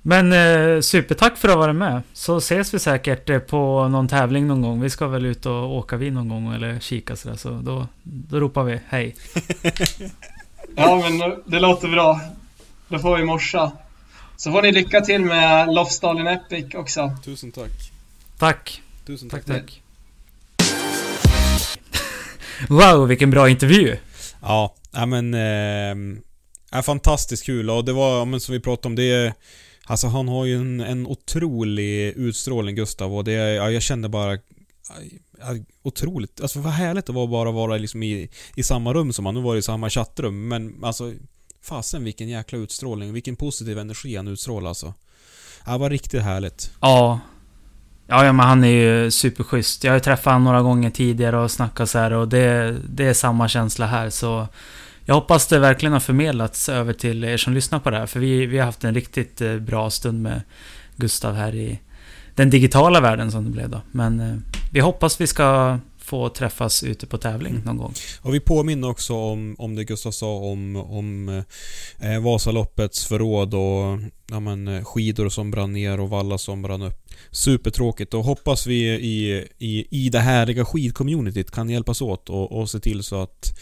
Men 0.03 0.33
eh, 0.33 0.81
supertack 0.81 1.37
för 1.37 1.49
att 1.49 1.55
ha 1.55 1.61
varit 1.61 1.77
med. 1.77 2.03
Så 2.13 2.37
ses 2.37 2.75
vi 2.75 2.79
säkert 2.79 3.31
eh, 3.31 3.39
på 3.39 3.89
någon 3.89 4.09
tävling 4.09 4.47
någon 4.47 4.63
gång. 4.63 4.81
Vi 4.81 4.91
ska 4.91 5.07
väl 5.07 5.27
ut 5.27 5.47
och 5.47 5.77
åka 5.77 5.97
vi 5.97 6.11
någon 6.11 6.29
gång 6.29 6.55
eller 6.55 6.81
kika 6.81 7.17
sådär. 7.17 7.37
Så 7.37 7.51
då, 7.51 7.87
då 8.03 8.41
ropar 8.41 8.65
vi 8.65 8.81
hej. 8.89 9.17
ja 10.77 10.97
men 10.97 11.43
det 11.45 11.61
låter 11.61 11.89
bra. 11.89 12.21
Då 12.89 12.99
får 12.99 13.17
vi 13.17 13.25
morsa. 13.25 13.73
Så 14.37 14.53
får 14.53 14.63
ni 14.63 14.73
lycka 14.73 15.01
till 15.01 15.21
med 15.21 15.75
Lofsdalen 15.75 16.27
Epic 16.27 16.75
också. 16.75 17.17
Tusen 17.25 17.53
tack. 17.53 17.93
Tack. 18.39 18.83
Tusen 19.07 19.31
tack. 19.31 19.45
Tack, 19.45 19.57
tack. 19.57 19.83
wow, 22.69 23.09
vilken 23.09 23.31
bra 23.31 23.49
intervju. 23.49 23.97
Ja, 24.43 24.75
ja 24.93 25.07
men... 25.07 25.35
Eh, 25.35 26.21
är 26.73 26.83
fantastiskt 26.83 27.45
kul 27.45 27.71
och 27.71 27.85
det 27.85 27.93
var, 27.93 28.25
men 28.25 28.41
som 28.41 28.53
vi 28.53 28.61
pratade 28.61 28.87
om, 28.87 28.97
det 28.97 29.13
är 29.13 29.35
Alltså 29.91 30.07
han 30.07 30.29
har 30.29 30.45
ju 30.45 30.57
en, 30.57 30.81
en 30.81 31.07
otrolig 31.07 32.13
utstrålning 32.17 32.75
Gustav 32.75 33.15
och 33.15 33.25
det, 33.25 33.33
ja, 33.33 33.71
jag 33.71 33.83
kände 33.83 34.09
bara 34.09 34.33
ja, 35.39 35.57
Otroligt, 35.83 36.41
alltså 36.41 36.61
vad 36.61 36.73
härligt 36.73 37.07
det 37.07 37.13
var 37.13 37.27
bara 37.27 37.51
vara 37.51 37.77
liksom 37.77 38.03
i, 38.03 38.31
i 38.57 38.63
samma 38.63 38.93
rum 38.95 39.13
som 39.13 39.27
han, 39.27 39.35
nu 39.35 39.41
var 39.41 39.55
det 39.55 39.59
i 39.59 39.63
samma 39.63 39.91
chattrum 39.91 40.49
men 40.49 40.85
alltså 40.85 41.13
Fasen 41.63 42.05
vilken 42.05 42.29
jäkla 42.29 42.59
utstrålning, 42.59 43.13
vilken 43.13 43.37
positiv 43.37 43.79
energi 43.79 44.17
han 44.17 44.29
utstrålar 44.29 44.69
alltså. 44.69 44.95
Ja, 45.67 45.73
det 45.73 45.79
var 45.79 45.91
riktigt 45.91 46.23
härligt. 46.23 46.71
Ja. 46.81 47.21
Ja, 48.07 48.25
ja 48.25 48.33
men 48.33 48.47
han 48.47 48.65
är 48.65 48.69
ju 48.69 49.11
superschysst. 49.11 49.85
Jag 49.85 49.91
har 49.93 49.97
ju 49.97 50.01
träffat 50.01 50.25
honom 50.25 50.45
några 50.45 50.63
gånger 50.63 50.91
tidigare 50.91 51.39
och 51.39 51.51
snackat 51.51 51.91
så 51.91 51.99
här 51.99 52.11
och 52.11 52.29
det, 52.29 52.77
det 52.89 53.05
är 53.05 53.15
samma 53.15 53.49
känsla 53.49 53.87
här 53.87 54.11
så 54.11 54.49
jag 55.11 55.15
hoppas 55.15 55.47
det 55.47 55.59
verkligen 55.59 55.93
har 55.93 56.01
förmedlats 56.01 56.69
över 56.69 56.93
till 56.93 57.25
er 57.25 57.37
som 57.37 57.55
lyssnar 57.55 57.79
på 57.79 57.91
det 57.91 57.99
här. 57.99 58.07
För 58.07 58.21
vi, 58.21 58.47
vi 58.47 58.59
har 58.59 58.67
haft 58.67 58.85
en 58.85 58.95
riktigt 58.95 59.41
eh, 59.41 59.57
bra 59.57 59.91
stund 59.91 60.23
med 60.23 60.43
Gustav 60.97 61.35
här 61.35 61.55
i 61.55 61.81
den 62.35 62.51
digitala 62.51 63.01
världen 63.01 63.31
som 63.31 63.45
det 63.45 63.51
blev 63.51 63.71
då. 63.71 63.81
Men 63.91 64.21
eh, 64.21 64.37
vi 64.73 64.81
hoppas 64.81 65.21
vi 65.21 65.27
ska 65.27 65.79
få 66.01 66.29
träffas 66.29 66.83
ute 66.83 67.07
på 67.07 67.19
tävling 67.19 67.53
mm. 67.53 67.65
någon 67.65 67.77
gång. 67.77 67.95
Och 68.23 68.35
vi 68.35 68.41
påminner 68.41 68.91
också 68.91 69.15
om, 69.15 69.57
om 69.59 69.75
det 69.75 69.85
Gustav 69.85 70.11
sa 70.11 70.37
om, 70.37 70.77
om 70.77 71.29
eh, 71.99 72.21
Vasaloppets 72.21 73.05
förråd 73.07 73.55
och 73.55 73.99
ja, 74.31 74.41
men, 74.41 74.69
eh, 74.69 74.85
skidor 74.85 75.29
som 75.29 75.51
brann 75.51 75.73
ner 75.73 76.01
och 76.01 76.11
vallar 76.11 76.37
som 76.37 76.63
brann 76.63 76.83
upp. 76.83 76.97
Supertråkigt 77.31 78.15
och 78.15 78.25
hoppas 78.25 78.67
vi 78.67 78.89
i, 78.89 79.47
i, 79.59 79.87
i 80.05 80.09
det 80.09 80.21
härliga 80.21 80.65
skidcommunityt 80.65 81.51
kan 81.51 81.71
hjälpas 81.71 82.03
åt 82.03 82.31
och, 82.31 82.53
och 82.53 82.71
se 82.71 82.81
till 82.81 83.03
så 83.03 83.23
att 83.23 83.59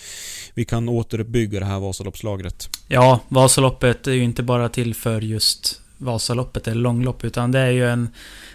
vi 0.55 0.65
kan 0.65 0.89
återuppbygga 0.89 1.61
det 1.61 1.67
här 1.67 1.81
Vasaloppslagret. 1.81 2.69
Ja, 2.89 3.21
Vasaloppet 3.29 4.07
är 4.07 4.13
ju 4.13 4.25
inte 4.25 4.43
bara 4.43 4.69
till 4.69 4.95
för 4.95 5.21
just 5.21 5.81
Vasaloppet 5.99 6.69
eller 6.69 6.81
långlopp 6.81 7.25
utan 7.25 7.53
det 7.53 7.59
är 7.59 7.71
ju 7.71 7.89
en 7.89 8.09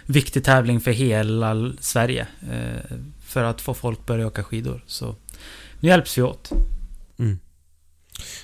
viktig 0.06 0.44
tävling 0.44 0.80
för 0.80 0.90
hela 0.90 1.72
Sverige. 1.80 2.26
För 3.34 3.44
att 3.44 3.60
få 3.60 3.74
folk 3.74 3.98
att 3.98 4.06
börja 4.06 4.26
åka 4.26 4.44
skidor. 4.44 4.84
Så 4.86 5.16
nu 5.80 5.88
hjälps 5.88 6.18
vi 6.18 6.22
åt. 6.22 6.50
Mm. 7.18 7.38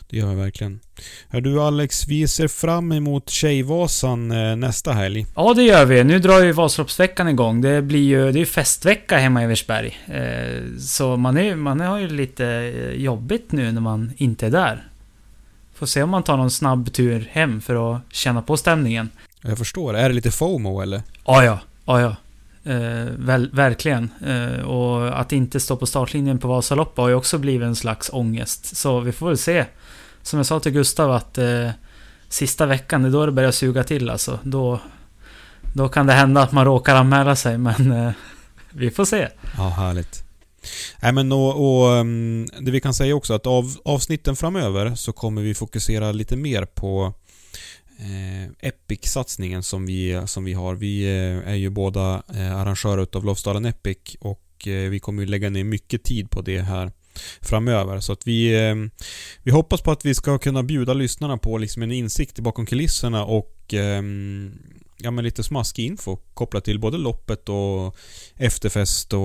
Det 0.08 0.16
gör 0.16 0.28
vi 0.28 0.34
verkligen. 0.34 0.80
Hör 1.28 1.40
du 1.40 1.60
Alex, 1.60 2.08
vi 2.08 2.28
ser 2.28 2.48
fram 2.48 2.92
emot 2.92 3.30
Tjejvasan 3.30 4.30
eh, 4.30 4.56
nästa 4.56 4.92
helg. 4.92 5.26
Ja, 5.36 5.54
det 5.54 5.62
gör 5.62 5.84
vi. 5.84 6.04
Nu 6.04 6.18
drar 6.18 6.40
ju 6.42 6.52
Vasaloppsveckan 6.52 7.28
igång. 7.28 7.60
Det 7.60 7.82
blir 7.82 8.02
ju 8.02 8.32
det 8.32 8.40
är 8.40 8.44
festvecka 8.44 9.18
hemma 9.18 9.40
i 9.40 9.44
Eversberg. 9.44 9.98
Eh, 10.06 10.78
så 10.78 11.16
man, 11.16 11.38
är, 11.38 11.56
man 11.56 11.80
har 11.80 11.98
ju 11.98 12.08
lite 12.08 12.46
eh, 12.46 12.90
jobbigt 12.90 13.52
nu 13.52 13.72
när 13.72 13.80
man 13.80 14.12
inte 14.16 14.46
är 14.46 14.50
där. 14.50 14.88
Får 15.74 15.86
se 15.86 16.02
om 16.02 16.10
man 16.10 16.22
tar 16.22 16.36
någon 16.36 16.50
snabb 16.50 16.92
tur 16.92 17.28
hem 17.32 17.60
för 17.60 17.94
att 17.94 18.02
känna 18.10 18.42
på 18.42 18.56
stämningen. 18.56 19.10
Jag 19.42 19.58
förstår. 19.58 19.96
Är 19.96 20.08
det 20.08 20.14
lite 20.14 20.30
FOMO 20.30 20.80
eller? 20.80 21.02
Ja, 21.26 21.44
ja. 21.44 21.58
Ja, 21.84 22.00
ja. 22.00 22.16
Eh, 22.64 23.12
väl, 23.18 23.50
verkligen. 23.52 24.10
Eh, 24.26 24.64
och 24.64 25.20
att 25.20 25.32
inte 25.32 25.60
stå 25.60 25.76
på 25.76 25.86
startlinjen 25.86 26.38
på 26.38 26.48
Vasaloppet 26.48 26.98
har 26.98 27.08
ju 27.08 27.14
också 27.14 27.38
blivit 27.38 27.66
en 27.66 27.76
slags 27.76 28.10
ångest. 28.12 28.76
Så 28.76 29.00
vi 29.00 29.12
får 29.12 29.26
väl 29.28 29.38
se. 29.38 29.64
Som 30.22 30.36
jag 30.36 30.46
sa 30.46 30.60
till 30.60 30.72
Gustav 30.72 31.10
att 31.10 31.38
eh, 31.38 31.70
sista 32.28 32.66
veckan, 32.66 33.02
det 33.02 33.08
är 33.08 33.12
då 33.12 33.26
det 33.26 33.32
börjar 33.32 33.50
suga 33.50 33.84
till 33.84 34.10
alltså. 34.10 34.38
Då, 34.42 34.80
då 35.74 35.88
kan 35.88 36.06
det 36.06 36.12
hända 36.12 36.42
att 36.42 36.52
man 36.52 36.64
råkar 36.64 36.94
anmäla 36.94 37.36
sig, 37.36 37.58
men 37.58 37.92
eh, 37.92 38.12
vi 38.70 38.90
får 38.90 39.04
se. 39.04 39.28
Ja, 39.56 39.68
härligt. 39.68 40.24
Nej 41.02 41.12
men 41.12 41.32
och, 41.32 41.82
och, 41.82 41.92
mm, 41.96 42.48
det 42.60 42.70
vi 42.70 42.80
kan 42.80 42.94
säga 42.94 43.14
också 43.14 43.34
att 43.34 43.46
av 43.46 43.76
avsnitten 43.84 44.36
framöver 44.36 44.94
så 44.94 45.12
kommer 45.12 45.42
vi 45.42 45.54
fokusera 45.54 46.12
lite 46.12 46.36
mer 46.36 46.64
på 46.64 47.14
eh, 48.00 48.68
Epic-satsningen 48.68 49.62
som 49.62 49.86
vi, 49.86 50.22
som 50.26 50.44
vi 50.44 50.52
har. 50.52 50.74
Vi 50.74 51.02
eh, 51.04 51.48
är 51.52 51.54
ju 51.54 51.70
båda 51.70 52.22
eh, 52.34 52.56
arrangörer 52.56 53.02
utav 53.02 53.24
Lofsdalen 53.24 53.64
Epic 53.64 54.16
och 54.20 54.68
eh, 54.68 54.90
vi 54.90 55.00
kommer 55.00 55.22
ju 55.22 55.28
lägga 55.28 55.50
ner 55.50 55.64
mycket 55.64 56.04
tid 56.04 56.30
på 56.30 56.42
det 56.42 56.60
här 56.60 56.92
framöver. 57.40 58.00
Så 58.00 58.12
att 58.12 58.26
vi, 58.26 58.68
eh, 58.68 58.74
vi 59.42 59.50
hoppas 59.50 59.82
på 59.82 59.90
att 59.90 60.04
vi 60.04 60.14
ska 60.14 60.38
kunna 60.38 60.62
bjuda 60.62 60.94
lyssnarna 60.94 61.38
på 61.38 61.58
liksom 61.58 61.82
en 61.82 61.92
insikt 61.92 62.38
bakom 62.38 62.66
kulisserna 62.66 63.24
och 63.24 63.74
eh, 63.74 64.02
ja, 64.98 65.10
men 65.10 65.24
lite 65.24 65.42
smaskig 65.42 65.86
info 65.86 66.16
kopplat 66.16 66.64
till 66.64 66.80
både 66.80 66.98
loppet 66.98 67.48
och 67.48 67.96
efterfest 68.36 69.12
och 69.12 69.20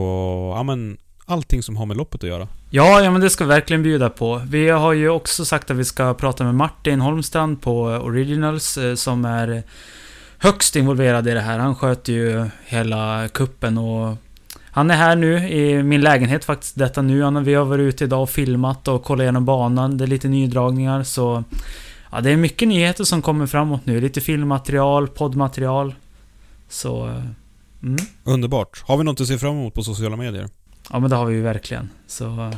ja, 0.56 0.64
men 0.64 0.98
allting 1.26 1.64
som 1.64 1.78
har 1.78 1.86
med 1.86 1.98
loppet 1.98 2.24
att 2.24 2.30
göra. 2.30 2.48
Ja, 2.70 3.02
ja 3.02 3.12
men 3.12 3.22
det 3.22 3.30
ska 3.30 3.44
vi 3.44 3.50
verkligen 3.50 3.84
bjuda 3.84 4.10
på. 4.10 4.42
Vi 4.48 4.70
har 4.70 4.94
ju 4.94 5.10
också 5.10 5.46
sagt 5.46 5.72
att 5.72 5.78
vi 5.78 5.86
ska 5.86 6.14
prata 6.14 6.44
med 6.44 6.56
Martin 6.56 7.02
Holmstrand 7.02 7.62
på 7.62 7.82
Originals 7.82 8.78
eh, 8.78 8.96
som 8.96 9.26
är 9.26 9.64
högst 10.38 10.76
involverad 10.76 11.28
i 11.28 11.32
det 11.32 11.42
här. 11.42 11.60
Han 11.60 11.76
sköter 11.76 12.14
ju 12.14 12.46
hela 12.66 13.28
kuppen 13.28 13.78
och 13.78 14.18
han 14.76 14.92
är 14.92 14.96
här 14.96 15.16
nu 15.16 15.50
i 15.50 15.84
min 15.84 16.02
lägenhet 16.02 16.46
faktiskt, 16.46 16.76
detta 16.76 17.02
nu. 17.02 17.42
Vi 17.42 17.54
har 17.54 17.66
varit 17.66 17.82
ute 17.82 18.04
idag 18.04 18.24
och 18.24 18.30
filmat 18.30 18.88
och 18.88 19.04
kollat 19.04 19.24
igenom 19.24 19.46
banan. 19.46 19.98
Det 19.98 20.04
är 20.04 20.08
lite 20.08 20.28
nydragningar 20.28 21.04
så... 21.04 21.44
Ja, 22.12 22.22
det 22.22 22.32
är 22.32 22.38
mycket 22.38 22.68
nyheter 22.68 23.04
som 23.04 23.22
kommer 23.22 23.48
framåt 23.48 23.86
nu. 23.86 24.02
Lite 24.02 24.22
filmmaterial, 24.22 25.08
poddmaterial. 25.08 25.96
Så... 26.70 27.08
Eh, 27.08 27.24
mm. 27.84 28.06
Underbart. 28.24 28.84
Har 28.86 28.98
vi 28.98 29.04
något 29.04 29.22
att 29.22 29.28
se 29.28 29.38
fram 29.38 29.52
emot 29.52 29.74
på 29.74 29.84
sociala 29.84 30.16
medier? 30.16 30.50
Ja 30.90 31.00
men 31.00 31.10
det 31.10 31.16
har 31.16 31.26
vi 31.26 31.36
ju 31.36 31.42
verkligen. 31.42 31.90
Så... 32.08 32.52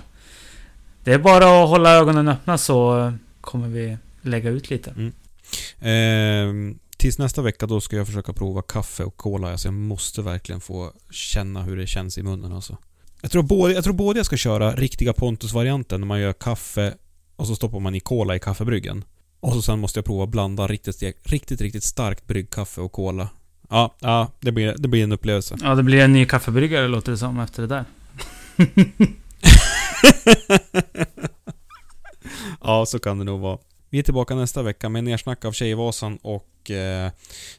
Det 1.04 1.14
är 1.14 1.20
bara 1.20 1.64
att 1.64 1.70
hålla 1.70 1.96
ögonen 1.96 2.28
öppna 2.28 2.58
så 2.58 3.14
kommer 3.42 3.68
vi 3.68 3.98
lägga 4.22 4.50
ut 4.50 4.70
lite. 4.70 4.94
Mm. 4.98 5.14
Eh, 5.80 6.78
tills 6.98 7.20
nästa 7.20 7.42
vecka 7.42 7.66
då 7.66 7.82
ska 7.82 7.96
jag 7.96 8.08
försöka 8.08 8.34
prova 8.34 8.62
kaffe 8.62 9.04
och 9.04 9.18
cola. 9.18 9.52
Alltså 9.52 9.68
jag 9.68 9.74
måste 9.74 10.22
verkligen 10.22 10.62
få 10.62 10.92
känna 11.12 11.62
hur 11.62 11.78
det 11.78 11.88
känns 11.88 12.18
i 12.18 12.24
munnen 12.24 12.54
alltså. 12.54 12.78
Jag 13.22 13.32
tror 13.32 13.44
både 13.44 13.74
jag, 13.74 13.84
tror 13.84 13.94
både 13.94 14.20
jag 14.20 14.26
ska 14.26 14.38
köra 14.38 14.76
riktiga 14.76 15.14
Pontus-varianten 15.14 16.00
när 16.00 16.08
man 16.08 16.20
gör 16.20 16.34
kaffe 16.34 16.94
och 17.36 17.48
så 17.48 17.56
stoppar 17.56 17.80
man 17.80 17.96
i 17.96 18.00
cola 18.00 18.36
i 18.36 18.40
kaffebryggen. 18.40 19.04
Och 19.40 19.54
så 19.54 19.62
sen 19.62 19.80
måste 19.80 19.98
jag 19.98 20.06
prova 20.06 20.24
att 20.24 20.30
blanda 20.30 20.68
riktigt, 20.68 21.04
riktigt, 21.24 21.62
riktigt 21.62 21.84
starkt 21.84 22.28
bryggkaffe 22.28 22.82
och 22.82 22.92
cola. 22.92 23.30
Ja, 23.70 23.96
ja 24.00 24.32
det, 24.40 24.52
blir, 24.52 24.76
det 24.78 24.88
blir 24.88 25.04
en 25.04 25.12
upplevelse. 25.12 25.58
Ja, 25.62 25.76
det 25.76 25.84
blir 25.84 26.00
en 26.00 26.14
ny 26.14 26.26
kaffebryggare 26.26 26.88
låter 26.88 27.12
det 27.12 27.18
som 27.18 27.40
efter 27.40 27.62
det 27.62 27.68
där. 27.68 27.86
Ja, 32.62 32.86
så 32.86 33.00
kan 33.00 33.18
det 33.18 33.24
nog 33.24 33.40
vara. 33.40 33.58
Vi 33.90 34.00
är 34.00 34.04
tillbaka 34.04 34.36
nästa 34.36 34.64
vecka 34.64 34.90
med 34.90 35.04
nersnack 35.04 35.46
av 35.46 35.52
Tjejvasan 35.52 36.18
och 36.22 36.72
eh, 36.72 37.12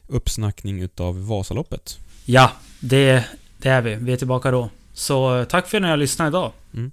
uppsnackning 0.07 0.81
utav 0.81 1.27
Vasaloppet. 1.27 1.99
Ja, 2.25 2.51
det, 2.79 3.25
det 3.57 3.69
är 3.69 3.81
vi. 3.81 3.95
Vi 3.95 4.13
är 4.13 4.17
tillbaka 4.17 4.51
då. 4.51 4.69
Så 4.93 5.45
tack 5.45 5.67
för 5.67 5.77
att 5.77 5.81
ni 5.81 5.89
har 5.89 5.97
lyssnat 5.97 6.27
idag. 6.27 6.51
Mm. 6.73 6.91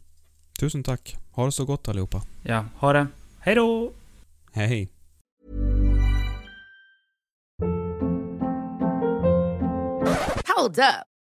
Tusen 0.58 0.82
tack. 0.82 1.16
Ha 1.32 1.44
det 1.44 1.52
så 1.52 1.64
gott 1.64 1.88
allihopa. 1.88 2.22
Ja, 2.42 2.64
ha 2.76 2.92
det. 2.92 3.06
Hej 3.40 3.54
då! 3.54 3.92
Hej. 4.52 4.88
Hold 10.56 10.78
up. 10.78 11.15